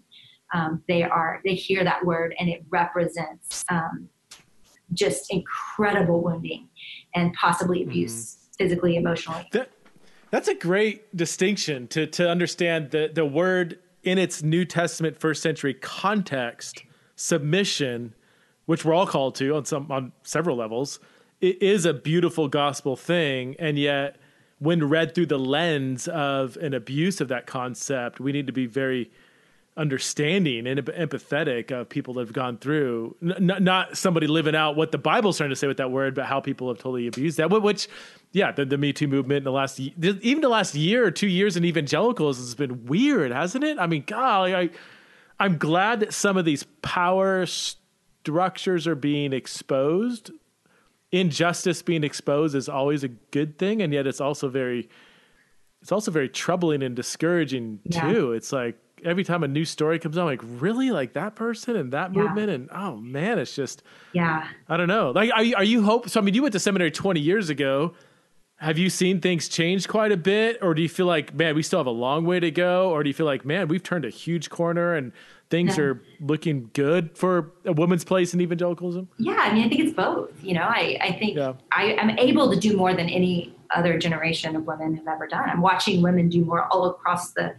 um, 0.53 0.83
they 0.87 1.03
are 1.03 1.41
they 1.45 1.53
hear 1.53 1.83
that 1.83 2.05
word 2.05 2.35
and 2.39 2.49
it 2.49 2.63
represents 2.69 3.65
um, 3.69 4.09
just 4.93 5.31
incredible 5.31 6.21
wounding 6.23 6.67
and 7.15 7.33
possibly 7.33 7.81
mm-hmm. 7.81 7.89
abuse 7.89 8.35
mm-hmm. 8.35 8.63
physically 8.63 8.95
emotionally 8.95 9.47
that, 9.51 9.69
that's 10.31 10.47
a 10.47 10.55
great 10.55 11.15
distinction 11.15 11.87
to 11.87 12.07
to 12.07 12.29
understand 12.29 12.91
the 12.91 13.09
the 13.13 13.25
word 13.25 13.79
in 14.03 14.17
its 14.17 14.41
new 14.41 14.65
testament 14.65 15.19
first 15.19 15.41
century 15.41 15.73
context 15.73 16.83
submission 17.15 18.13
which 18.65 18.85
we're 18.85 18.93
all 18.93 19.07
called 19.07 19.35
to 19.35 19.55
on 19.55 19.65
some 19.65 19.91
on 19.91 20.11
several 20.23 20.55
levels 20.55 20.99
it 21.41 21.61
is 21.61 21.85
a 21.85 21.93
beautiful 21.93 22.47
gospel 22.47 22.95
thing 22.95 23.55
and 23.59 23.77
yet 23.77 24.17
when 24.59 24.87
read 24.87 25.15
through 25.15 25.25
the 25.25 25.39
lens 25.39 26.07
of 26.07 26.57
an 26.57 26.73
abuse 26.73 27.21
of 27.21 27.29
that 27.29 27.47
concept 27.47 28.19
we 28.19 28.31
need 28.31 28.47
to 28.47 28.53
be 28.53 28.65
very 28.65 29.09
understanding 29.77 30.67
and 30.67 30.79
empathetic 30.87 31.71
of 31.71 31.87
people 31.87 32.15
that 32.15 32.21
have 32.21 32.33
gone 32.33 32.57
through 32.57 33.15
N- 33.21 33.55
not 33.61 33.97
somebody 33.97 34.27
living 34.27 34.53
out 34.53 34.75
what 34.75 34.91
the 34.91 34.97
bible's 34.97 35.37
trying 35.37 35.51
to 35.51 35.55
say 35.55 35.67
with 35.67 35.77
that 35.77 35.89
word 35.89 36.13
but 36.15 36.25
how 36.25 36.41
people 36.41 36.67
have 36.67 36.77
totally 36.77 37.07
abused 37.07 37.37
that 37.37 37.49
which 37.49 37.87
yeah 38.33 38.51
the, 38.51 38.65
the 38.65 38.77
me 38.77 38.91
too 38.91 39.07
movement 39.07 39.37
in 39.37 39.43
the 39.45 39.53
last 39.53 39.79
even 39.79 40.41
the 40.41 40.49
last 40.49 40.75
year 40.75 41.05
or 41.05 41.11
two 41.11 41.27
years 41.27 41.55
in 41.55 41.63
evangelicals 41.63 42.37
has 42.37 42.55
been 42.55 42.85
weird 42.85 43.31
hasn't 43.31 43.63
it? 43.63 43.79
I 43.79 43.87
mean 43.87 44.03
god 44.05 44.51
I, 44.51 44.69
i'm 45.39 45.57
glad 45.57 46.01
that 46.01 46.13
some 46.13 46.35
of 46.35 46.43
these 46.43 46.63
power 46.81 47.45
structures 47.45 48.85
are 48.85 48.95
being 48.95 49.31
exposed 49.31 50.31
injustice 51.11 51.81
being 51.81 52.03
exposed 52.03 52.55
is 52.55 52.69
always 52.69 53.03
a 53.03 53.07
good 53.07 53.57
thing 53.57 53.81
and 53.81 53.91
yet 53.93 54.05
it's 54.05 54.21
also 54.21 54.47
very 54.47 54.87
it's 55.81 55.91
also 55.91 56.11
very 56.11 56.29
troubling 56.29 56.83
and 56.83 56.95
discouraging 56.95 57.79
yeah. 57.85 58.11
too 58.11 58.33
it's 58.33 58.51
like 58.51 58.77
every 59.03 59.23
time 59.23 59.43
a 59.43 59.47
new 59.47 59.65
story 59.65 59.99
comes 59.99 60.17
out, 60.17 60.21
I'm 60.21 60.27
like, 60.27 60.41
really, 60.43 60.91
like 60.91 61.13
that 61.13 61.35
person 61.35 61.75
and 61.75 61.91
that 61.93 62.13
yeah. 62.13 62.21
movement, 62.21 62.49
and 62.49 62.69
oh 62.71 62.97
man, 62.97 63.39
it's 63.39 63.55
just, 63.55 63.83
yeah, 64.13 64.47
I 64.67 64.77
don't 64.77 64.87
know. 64.87 65.11
Like, 65.11 65.31
are 65.33 65.43
you, 65.43 65.55
are 65.55 65.63
you 65.63 65.83
hope? 65.83 66.09
So, 66.09 66.19
I 66.19 66.23
mean, 66.23 66.33
you 66.33 66.41
went 66.41 66.53
to 66.53 66.59
seminary 66.59 66.91
20 66.91 67.19
years 67.19 67.49
ago. 67.49 67.93
Have 68.59 68.77
you 68.77 68.89
seen 68.89 69.21
things 69.21 69.47
change 69.47 69.87
quite 69.87 70.11
a 70.11 70.17
bit, 70.17 70.57
or 70.61 70.73
do 70.73 70.81
you 70.81 70.89
feel 70.89 71.05
like, 71.05 71.33
man, 71.33 71.55
we 71.55 71.63
still 71.63 71.79
have 71.79 71.87
a 71.87 71.91
long 71.91 72.25
way 72.25 72.41
to 72.41 72.51
go, 72.51 72.91
or 72.91 73.03
do 73.03 73.09
you 73.09 73.13
feel 73.13 73.25
like, 73.25 73.45
man, 73.45 73.69
we've 73.69 73.81
turned 73.81 74.03
a 74.03 74.09
huge 74.09 74.49
corner 74.49 74.95
and 74.95 75.13
things 75.49 75.77
yeah. 75.77 75.83
are 75.85 76.01
looking 76.19 76.69
good 76.73 77.17
for 77.17 77.53
a 77.63 77.71
woman's 77.71 78.03
place 78.03 78.33
in 78.33 78.41
evangelicalism? 78.41 79.07
Yeah, 79.17 79.37
I 79.39 79.53
mean, 79.53 79.63
I 79.65 79.69
think 79.69 79.81
it's 79.81 79.93
both. 79.93 80.31
You 80.43 80.55
know, 80.55 80.63
I 80.63 80.97
I 81.01 81.11
think 81.13 81.37
yeah. 81.37 81.53
I 81.71 81.93
am 81.93 82.09
able 82.19 82.51
to 82.51 82.59
do 82.59 82.75
more 82.75 82.93
than 82.93 83.07
any 83.07 83.55
other 83.73 83.97
generation 83.97 84.55
of 84.57 84.65
women 84.65 84.93
have 84.95 85.07
ever 85.07 85.25
done. 85.25 85.49
I'm 85.49 85.61
watching 85.61 86.01
women 86.01 86.27
do 86.27 86.43
more 86.43 86.65
all 86.65 86.85
across 86.85 87.31
the 87.31 87.55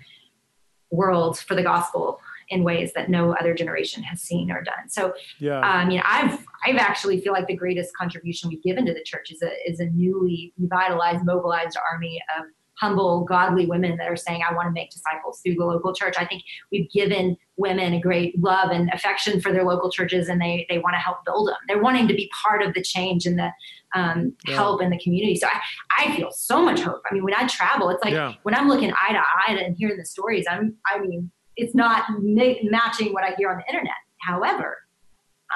world 0.90 1.38
for 1.38 1.54
the 1.54 1.62
gospel 1.62 2.20
in 2.50 2.64
ways 2.64 2.92
that 2.94 3.08
no 3.08 3.32
other 3.34 3.54
generation 3.54 4.02
has 4.02 4.20
seen 4.20 4.50
or 4.50 4.62
done. 4.62 4.88
So, 4.88 5.14
yeah, 5.38 5.60
um, 5.60 5.90
you 5.90 5.98
know, 5.98 6.04
I've 6.06 6.44
I've 6.66 6.76
actually 6.76 7.20
feel 7.20 7.32
like 7.32 7.46
the 7.46 7.56
greatest 7.56 7.96
contribution 7.96 8.50
we've 8.50 8.62
given 8.62 8.84
to 8.86 8.92
the 8.92 9.02
church 9.04 9.30
is 9.30 9.42
a 9.42 9.50
is 9.68 9.80
a 9.80 9.86
newly 9.86 10.52
revitalized, 10.58 11.24
mobilized 11.24 11.76
army 11.92 12.20
of 12.38 12.46
humble, 12.80 13.24
godly 13.24 13.66
women 13.66 13.96
that 13.98 14.08
are 14.08 14.16
saying, 14.16 14.40
I 14.48 14.54
want 14.54 14.66
to 14.66 14.72
make 14.72 14.90
disciples 14.90 15.40
through 15.42 15.54
the 15.56 15.64
local 15.64 15.94
church. 15.94 16.14
I 16.18 16.24
think 16.24 16.42
we've 16.72 16.90
given 16.90 17.36
women 17.56 17.92
a 17.92 18.00
great 18.00 18.40
love 18.40 18.70
and 18.70 18.90
affection 18.94 19.40
for 19.40 19.52
their 19.52 19.64
local 19.64 19.90
churches 19.90 20.28
and 20.28 20.40
they, 20.40 20.66
they 20.70 20.78
want 20.78 20.94
to 20.94 20.98
help 20.98 21.18
build 21.26 21.48
them. 21.48 21.56
They're 21.68 21.82
wanting 21.82 22.08
to 22.08 22.14
be 22.14 22.30
part 22.42 22.62
of 22.62 22.72
the 22.72 22.82
change 22.82 23.26
and 23.26 23.38
the 23.38 23.50
um, 23.94 24.34
yeah. 24.48 24.54
help 24.54 24.80
in 24.80 24.88
the 24.88 24.98
community. 24.98 25.36
So 25.36 25.46
I, 25.46 25.60
I 26.06 26.16
feel 26.16 26.30
so 26.32 26.64
much 26.64 26.80
hope. 26.80 27.02
I 27.10 27.12
mean, 27.12 27.22
when 27.22 27.34
I 27.34 27.46
travel, 27.48 27.90
it's 27.90 28.02
like 28.02 28.14
yeah. 28.14 28.35
when 28.44 28.54
I'm 28.54 28.68
looking 28.68 28.92
eye 28.92 29.12
to 29.12 29.18
eye 29.18 29.58
and 29.60 29.77
hearing 29.77 29.98
the 29.98 30.06
stories, 30.06 30.46
I'm, 30.50 30.77
I 30.87 31.00
mean, 31.00 31.31
it's 31.61 31.75
not 31.75 32.04
matching 32.21 33.13
what 33.13 33.25
I 33.25 33.35
hear 33.37 33.50
on 33.50 33.58
the 33.58 33.67
internet. 33.69 33.94
However, 34.21 34.77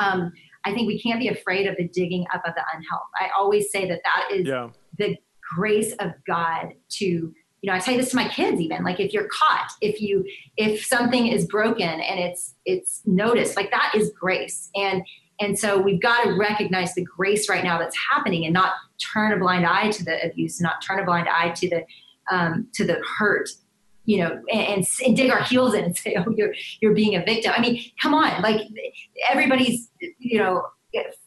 um, 0.00 0.32
I 0.64 0.72
think 0.72 0.86
we 0.86 1.00
can't 1.00 1.20
be 1.20 1.28
afraid 1.28 1.66
of 1.66 1.76
the 1.76 1.88
digging 1.88 2.26
up 2.32 2.42
of 2.46 2.54
the 2.54 2.62
unhealth. 2.74 3.02
I 3.18 3.28
always 3.36 3.70
say 3.70 3.88
that 3.88 4.00
that 4.04 4.36
is 4.36 4.46
yeah. 4.46 4.70
the 4.98 5.16
grace 5.56 5.92
of 6.00 6.12
God 6.26 6.72
to 6.88 7.04
you 7.64 7.70
know 7.70 7.76
i 7.76 7.78
say 7.78 7.96
this 7.96 8.10
to 8.10 8.16
my 8.16 8.28
kids 8.28 8.60
even 8.60 8.84
like 8.84 9.00
if 9.00 9.14
you're 9.14 9.28
caught 9.28 9.70
if 9.80 9.98
you 9.98 10.22
if 10.58 10.84
something 10.84 11.28
is 11.28 11.46
broken 11.46 11.88
and 11.88 12.20
it's 12.20 12.54
it's 12.66 13.00
noticed 13.06 13.56
like 13.56 13.70
that 13.70 13.94
is 13.96 14.12
grace 14.20 14.68
and 14.74 15.02
and 15.40 15.58
so 15.58 15.80
we've 15.80 16.00
got 16.02 16.24
to 16.24 16.32
recognize 16.32 16.94
the 16.94 17.02
grace 17.02 17.48
right 17.48 17.64
now 17.64 17.78
that's 17.78 17.96
happening 18.12 18.44
and 18.44 18.52
not 18.52 18.74
turn 19.12 19.32
a 19.32 19.38
blind 19.38 19.64
eye 19.64 19.90
to 19.90 20.04
the 20.04 20.22
abuse 20.26 20.60
not 20.60 20.82
turn 20.82 21.00
a 21.00 21.04
blind 21.06 21.26
eye 21.26 21.50
to 21.52 21.70
the 21.70 21.82
um, 22.30 22.68
to 22.74 22.84
the 22.84 23.00
hurt 23.18 23.48
you 24.04 24.18
know 24.18 24.40
and, 24.52 24.86
and, 25.04 25.16
dig 25.16 25.30
our 25.30 25.42
heels 25.42 25.74
in 25.74 25.84
and 25.84 25.96
say 25.96 26.16
oh 26.18 26.30
you're 26.36 26.54
you're 26.80 26.94
being 26.94 27.14
a 27.16 27.24
victim 27.24 27.52
i 27.56 27.60
mean 27.60 27.82
come 28.00 28.14
on 28.14 28.42
like 28.42 28.60
everybody's 29.30 29.90
you 30.18 30.38
know 30.38 30.62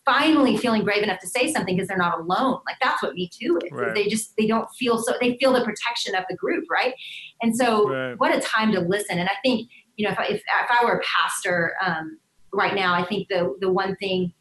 finally 0.06 0.56
feeling 0.56 0.84
brave 0.84 1.04
enough 1.04 1.20
to 1.20 1.28
say 1.28 1.52
something 1.52 1.76
because 1.76 1.88
they're 1.90 1.98
not 1.98 2.20
alone. 2.20 2.60
Like 2.66 2.78
that's 2.82 3.04
what 3.04 3.14
Me 3.14 3.30
Too 3.32 3.60
is. 3.64 3.72
Right. 3.72 3.94
They 3.94 4.08
just 4.08 4.36
they 4.38 4.48
don't 4.48 4.70
feel 4.80 4.98
so 4.98 5.14
they 5.20 5.38
feel 5.38 5.54
the 5.54 5.64
protection 5.64 6.16
of 6.16 6.24
the 6.30 6.36
group, 6.36 6.66
right? 6.72 6.94
And 7.42 7.56
so 7.56 7.90
Right. 7.90 8.14
what 8.18 8.36
a 8.36 8.40
time 8.40 8.72
to 8.72 8.80
listen. 8.80 9.20
And 9.20 9.28
I 9.28 9.34
think 9.44 9.70
you 9.98 10.06
know 10.06 10.14
if 10.14 10.20
I, 10.20 10.26
if, 10.26 10.38
if 10.38 10.72
I 10.72 10.86
were 10.86 11.00
a 11.00 11.02
pastor 11.04 11.74
um, 11.86 12.20
right 12.54 12.74
now, 12.74 12.94
I 12.94 13.04
think 13.04 13.28
the 13.28 13.56
the 13.60 13.72
one 13.72 13.96
thing 13.98 14.34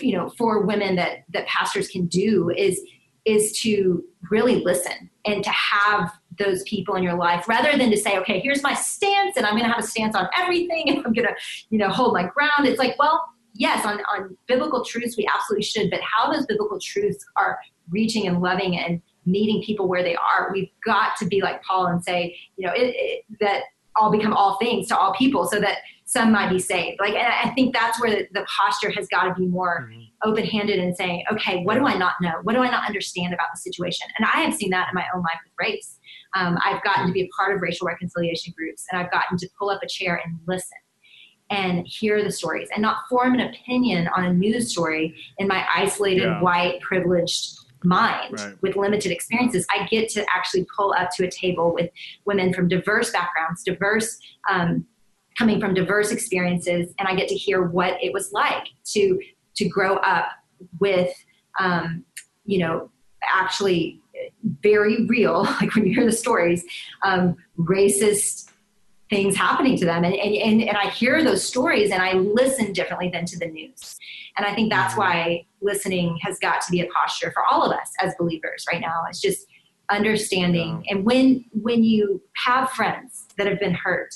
you 0.00 0.16
know 0.16 0.30
for 0.36 0.66
women 0.66 0.96
that 0.96 1.18
that 1.32 1.46
pastors 1.46 1.88
can 1.88 2.06
do 2.06 2.50
is 2.50 2.80
is 3.24 3.58
to 3.60 4.04
really 4.30 4.62
listen 4.64 5.10
and 5.24 5.42
to 5.42 5.50
have 5.50 6.12
those 6.38 6.62
people 6.64 6.96
in 6.96 7.02
your 7.02 7.14
life 7.14 7.48
rather 7.48 7.76
than 7.78 7.90
to 7.90 7.96
say 7.96 8.18
okay 8.18 8.40
here's 8.40 8.62
my 8.62 8.74
stance 8.74 9.36
and 9.36 9.46
i'm 9.46 9.52
going 9.52 9.64
to 9.64 9.72
have 9.72 9.82
a 9.82 9.86
stance 9.86 10.16
on 10.16 10.28
everything 10.36 10.88
and 10.88 10.98
i'm 11.06 11.12
going 11.12 11.26
to 11.26 11.34
you 11.70 11.78
know 11.78 11.88
hold 11.88 12.12
my 12.12 12.24
ground. 12.24 12.66
It's 12.66 12.78
like 12.78 12.98
well 12.98 13.24
yes 13.54 13.86
on, 13.86 14.00
on 14.12 14.36
biblical 14.46 14.84
truths 14.84 15.16
we 15.16 15.26
absolutely 15.32 15.64
should 15.64 15.90
but 15.90 16.00
how 16.00 16.32
those 16.32 16.46
biblical 16.46 16.78
truths 16.80 17.24
are 17.36 17.58
reaching 17.90 18.26
and 18.26 18.40
loving 18.40 18.76
and 18.78 19.00
meeting 19.26 19.62
people 19.62 19.88
where 19.88 20.02
they 20.02 20.16
are 20.16 20.50
we've 20.52 20.70
got 20.84 21.16
to 21.16 21.26
be 21.26 21.40
like 21.40 21.62
paul 21.62 21.86
and 21.86 22.02
say 22.02 22.36
you 22.56 22.66
know 22.66 22.72
it, 22.74 22.94
it, 22.96 23.24
that 23.40 23.62
all 23.96 24.10
become 24.10 24.32
all 24.32 24.58
things 24.58 24.88
to 24.88 24.96
all 24.96 25.14
people 25.14 25.46
so 25.46 25.60
that 25.60 25.78
some 26.14 26.30
might 26.30 26.48
be 26.48 26.58
saved 26.60 26.96
like 27.00 27.14
i 27.14 27.50
think 27.56 27.74
that's 27.74 28.00
where 28.00 28.10
the, 28.10 28.28
the 28.32 28.46
posture 28.58 28.90
has 28.90 29.06
got 29.08 29.24
to 29.24 29.34
be 29.34 29.46
more 29.48 29.88
Mhm. 29.90 30.08
open-handed 30.24 30.78
and 30.78 30.96
saying 30.96 31.24
okay 31.32 31.62
what 31.64 31.74
do 31.74 31.84
i 31.86 31.96
not 32.04 32.14
know 32.22 32.34
what 32.44 32.54
do 32.54 32.60
i 32.60 32.70
not 32.70 32.86
understand 32.86 33.34
about 33.34 33.48
the 33.54 33.58
situation 33.58 34.06
and 34.16 34.26
i 34.34 34.38
have 34.42 34.54
seen 34.54 34.70
that 34.70 34.86
in 34.90 34.94
my 34.94 35.04
own 35.14 35.22
life 35.22 35.40
with 35.44 35.52
race 35.58 35.98
um, 36.36 36.56
i've 36.64 36.82
gotten 36.84 37.06
to 37.08 37.12
be 37.12 37.22
a 37.22 37.28
part 37.36 37.54
of 37.54 37.60
racial 37.62 37.86
reconciliation 37.86 38.54
groups 38.56 38.84
and 38.90 39.00
i've 39.00 39.10
gotten 39.10 39.36
to 39.36 39.48
pull 39.58 39.70
up 39.70 39.80
a 39.82 39.88
chair 39.88 40.20
and 40.24 40.38
listen 40.46 40.78
and 41.50 41.86
hear 41.86 42.22
the 42.24 42.30
stories 42.32 42.68
and 42.72 42.80
not 42.80 42.98
form 43.10 43.34
an 43.34 43.40
opinion 43.40 44.08
on 44.16 44.24
a 44.24 44.32
news 44.32 44.70
story 44.70 45.14
in 45.38 45.46
my 45.48 45.66
isolated 45.74 46.22
Yeah. 46.22 46.40
white 46.40 46.80
privileged 46.80 47.58
mind 47.86 48.32
Right. 48.40 48.54
with 48.62 48.76
limited 48.76 49.12
experiences 49.12 49.66
i 49.70 49.86
get 49.88 50.08
to 50.10 50.24
actually 50.34 50.64
pull 50.74 50.94
up 50.98 51.10
to 51.16 51.26
a 51.26 51.30
table 51.30 51.74
with 51.74 51.90
women 52.24 52.54
from 52.54 52.66
diverse 52.66 53.10
backgrounds 53.12 53.62
diverse 53.62 54.18
um, 54.50 54.86
coming 55.38 55.60
from 55.60 55.74
diverse 55.74 56.10
experiences 56.10 56.92
and 56.98 57.08
i 57.08 57.14
get 57.14 57.28
to 57.28 57.34
hear 57.34 57.62
what 57.62 58.02
it 58.02 58.12
was 58.12 58.32
like 58.32 58.68
to 58.84 59.20
to 59.56 59.68
grow 59.68 59.96
up 59.96 60.28
with 60.80 61.12
um, 61.60 62.04
you 62.44 62.58
know 62.58 62.90
actually 63.32 64.00
very 64.60 65.06
real 65.06 65.44
like 65.60 65.74
when 65.74 65.86
you 65.86 65.94
hear 65.94 66.04
the 66.04 66.12
stories 66.12 66.64
um, 67.04 67.36
racist 67.58 68.50
things 69.10 69.36
happening 69.36 69.76
to 69.76 69.84
them. 69.84 70.02
And, 70.02 70.14
and, 70.14 70.34
and, 70.34 70.62
and 70.62 70.76
i 70.78 70.88
hear 70.88 71.22
those 71.22 71.46
stories 71.46 71.90
and 71.90 72.02
i 72.02 72.14
listen 72.14 72.72
differently 72.72 73.10
than 73.12 73.26
to 73.26 73.38
the 73.38 73.46
news. 73.46 73.96
And 74.36 74.46
i 74.46 74.54
think 74.54 74.70
that's 74.70 74.94
Mhm. 74.94 74.98
why 74.98 75.46
listening 75.60 76.18
has 76.22 76.38
got 76.38 76.62
to 76.62 76.72
be 76.72 76.80
a 76.80 76.86
posture 76.86 77.30
for 77.30 77.42
all 77.50 77.62
of 77.62 77.72
us 77.78 77.92
as 78.00 78.14
believers 78.18 78.64
right 78.70 78.80
now. 78.80 79.02
It's 79.08 79.20
just 79.20 79.46
understanding 79.90 80.82
and 80.88 81.04
when 81.04 81.44
when 81.52 81.84
you 81.84 82.22
have 82.46 82.70
friends 82.70 83.26
that 83.36 83.46
have 83.46 83.60
been 83.60 83.74
hurt 83.74 84.14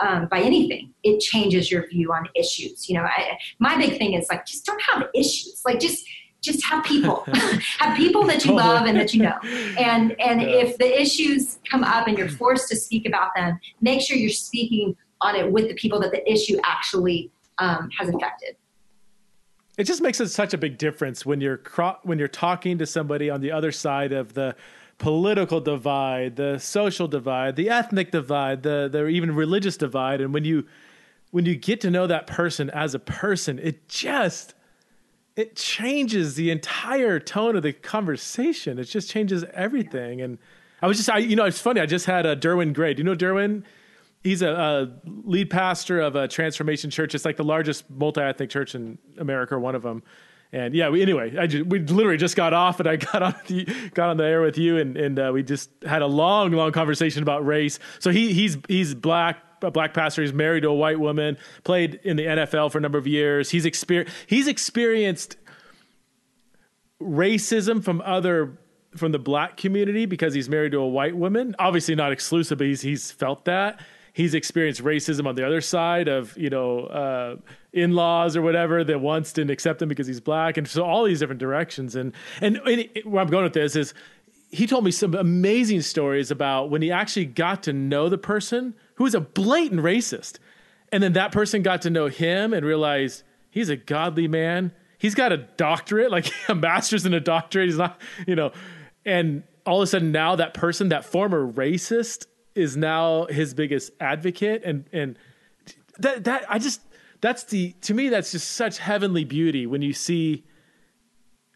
um, 0.00 0.26
by 0.28 0.40
anything 0.40 0.92
it 1.02 1.20
changes 1.20 1.70
your 1.70 1.88
view 1.88 2.12
on 2.12 2.26
issues 2.34 2.88
you 2.88 2.94
know 2.96 3.02
I, 3.02 3.38
my 3.58 3.76
big 3.76 3.98
thing 3.98 4.14
is 4.14 4.26
like 4.30 4.46
just 4.46 4.64
don't 4.64 4.80
have 4.82 5.08
issues 5.14 5.62
like 5.64 5.80
just 5.80 6.04
just 6.42 6.64
have 6.64 6.84
people 6.84 7.24
have 7.78 7.96
people 7.96 8.24
that 8.26 8.44
you 8.44 8.52
love 8.54 8.86
and 8.86 8.96
that 8.98 9.12
you 9.12 9.22
know. 9.22 9.38
And 9.78 10.18
and 10.20 10.40
Yeah. 10.40 10.48
if 10.48 10.78
the 10.78 11.00
issues 11.00 11.58
come 11.70 11.84
up 11.84 12.06
and 12.08 12.16
you're 12.16 12.28
forced 12.28 12.68
to 12.68 12.76
speak 12.76 13.06
about 13.06 13.30
them 13.36 13.60
make 13.80 14.00
sure 14.00 14.16
you're 14.16 14.30
speaking 14.30 14.96
on 15.20 15.36
it 15.36 15.50
with 15.50 15.68
the 15.68 15.74
people 15.74 16.00
that 16.00 16.12
the 16.12 16.30
issue 16.30 16.58
actually 16.64 17.30
um, 17.58 17.90
has 17.98 18.08
affected. 18.08 18.56
It 19.76 19.84
just 19.84 20.02
makes 20.02 20.20
it 20.20 20.28
such 20.28 20.52
a 20.52 20.58
big 20.58 20.78
difference 20.78 21.24
when 21.24 21.40
you're 21.40 21.56
cro- 21.56 21.98
when 22.02 22.18
you're 22.18 22.28
talking 22.28 22.78
to 22.78 22.86
somebody 22.86 23.30
on 23.30 23.40
the 23.40 23.52
other 23.52 23.72
side 23.72 24.12
of 24.12 24.34
the 24.34 24.56
political 25.00 25.60
divide, 25.60 26.36
the 26.36 26.58
social 26.58 27.08
divide, 27.08 27.56
the 27.56 27.68
ethnic 27.68 28.12
divide, 28.12 28.62
the 28.62 28.88
the 28.90 29.08
even 29.08 29.34
religious 29.34 29.76
divide, 29.76 30.20
and 30.20 30.32
when 30.32 30.44
you 30.44 30.66
when 31.32 31.44
you 31.44 31.56
get 31.56 31.80
to 31.80 31.90
know 31.90 32.06
that 32.06 32.28
person 32.28 32.70
as 32.70 32.94
a 32.94 33.00
person, 33.00 33.58
it 33.58 33.88
just 33.88 34.54
it 35.36 35.56
changes 35.56 36.34
the 36.34 36.50
entire 36.50 37.18
tone 37.18 37.56
of 37.56 37.62
the 37.62 37.72
conversation. 37.72 38.78
It 38.78 38.84
just 38.84 39.10
changes 39.10 39.44
everything. 39.54 40.20
And 40.20 40.38
I 40.82 40.86
was 40.86 40.96
just, 40.96 41.08
I, 41.08 41.18
you 41.18 41.36
know, 41.36 41.44
it's 41.44 41.60
funny. 41.60 41.80
I 41.80 41.86
just 41.86 42.06
had 42.06 42.26
a 42.26 42.36
Derwin 42.36 42.74
Gray. 42.74 42.94
Do 42.94 43.00
you 43.00 43.04
know 43.04 43.16
Derwin? 43.16 43.64
He's 44.22 44.42
a, 44.42 44.50
a 44.50 44.88
lead 45.04 45.48
pastor 45.48 46.00
of 46.00 46.14
a 46.14 46.28
Transformation 46.28 46.90
Church. 46.90 47.14
It's 47.14 47.24
like 47.24 47.38
the 47.38 47.44
largest 47.44 47.88
multi-ethnic 47.88 48.50
church 48.50 48.74
in 48.74 48.98
America, 49.16 49.54
or 49.54 49.60
one 49.60 49.74
of 49.74 49.82
them. 49.82 50.02
And 50.52 50.74
yeah, 50.74 50.88
we, 50.88 51.00
anyway, 51.00 51.36
I 51.38 51.46
just, 51.46 51.66
we 51.66 51.78
literally 51.78 52.16
just 52.16 52.34
got 52.34 52.52
off, 52.52 52.80
and 52.80 52.88
I 52.88 52.96
got 53.12 53.22
on 53.22 53.34
the, 53.46 53.64
got 53.94 54.10
on 54.10 54.16
the 54.16 54.24
air 54.24 54.42
with 54.42 54.58
you, 54.58 54.78
and 54.78 54.96
and 54.96 55.18
uh, 55.18 55.30
we 55.32 55.42
just 55.42 55.70
had 55.86 56.02
a 56.02 56.06
long, 56.06 56.50
long 56.50 56.72
conversation 56.72 57.22
about 57.22 57.46
race. 57.46 57.78
So 58.00 58.10
he 58.10 58.32
he's 58.32 58.58
he's 58.66 58.94
black, 58.94 59.38
a 59.62 59.70
black 59.70 59.94
pastor. 59.94 60.22
He's 60.22 60.32
married 60.32 60.62
to 60.62 60.68
a 60.68 60.74
white 60.74 60.98
woman. 60.98 61.38
Played 61.62 62.00
in 62.02 62.16
the 62.16 62.24
NFL 62.24 62.72
for 62.72 62.78
a 62.78 62.80
number 62.80 62.98
of 62.98 63.06
years. 63.06 63.50
He's 63.50 63.64
exper- 63.64 64.08
he's 64.26 64.48
experienced 64.48 65.36
racism 67.00 67.82
from 67.82 68.02
other 68.04 68.58
from 68.96 69.12
the 69.12 69.18
black 69.18 69.56
community 69.56 70.04
because 70.04 70.34
he's 70.34 70.48
married 70.48 70.72
to 70.72 70.78
a 70.78 70.88
white 70.88 71.16
woman. 71.16 71.54
Obviously 71.60 71.94
not 71.94 72.10
exclusive, 72.10 72.58
but 72.58 72.66
he's 72.66 72.80
he's 72.80 73.12
felt 73.12 73.44
that. 73.44 73.80
He's 74.20 74.34
experienced 74.34 74.84
racism 74.84 75.26
on 75.26 75.34
the 75.34 75.46
other 75.46 75.62
side 75.62 76.06
of 76.08 76.36
you 76.36 76.50
know 76.50 76.80
uh, 76.80 77.36
in-laws 77.72 78.36
or 78.36 78.42
whatever 78.42 78.84
that 78.84 79.00
once 79.00 79.32
didn't 79.32 79.50
accept 79.50 79.80
him 79.80 79.88
because 79.88 80.06
he's 80.06 80.20
black, 80.20 80.58
and 80.58 80.68
so 80.68 80.84
all 80.84 81.04
these 81.04 81.20
different 81.20 81.40
directions. 81.40 81.96
And 81.96 82.12
and, 82.42 82.56
and 82.58 82.80
it- 82.94 83.06
where 83.06 83.22
I'm 83.22 83.28
going 83.30 83.44
with 83.44 83.54
this 83.54 83.76
is, 83.76 83.94
he 84.50 84.66
told 84.66 84.84
me 84.84 84.90
some 84.90 85.14
amazing 85.14 85.80
stories 85.80 86.30
about 86.30 86.68
when 86.68 86.82
he 86.82 86.90
actually 86.92 87.24
got 87.24 87.62
to 87.62 87.72
know 87.72 88.08
the 88.10 88.18
person 88.18 88.74
who 88.96 89.04
was 89.04 89.14
a 89.14 89.20
blatant 89.20 89.80
racist, 89.80 90.38
and 90.92 91.02
then 91.02 91.14
that 91.14 91.32
person 91.32 91.62
got 91.62 91.80
to 91.82 91.90
know 91.90 92.08
him 92.08 92.52
and 92.52 92.66
realized 92.66 93.22
he's 93.50 93.70
a 93.70 93.76
godly 93.76 94.28
man. 94.28 94.72
He's 94.98 95.14
got 95.14 95.32
a 95.32 95.38
doctorate, 95.38 96.10
like 96.10 96.30
a 96.48 96.54
master's 96.54 97.06
and 97.06 97.14
a 97.14 97.20
doctorate. 97.20 97.68
He's 97.70 97.78
not, 97.78 97.98
you 98.26 98.36
know, 98.36 98.52
and 99.06 99.44
all 99.64 99.80
of 99.80 99.84
a 99.84 99.86
sudden 99.86 100.12
now 100.12 100.36
that 100.36 100.52
person, 100.52 100.90
that 100.90 101.06
former 101.06 101.50
racist, 101.50 102.26
is 102.54 102.76
now 102.76 103.26
his 103.26 103.54
biggest 103.54 103.92
advocate, 104.00 104.62
and 104.64 104.84
and 104.92 105.18
that 105.98 106.24
that 106.24 106.44
I 106.48 106.58
just 106.58 106.80
that's 107.20 107.44
the 107.44 107.72
to 107.82 107.94
me 107.94 108.08
that's 108.08 108.32
just 108.32 108.50
such 108.52 108.78
heavenly 108.78 109.24
beauty 109.24 109.66
when 109.66 109.82
you 109.82 109.92
see. 109.92 110.44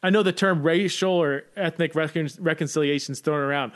I 0.02 0.10
know 0.10 0.22
the 0.22 0.32
term 0.32 0.62
racial 0.62 1.12
or 1.12 1.44
ethnic 1.56 1.94
recon- 1.94 2.28
reconciliation 2.38 3.12
is 3.12 3.20
thrown 3.20 3.40
around 3.40 3.72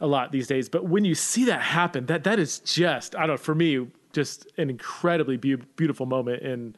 a 0.00 0.06
lot 0.06 0.32
these 0.32 0.48
days, 0.48 0.68
but 0.68 0.86
when 0.86 1.04
you 1.04 1.14
see 1.14 1.44
that 1.44 1.60
happen, 1.62 2.06
that 2.06 2.24
that 2.24 2.38
is 2.40 2.58
just 2.60 3.14
I 3.14 3.20
don't 3.20 3.30
know 3.30 3.36
for 3.36 3.54
me 3.54 3.86
just 4.12 4.48
an 4.58 4.68
incredibly 4.70 5.36
beau- 5.36 5.62
beautiful 5.76 6.06
moment 6.06 6.42
in 6.42 6.74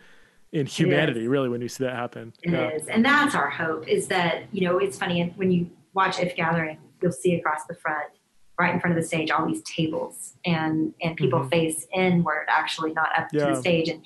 in 0.52 0.66
humanity. 0.66 1.26
Really, 1.26 1.48
when 1.48 1.62
you 1.62 1.68
see 1.68 1.84
that 1.84 1.94
happen, 1.96 2.34
It 2.42 2.52
is, 2.52 2.86
Yeah. 2.86 2.94
and 2.94 3.02
that's 3.04 3.34
our 3.34 3.48
hope. 3.48 3.88
Is 3.88 4.08
that 4.08 4.42
you 4.52 4.68
know 4.68 4.76
it's 4.78 4.98
funny 4.98 5.32
when 5.36 5.50
you 5.50 5.70
watch 5.94 6.20
If 6.20 6.36
Gathering, 6.36 6.76
you'll 7.00 7.12
see 7.12 7.34
across 7.36 7.64
the 7.66 7.74
front, 7.74 8.08
right 8.58 8.74
in 8.74 8.80
front 8.80 8.96
of 8.96 9.02
the 9.02 9.06
stage, 9.06 9.30
all 9.30 9.46
these 9.46 9.62
tables, 9.62 10.34
and 10.44 10.94
and 11.02 11.16
people 11.16 11.40
Mhm. 11.40 11.50
face 11.50 11.86
inward, 11.94 12.46
actually 12.48 12.92
not 12.92 13.08
up 13.18 13.28
to 13.30 13.38
the 13.38 13.56
stage, 13.60 13.88
and 13.88 14.02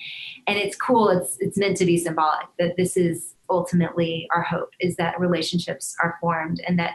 and 0.47 0.57
it's 0.57 0.75
cool. 0.75 1.09
It's 1.09 1.37
it's 1.39 1.57
meant 1.57 1.77
to 1.77 1.85
be 1.85 1.97
symbolic 1.97 2.47
that 2.59 2.75
this 2.77 2.95
is 2.97 3.35
ultimately 3.49 4.27
our 4.33 4.41
hope 4.41 4.71
is 4.79 4.95
that 4.97 5.19
relationships 5.19 5.95
are 6.03 6.17
formed, 6.21 6.61
and 6.67 6.79
that 6.79 6.93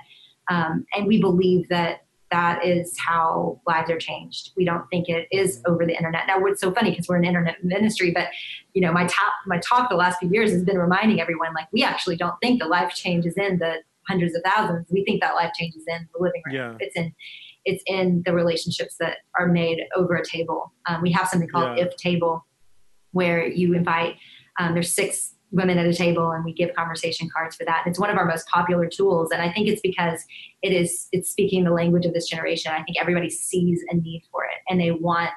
um, 0.51 0.85
and 0.95 1.07
we 1.07 1.21
believe 1.21 1.69
that 1.69 2.05
that 2.31 2.65
is 2.65 2.99
how 2.99 3.61
lives 3.67 3.91
are 3.91 3.99
changed. 3.99 4.53
We 4.57 4.65
don't 4.65 4.89
think 4.91 5.11
it 5.11 5.29
is 5.31 5.61
over 5.67 5.85
the 5.85 5.95
internet. 5.95 6.27
Now, 6.27 6.43
it's 6.47 6.63
so 6.63 6.73
funny 6.73 6.91
because 6.91 7.07
we're 7.07 7.17
an 7.19 7.25
internet 7.27 7.63
ministry, 7.63 8.11
but 8.11 8.29
you 8.73 8.81
know, 8.81 8.91
my 8.91 9.05
top, 9.05 9.35
my 9.47 9.59
talk 9.59 9.91
the 9.91 9.97
last 9.97 10.19
few 10.19 10.31
years 10.31 10.51
has 10.51 10.65
been 10.65 10.79
reminding 10.79 11.21
everyone 11.21 11.53
like 11.53 11.69
we 11.73 11.85
actually 11.85 12.17
don't 12.17 12.35
think 12.41 12.61
the 12.63 12.67
life 12.67 12.95
change 12.95 13.27
is 13.27 13.37
in 13.37 13.59
the 13.59 13.77
hundreds 14.09 14.35
of 14.35 14.43
thousands. 14.45 14.87
We 14.91 15.05
think 15.05 15.21
that 15.23 15.35
life 15.35 15.53
change 15.59 15.75
is 15.75 15.85
in 15.87 16.09
the 16.15 16.23
living 16.23 16.43
room. 16.47 16.55
Yeah. 16.55 16.77
It's 16.81 16.97
in 16.97 17.15
it's 17.65 17.83
in 17.87 18.23
the 18.27 18.35
relationships 18.35 18.97
that 18.99 19.19
are 19.39 19.47
made 19.47 19.83
over 19.97 20.17
a 20.17 20.25
table. 20.25 20.73
Um, 20.89 21.01
we 21.01 21.13
have 21.13 21.29
something 21.29 21.49
called 21.49 21.79
Yeah. 21.79 21.85
If 21.85 21.97
Table, 21.97 22.45
where 23.13 23.47
you 23.47 23.75
invite. 23.75 24.17
Um, 24.59 24.75
there's 24.75 24.93
six 24.93 25.35
women 25.53 25.79
at 25.79 25.87
a 25.87 25.95
table, 25.95 26.33
and 26.33 26.45
we 26.45 26.53
give 26.53 26.75
conversation 26.75 27.29
cards 27.35 27.57
for 27.57 27.65
that. 27.65 27.85
It's 27.87 27.99
one 27.99 28.11
of 28.11 28.17
our 28.17 28.25
most 28.25 28.49
popular 28.49 28.89
tools, 28.89 29.31
and 29.31 29.41
I 29.41 29.53
think 29.53 29.69
it's 29.69 29.81
because 29.81 30.25
it 30.63 30.73
is 30.73 31.09
it's 31.13 31.31
speaking 31.31 31.65
the 31.65 31.71
language 31.71 32.07
of 32.07 32.15
this 32.15 32.29
generation. 32.29 32.73
I 32.73 32.83
think 32.83 33.01
everybody 33.01 33.31
sees 33.31 33.85
a 33.91 33.97
need 33.97 34.25
for 34.31 34.45
it, 34.45 34.59
and 34.69 34.81
they 34.81 34.91
want 34.91 35.31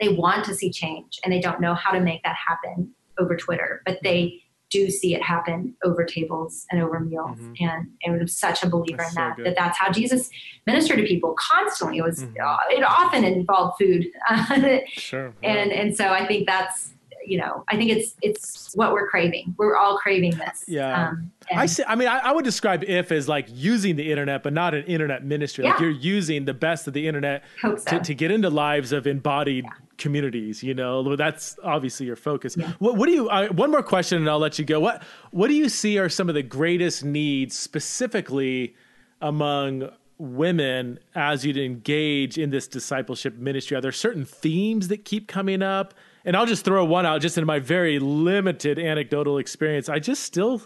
they 0.00 0.10
want 0.10 0.44
to 0.46 0.54
see 0.54 0.70
change, 0.70 1.20
and 1.24 1.32
they 1.32 1.40
don't 1.40 1.60
know 1.60 1.74
how 1.74 1.92
to 1.92 2.00
make 2.00 2.22
that 2.24 2.36
happen 2.36 2.90
over 3.18 3.36
Twitter, 3.36 3.82
but 3.86 3.98
they 4.02 4.41
do 4.72 4.90
see 4.90 5.14
it 5.14 5.22
happen 5.22 5.74
over 5.84 6.04
tables 6.04 6.66
and 6.70 6.82
over 6.82 6.98
meals, 6.98 7.38
Mhm. 7.38 7.56
and 7.60 7.88
and 8.02 8.20
I'm 8.20 8.26
such 8.28 8.62
a 8.62 8.68
believer 8.68 8.98
That's 8.98 9.10
in 9.10 9.14
that. 9.22 9.36
good. 9.36 9.46
that 9.46 9.54
that's 9.56 9.78
how 9.78 9.92
Jesus 9.92 10.30
ministered 10.66 10.98
to 10.98 11.04
people 11.04 11.34
constantly. 11.38 11.98
It 11.98 12.02
was 12.04 12.24
Mhm. 12.24 12.40
uh, 12.44 12.56
it 12.70 12.82
often 12.82 13.24
involved 13.24 13.78
food, 13.78 14.06
sure. 14.88 15.32
and 15.42 15.70
and 15.72 15.96
so 15.96 16.08
I 16.08 16.26
think 16.26 16.46
that's 16.46 16.88
you 17.24 17.38
know, 17.38 17.62
I 17.68 17.76
think 17.76 17.88
it's 17.92 18.16
it's 18.20 18.72
what 18.74 18.92
we're 18.92 19.08
craving. 19.08 19.54
We're 19.56 19.76
all 19.76 19.96
craving 19.96 20.32
this. 20.38 20.64
Yeah. 20.66 21.10
Um, 21.10 21.30
I 21.54 21.66
see. 21.66 21.84
I 21.86 21.94
mean, 21.94 22.08
I, 22.08 22.18
I, 22.18 22.32
would 22.32 22.44
describe 22.44 22.82
if 22.82 23.12
as 23.12 23.28
like 23.28 23.46
using 23.48 23.94
the 23.94 24.10
internet, 24.10 24.42
but 24.42 24.52
not 24.52 24.74
an 24.74 24.82
internet 24.86 25.24
ministry. 25.24 25.62
Yeah. 25.62 25.70
Like 25.70 25.80
you're 25.80 25.90
using 25.90 26.46
the 26.46 26.54
best 26.54 26.88
of 26.88 26.94
the 26.94 27.06
internet 27.06 27.44
so. 27.60 27.76
to, 27.76 28.00
to 28.00 28.14
get 28.14 28.32
into 28.32 28.50
lives 28.50 28.90
of 28.90 29.06
embodied 29.06 29.64
yeah. 29.64 29.70
Communities. 29.98 30.62
You 30.62 30.74
know, 30.74 31.16
that's 31.16 31.58
obviously 31.62 32.06
your 32.06 32.16
focus. 32.16 32.56
Yeah. 32.56 32.72
What, 32.78 32.96
what, 32.96 33.06
do 33.06 33.12
you? 33.12 33.28
Uh, 33.28 33.48
one 33.48 33.70
more 33.70 33.82
question, 33.82 34.18
and 34.18 34.28
I'll 34.28 34.38
let 34.38 34.58
you 34.58 34.64
go. 34.64 34.80
What 34.80 35.02
What 35.30 35.48
do 35.48 35.54
you 35.54 35.68
see 35.68 35.98
are 35.98 36.08
some 36.08 36.28
of 36.28 36.34
the 36.34 36.42
greatest 36.42 37.04
needs 37.04 37.56
specifically 37.56 38.74
among 39.20 39.90
women 40.18 40.98
as 41.14 41.44
you'd 41.44 41.56
engage 41.56 42.38
in 42.38 42.50
this 42.50 42.68
discipleship 42.68 43.36
ministry? 43.36 43.76
Are 43.76 43.80
there 43.80 43.92
certain 43.92 44.24
themes 44.24 44.88
that 44.88 45.04
keep 45.04 45.28
coming 45.28 45.62
up? 45.62 45.94
And 46.24 46.36
I'll 46.36 46.46
just 46.46 46.64
throw 46.64 46.84
one 46.84 47.04
out 47.04 47.20
just 47.20 47.36
in 47.36 47.44
my 47.44 47.58
very 47.58 47.98
limited 47.98 48.78
anecdotal 48.78 49.38
experience. 49.38 49.88
I 49.88 49.98
just 49.98 50.22
still 50.22 50.62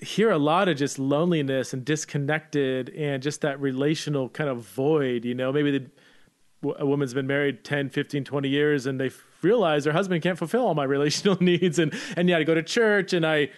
hear 0.00 0.30
a 0.30 0.38
lot 0.38 0.68
of 0.68 0.76
just 0.76 0.98
loneliness 0.98 1.72
and 1.72 1.84
disconnected 1.84 2.90
and 2.90 3.22
just 3.22 3.40
that 3.40 3.60
relational 3.60 4.28
kind 4.28 4.48
of 4.48 4.60
void, 4.60 5.24
you 5.24 5.34
know, 5.34 5.52
maybe 5.52 5.72
the, 5.72 5.90
a 6.78 6.86
woman's 6.86 7.14
been 7.14 7.26
married 7.26 7.64
10, 7.64 7.90
15, 7.90 8.24
20 8.24 8.48
years 8.48 8.86
and 8.86 9.00
they 9.00 9.10
realize 9.42 9.84
their 9.84 9.92
husband 9.92 10.22
can't 10.22 10.38
fulfill 10.38 10.66
all 10.66 10.74
my 10.74 10.84
relational 10.96 11.36
needs 11.40 11.78
and 11.78 11.94
and 12.16 12.28
yeah, 12.28 12.38
I 12.38 12.44
go 12.44 12.54
to 12.54 12.62
church 12.62 13.12
and 13.12 13.26
I 13.26 13.50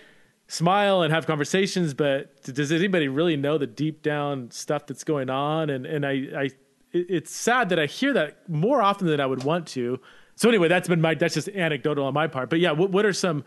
smile 0.48 1.03
and 1.03 1.12
have 1.12 1.26
conversations, 1.26 1.94
but 1.94 2.42
does 2.42 2.72
anybody 2.72 3.07
really 3.07 3.36
know 3.36 3.57
the 3.57 3.68
deep 3.68 4.03
down 4.03 4.51
stuff 4.51 4.86
that's 4.86 5.05
going 5.05 5.30
on? 5.30 5.70
And 5.70 5.86
and 5.86 6.05
I, 6.05 6.12
I 6.36 6.51
it's 6.92 7.32
sad 7.32 7.68
that 7.68 7.78
I 7.78 7.86
hear 7.86 8.12
that 8.14 8.48
more 8.48 8.82
often 8.82 9.07
than 9.07 9.20
I 9.20 9.26
would 9.26 9.44
want 9.44 9.66
to. 9.68 10.01
So 10.34 10.48
anyway, 10.48 10.68
that's 10.68 10.88
been 10.88 11.01
my 11.01 11.14
that's 11.14 11.34
just 11.34 11.48
anecdotal 11.48 12.05
on 12.05 12.14
my 12.14 12.26
part. 12.26 12.51
But 12.51 12.61
yeah, 12.61 12.72
what 12.72 12.90
what 12.90 13.07
are 13.07 13.12
some 13.12 13.44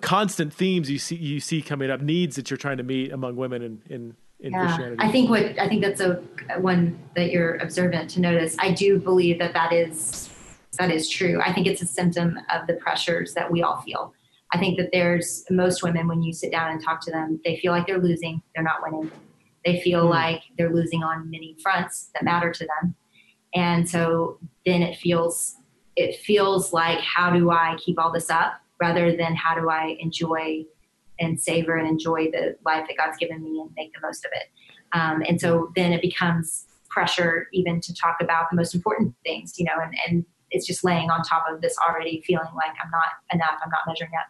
constant 0.00 0.52
themes 0.52 0.90
you 0.90 0.98
see 0.98 1.16
you 1.16 1.40
see 1.40 1.60
coming 1.60 1.90
up, 1.90 2.00
needs 2.00 2.36
that 2.36 2.50
you're 2.50 2.58
trying 2.58 2.76
to 2.76 2.82
meet 2.82 3.12
among 3.12 3.36
women 3.36 3.62
in 3.62 3.82
in, 3.88 4.16
in 4.42 4.52
yeah, 4.52 4.66
Christianity? 4.66 4.96
I 4.98 5.10
think 5.10 5.30
what 5.30 5.58
I 5.58 5.68
think 5.68 5.82
that's 5.82 6.00
a 6.00 6.22
one 6.58 6.98
that 7.16 7.30
you're 7.30 7.56
observant 7.56 8.10
to 8.10 8.20
notice. 8.20 8.56
I 8.58 8.72
do 8.72 8.98
believe 8.98 9.38
that 9.38 9.52
that 9.54 9.72
is 9.72 10.28
that 10.78 10.90
is 10.90 11.08
true. 11.08 11.40
I 11.40 11.52
think 11.52 11.66
it's 11.66 11.82
a 11.82 11.86
symptom 11.86 12.38
of 12.52 12.66
the 12.66 12.74
pressures 12.74 13.34
that 13.34 13.50
we 13.50 13.62
all 13.62 13.80
feel 13.82 14.14
I 14.52 14.58
think 14.58 14.78
that 14.78 14.90
there's 14.92 15.44
most 15.50 15.82
women, 15.82 16.06
when 16.06 16.22
you 16.22 16.32
sit 16.32 16.52
down 16.52 16.70
and 16.70 16.82
talk 16.82 17.00
to 17.02 17.10
them, 17.10 17.40
they 17.44 17.56
feel 17.56 17.72
like 17.72 17.86
they're 17.86 18.00
losing, 18.00 18.42
they're 18.54 18.64
not 18.64 18.82
winning. 18.82 19.10
They 19.64 19.80
feel 19.80 20.04
mm. 20.04 20.10
like 20.10 20.42
they're 20.58 20.72
losing 20.72 21.02
on 21.02 21.30
many 21.30 21.56
fronts 21.62 22.10
that 22.14 22.22
matter 22.22 22.52
to 22.52 22.66
them. 22.66 22.94
And 23.54 23.88
so 23.88 24.38
then 24.66 24.82
it 24.82 24.98
feels 24.98 25.56
it 25.94 26.16
feels 26.16 26.72
like 26.72 27.00
how 27.00 27.30
do 27.30 27.50
I 27.50 27.76
keep 27.78 27.98
all 27.98 28.10
this 28.10 28.30
up 28.30 28.54
rather 28.80 29.14
than 29.14 29.34
how 29.34 29.54
do 29.54 29.68
I 29.68 29.96
enjoy 30.00 30.64
and 31.18 31.40
savor 31.40 31.76
and 31.76 31.86
enjoy 31.86 32.30
the 32.30 32.56
life 32.64 32.86
that 32.88 32.96
God's 32.96 33.16
given 33.18 33.42
me 33.42 33.60
and 33.60 33.70
make 33.76 33.92
the 33.94 34.00
most 34.02 34.24
of 34.24 34.30
it. 34.34 34.48
Um, 34.92 35.22
and 35.26 35.40
so 35.40 35.72
then 35.76 35.92
it 35.92 36.02
becomes 36.02 36.66
pressure 36.88 37.48
even 37.52 37.80
to 37.80 37.94
talk 37.94 38.18
about 38.20 38.50
the 38.50 38.56
most 38.56 38.74
important 38.74 39.14
things, 39.24 39.58
you 39.58 39.64
know, 39.64 39.82
and, 39.82 39.94
and 40.06 40.24
it's 40.50 40.66
just 40.66 40.84
laying 40.84 41.10
on 41.10 41.22
top 41.22 41.44
of 41.50 41.62
this 41.62 41.76
already 41.78 42.22
feeling 42.26 42.48
like 42.54 42.72
I'm 42.82 42.90
not 42.90 43.08
enough, 43.32 43.58
I'm 43.64 43.70
not 43.70 43.80
measuring 43.86 44.10
up. 44.18 44.26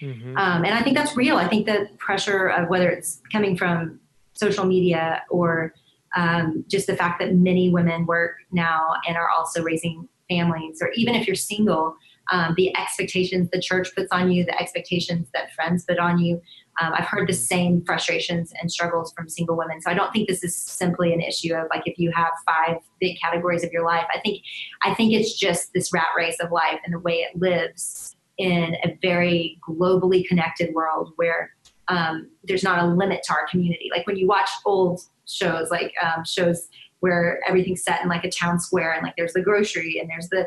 Mm-hmm. 0.00 0.36
Um, 0.38 0.64
and 0.64 0.74
I 0.74 0.82
think 0.82 0.96
that's 0.96 1.16
real. 1.16 1.36
I 1.36 1.48
think 1.48 1.66
the 1.66 1.88
pressure 1.98 2.48
of 2.48 2.68
whether 2.68 2.88
it's 2.88 3.20
coming 3.30 3.56
from 3.56 4.00
social 4.32 4.64
media 4.64 5.22
or 5.28 5.74
um, 6.16 6.64
just 6.68 6.86
the 6.86 6.96
fact 6.96 7.20
that 7.20 7.34
many 7.34 7.68
women 7.68 8.06
work 8.06 8.36
now 8.52 8.94
and 9.06 9.16
are 9.16 9.28
also 9.28 9.62
raising 9.62 10.08
families, 10.28 10.78
or 10.80 10.90
even 10.94 11.14
if 11.14 11.26
you're 11.26 11.36
single, 11.36 11.96
um, 12.30 12.54
the 12.56 12.76
expectations 12.76 13.48
the 13.52 13.60
church 13.60 13.94
puts 13.94 14.08
on 14.12 14.30
you, 14.30 14.44
the 14.44 14.60
expectations 14.60 15.28
that 15.34 15.52
friends 15.52 15.84
put 15.84 15.98
on 15.98 16.18
you. 16.18 16.40
Um, 16.80 16.92
I've 16.94 17.06
heard 17.06 17.28
the 17.28 17.32
mm-hmm. 17.32 17.42
same 17.42 17.84
frustrations 17.84 18.52
and 18.60 18.70
struggles 18.70 19.12
from 19.12 19.28
single 19.28 19.56
women. 19.56 19.80
So 19.80 19.90
I 19.90 19.94
don't 19.94 20.12
think 20.12 20.28
this 20.28 20.44
is 20.44 20.56
simply 20.56 21.12
an 21.12 21.20
issue 21.20 21.54
of 21.54 21.66
like 21.70 21.82
if 21.86 21.98
you 21.98 22.12
have 22.14 22.30
five 22.46 22.76
big 23.00 23.18
categories 23.20 23.64
of 23.64 23.72
your 23.72 23.84
life. 23.84 24.06
I 24.14 24.20
think 24.20 24.42
I 24.84 24.94
think 24.94 25.12
it's 25.12 25.36
just 25.36 25.72
this 25.72 25.92
rat 25.92 26.08
race 26.16 26.36
of 26.40 26.52
life 26.52 26.80
and 26.84 26.94
the 26.94 27.00
way 27.00 27.14
it 27.14 27.36
lives 27.36 28.14
in 28.36 28.76
a 28.84 28.96
very 29.02 29.58
globally 29.68 30.24
connected 30.26 30.72
world 30.72 31.12
where 31.16 31.50
um, 31.88 32.30
there's 32.44 32.62
not 32.62 32.78
a 32.78 32.86
limit 32.86 33.22
to 33.24 33.32
our 33.32 33.46
community. 33.48 33.88
Like 33.90 34.06
when 34.06 34.16
you 34.16 34.28
watch 34.28 34.48
old 34.64 35.00
shows, 35.26 35.70
like 35.70 35.92
um, 36.02 36.24
shows 36.24 36.68
where 37.00 37.40
everything's 37.48 37.82
set 37.82 38.02
in 38.02 38.08
like 38.08 38.24
a 38.24 38.30
town 38.30 38.60
square 38.60 38.92
and 38.92 39.02
like 39.02 39.14
there's 39.16 39.32
the 39.32 39.42
grocery 39.42 39.98
and 40.00 40.08
there's 40.10 40.28
the 40.28 40.46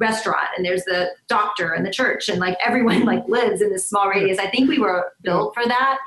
restaurant 0.00 0.48
and 0.56 0.64
there's 0.64 0.82
the 0.84 1.10
doctor 1.28 1.74
and 1.74 1.86
the 1.86 1.90
church 1.90 2.28
and 2.28 2.40
like 2.40 2.56
everyone 2.64 3.04
like 3.04 3.26
lives 3.28 3.60
in 3.62 3.70
this 3.70 3.88
small 3.88 4.08
radius. 4.08 4.38
I 4.38 4.50
think 4.50 4.68
we 4.68 4.78
were 4.78 5.12
built 5.22 5.54
for 5.54 5.64
that. 5.66 5.98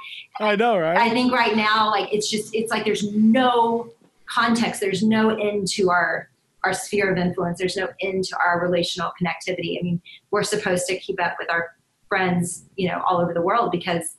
I 0.42 0.56
know, 0.56 0.78
right? 0.78 0.98
I 0.98 1.12
think 1.12 1.32
right 1.32 1.56
now, 1.56 1.90
like 1.90 2.12
it's 2.12 2.30
just 2.30 2.54
it's 2.54 2.72
like 2.72 2.84
there's 2.84 3.14
no 3.14 3.90
context, 4.26 4.82
there's 4.82 5.04
no 5.04 5.30
end 5.30 5.68
to 5.70 5.90
our 5.90 6.30
our 6.64 6.74
sphere 6.74 7.12
of 7.12 7.18
influence. 7.18 7.60
There's 7.60 7.76
no 7.76 7.90
end 8.02 8.24
to 8.26 8.38
our 8.38 8.62
relational 8.62 9.12
connectivity. 9.22 9.78
I 9.80 9.84
mean, 9.84 10.02
we're 10.32 10.44
supposed 10.44 10.88
to 10.88 10.98
keep 10.98 11.22
up 11.22 11.36
with 11.38 11.50
our 11.50 11.76
friends, 12.08 12.64
you 12.76 12.88
know, 12.88 13.04
all 13.08 13.20
over 13.20 13.34
the 13.34 13.42
world 13.42 13.72
because 13.72 14.16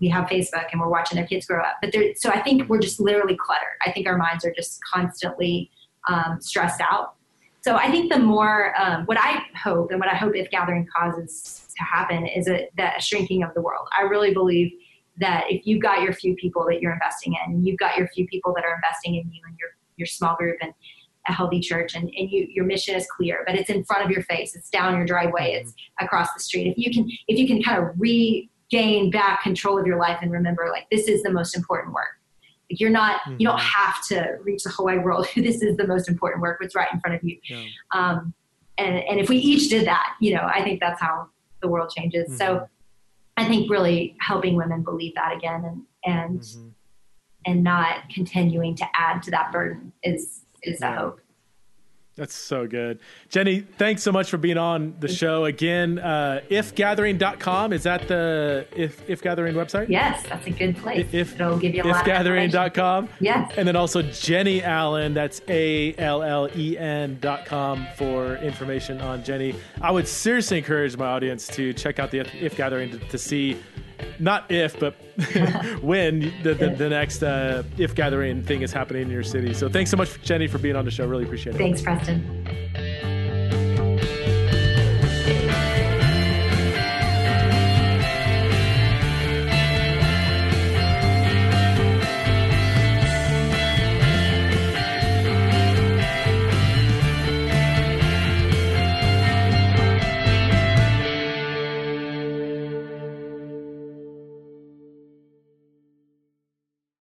we 0.00 0.08
have 0.08 0.26
Facebook 0.26 0.66
and 0.72 0.80
we're 0.80 0.88
watching 0.88 1.16
their 1.16 1.26
kids 1.26 1.46
grow 1.46 1.62
up. 1.62 1.76
But 1.80 1.92
there, 1.92 2.12
so 2.16 2.30
I 2.30 2.42
think 2.42 2.68
we're 2.68 2.80
just 2.80 3.00
literally 3.00 3.36
cluttered. 3.36 3.78
I 3.86 3.92
think 3.92 4.06
our 4.06 4.18
minds 4.18 4.44
are 4.44 4.52
just 4.52 4.80
constantly 4.84 5.70
um, 6.08 6.38
stressed 6.40 6.80
out. 6.80 7.15
So 7.66 7.74
I 7.74 7.90
think 7.90 8.12
the 8.12 8.20
more, 8.20 8.80
um, 8.80 9.06
what 9.06 9.18
I 9.18 9.42
hope 9.60 9.90
and 9.90 9.98
what 9.98 10.08
I 10.08 10.14
hope 10.14 10.36
if 10.36 10.48
gathering 10.50 10.86
causes 10.96 11.66
to 11.76 11.82
happen 11.82 12.24
is 12.24 12.46
a, 12.46 12.68
that 12.76 12.98
a 12.98 13.02
shrinking 13.02 13.42
of 13.42 13.52
the 13.54 13.60
world. 13.60 13.88
I 13.98 14.02
really 14.02 14.32
believe 14.32 14.70
that 15.18 15.46
if 15.48 15.66
you've 15.66 15.82
got 15.82 16.00
your 16.00 16.12
few 16.12 16.36
people 16.36 16.64
that 16.68 16.80
you're 16.80 16.92
investing 16.92 17.34
in, 17.34 17.54
and 17.54 17.66
you've 17.66 17.78
got 17.78 17.96
your 17.96 18.06
few 18.06 18.24
people 18.28 18.54
that 18.54 18.62
are 18.64 18.76
investing 18.76 19.16
in 19.16 19.32
you 19.32 19.40
and 19.48 19.56
your 19.58 19.70
your 19.96 20.06
small 20.06 20.36
group, 20.36 20.58
and 20.60 20.72
a 21.26 21.32
healthy 21.32 21.58
church 21.58 21.96
and, 21.96 22.04
and 22.04 22.30
you, 22.30 22.46
your 22.48 22.64
mission 22.64 22.94
is 22.94 23.04
clear 23.16 23.42
but 23.44 23.56
it's 23.56 23.68
in 23.68 23.82
front 23.82 24.04
of 24.04 24.12
your 24.12 24.22
face. 24.22 24.54
It's 24.54 24.70
down 24.70 24.96
your 24.96 25.04
driveway. 25.04 25.54
It's 25.54 25.74
across 26.00 26.32
the 26.34 26.40
street. 26.40 26.68
If 26.68 26.78
you 26.78 26.92
can 26.92 27.10
if 27.26 27.36
you 27.36 27.48
can 27.48 27.60
kind 27.64 27.82
of 27.82 27.90
regain 27.98 29.10
back 29.10 29.42
control 29.42 29.76
of 29.76 29.88
your 29.88 29.98
life 29.98 30.18
and 30.22 30.30
remember 30.30 30.68
like 30.70 30.86
this 30.92 31.08
is 31.08 31.24
the 31.24 31.32
most 31.32 31.56
important 31.56 31.94
work 31.94 32.20
you're 32.68 32.90
not 32.90 33.20
mm-hmm. 33.22 33.36
you 33.38 33.46
don't 33.46 33.58
mm-hmm. 33.58 33.84
have 33.84 34.04
to 34.06 34.38
reach 34.42 34.62
the 34.64 34.70
whole 34.70 34.86
wide 34.86 35.04
world 35.04 35.26
this 35.36 35.62
is 35.62 35.76
the 35.76 35.86
most 35.86 36.08
important 36.08 36.42
work 36.42 36.60
what's 36.60 36.74
right 36.74 36.88
in 36.92 37.00
front 37.00 37.16
of 37.16 37.22
you 37.22 37.38
yeah. 37.44 37.64
um, 37.92 38.34
and 38.78 38.96
and 38.96 39.20
if 39.20 39.28
we 39.28 39.36
each 39.36 39.68
did 39.70 39.86
that 39.86 40.14
you 40.20 40.34
know 40.34 40.48
i 40.52 40.62
think 40.62 40.80
that's 40.80 41.00
how 41.00 41.28
the 41.62 41.68
world 41.68 41.90
changes 41.96 42.26
mm-hmm. 42.28 42.36
so 42.36 42.68
i 43.36 43.46
think 43.46 43.70
really 43.70 44.16
helping 44.20 44.56
women 44.56 44.82
believe 44.82 45.14
that 45.14 45.34
again 45.36 45.64
and 45.64 45.82
and 46.04 46.40
mm-hmm. 46.40 46.68
and 47.46 47.62
not 47.62 48.08
continuing 48.12 48.74
to 48.74 48.86
add 48.94 49.22
to 49.22 49.30
that 49.30 49.52
burden 49.52 49.92
is 50.02 50.42
is 50.62 50.80
yeah. 50.80 50.96
hope. 50.96 51.20
That's 52.16 52.34
so 52.34 52.66
good. 52.66 52.98
Jennie, 53.28 53.60
thanks 53.60 54.02
so 54.02 54.10
much 54.10 54.30
for 54.30 54.38
being 54.38 54.56
on 54.56 54.96
the 55.00 55.08
show 55.08 55.44
again. 55.44 55.98
Uh, 55.98 56.40
ifgathering.com, 56.50 57.74
is 57.74 57.82
that 57.82 58.08
the 58.08 58.66
If, 58.74 59.08
if 59.08 59.20
Gathering 59.20 59.54
website? 59.54 59.90
Yes, 59.90 60.24
that's 60.26 60.46
a 60.46 60.50
good 60.50 60.78
place. 60.78 61.06
If, 61.12 61.34
It'll 61.34 61.58
give 61.58 61.74
you 61.74 61.82
a 61.82 61.84
lot 61.84 62.04
Ifgathering.com. 62.06 63.10
Yes. 63.20 63.52
And 63.58 63.68
then 63.68 63.76
also 63.76 64.00
Jennie 64.00 64.62
Allen, 64.62 65.12
that's 65.12 65.42
A 65.48 65.94
L 65.98 66.22
L 66.22 66.48
E 66.56 66.78
N.com 66.78 67.86
for 67.96 68.36
information 68.36 68.98
on 69.02 69.22
Jennie. 69.22 69.54
I 69.82 69.90
would 69.90 70.08
seriously 70.08 70.56
encourage 70.56 70.96
my 70.96 71.06
audience 71.06 71.46
to 71.48 71.74
check 71.74 71.98
out 71.98 72.10
the 72.10 72.20
If, 72.20 72.34
if 72.34 72.56
Gathering 72.56 72.92
to, 72.92 72.98
to 72.98 73.18
see 73.18 73.58
not 74.18 74.50
if, 74.50 74.78
but 74.78 74.94
when 75.82 76.32
the, 76.42 76.54
the, 76.54 76.70
the 76.70 76.88
next 76.88 77.22
uh, 77.22 77.62
if 77.78 77.94
gathering 77.94 78.42
thing 78.42 78.62
is 78.62 78.72
happening 78.72 79.02
in 79.02 79.10
your 79.10 79.22
city. 79.22 79.54
So 79.54 79.68
thanks 79.68 79.90
so 79.90 79.96
much, 79.96 80.20
Jennie, 80.22 80.46
for 80.46 80.58
being 80.58 80.76
on 80.76 80.84
the 80.84 80.90
show. 80.90 81.06
Really 81.06 81.24
appreciate 81.24 81.54
it. 81.54 81.58
Thanks, 81.58 81.82
Preston. 81.82 82.46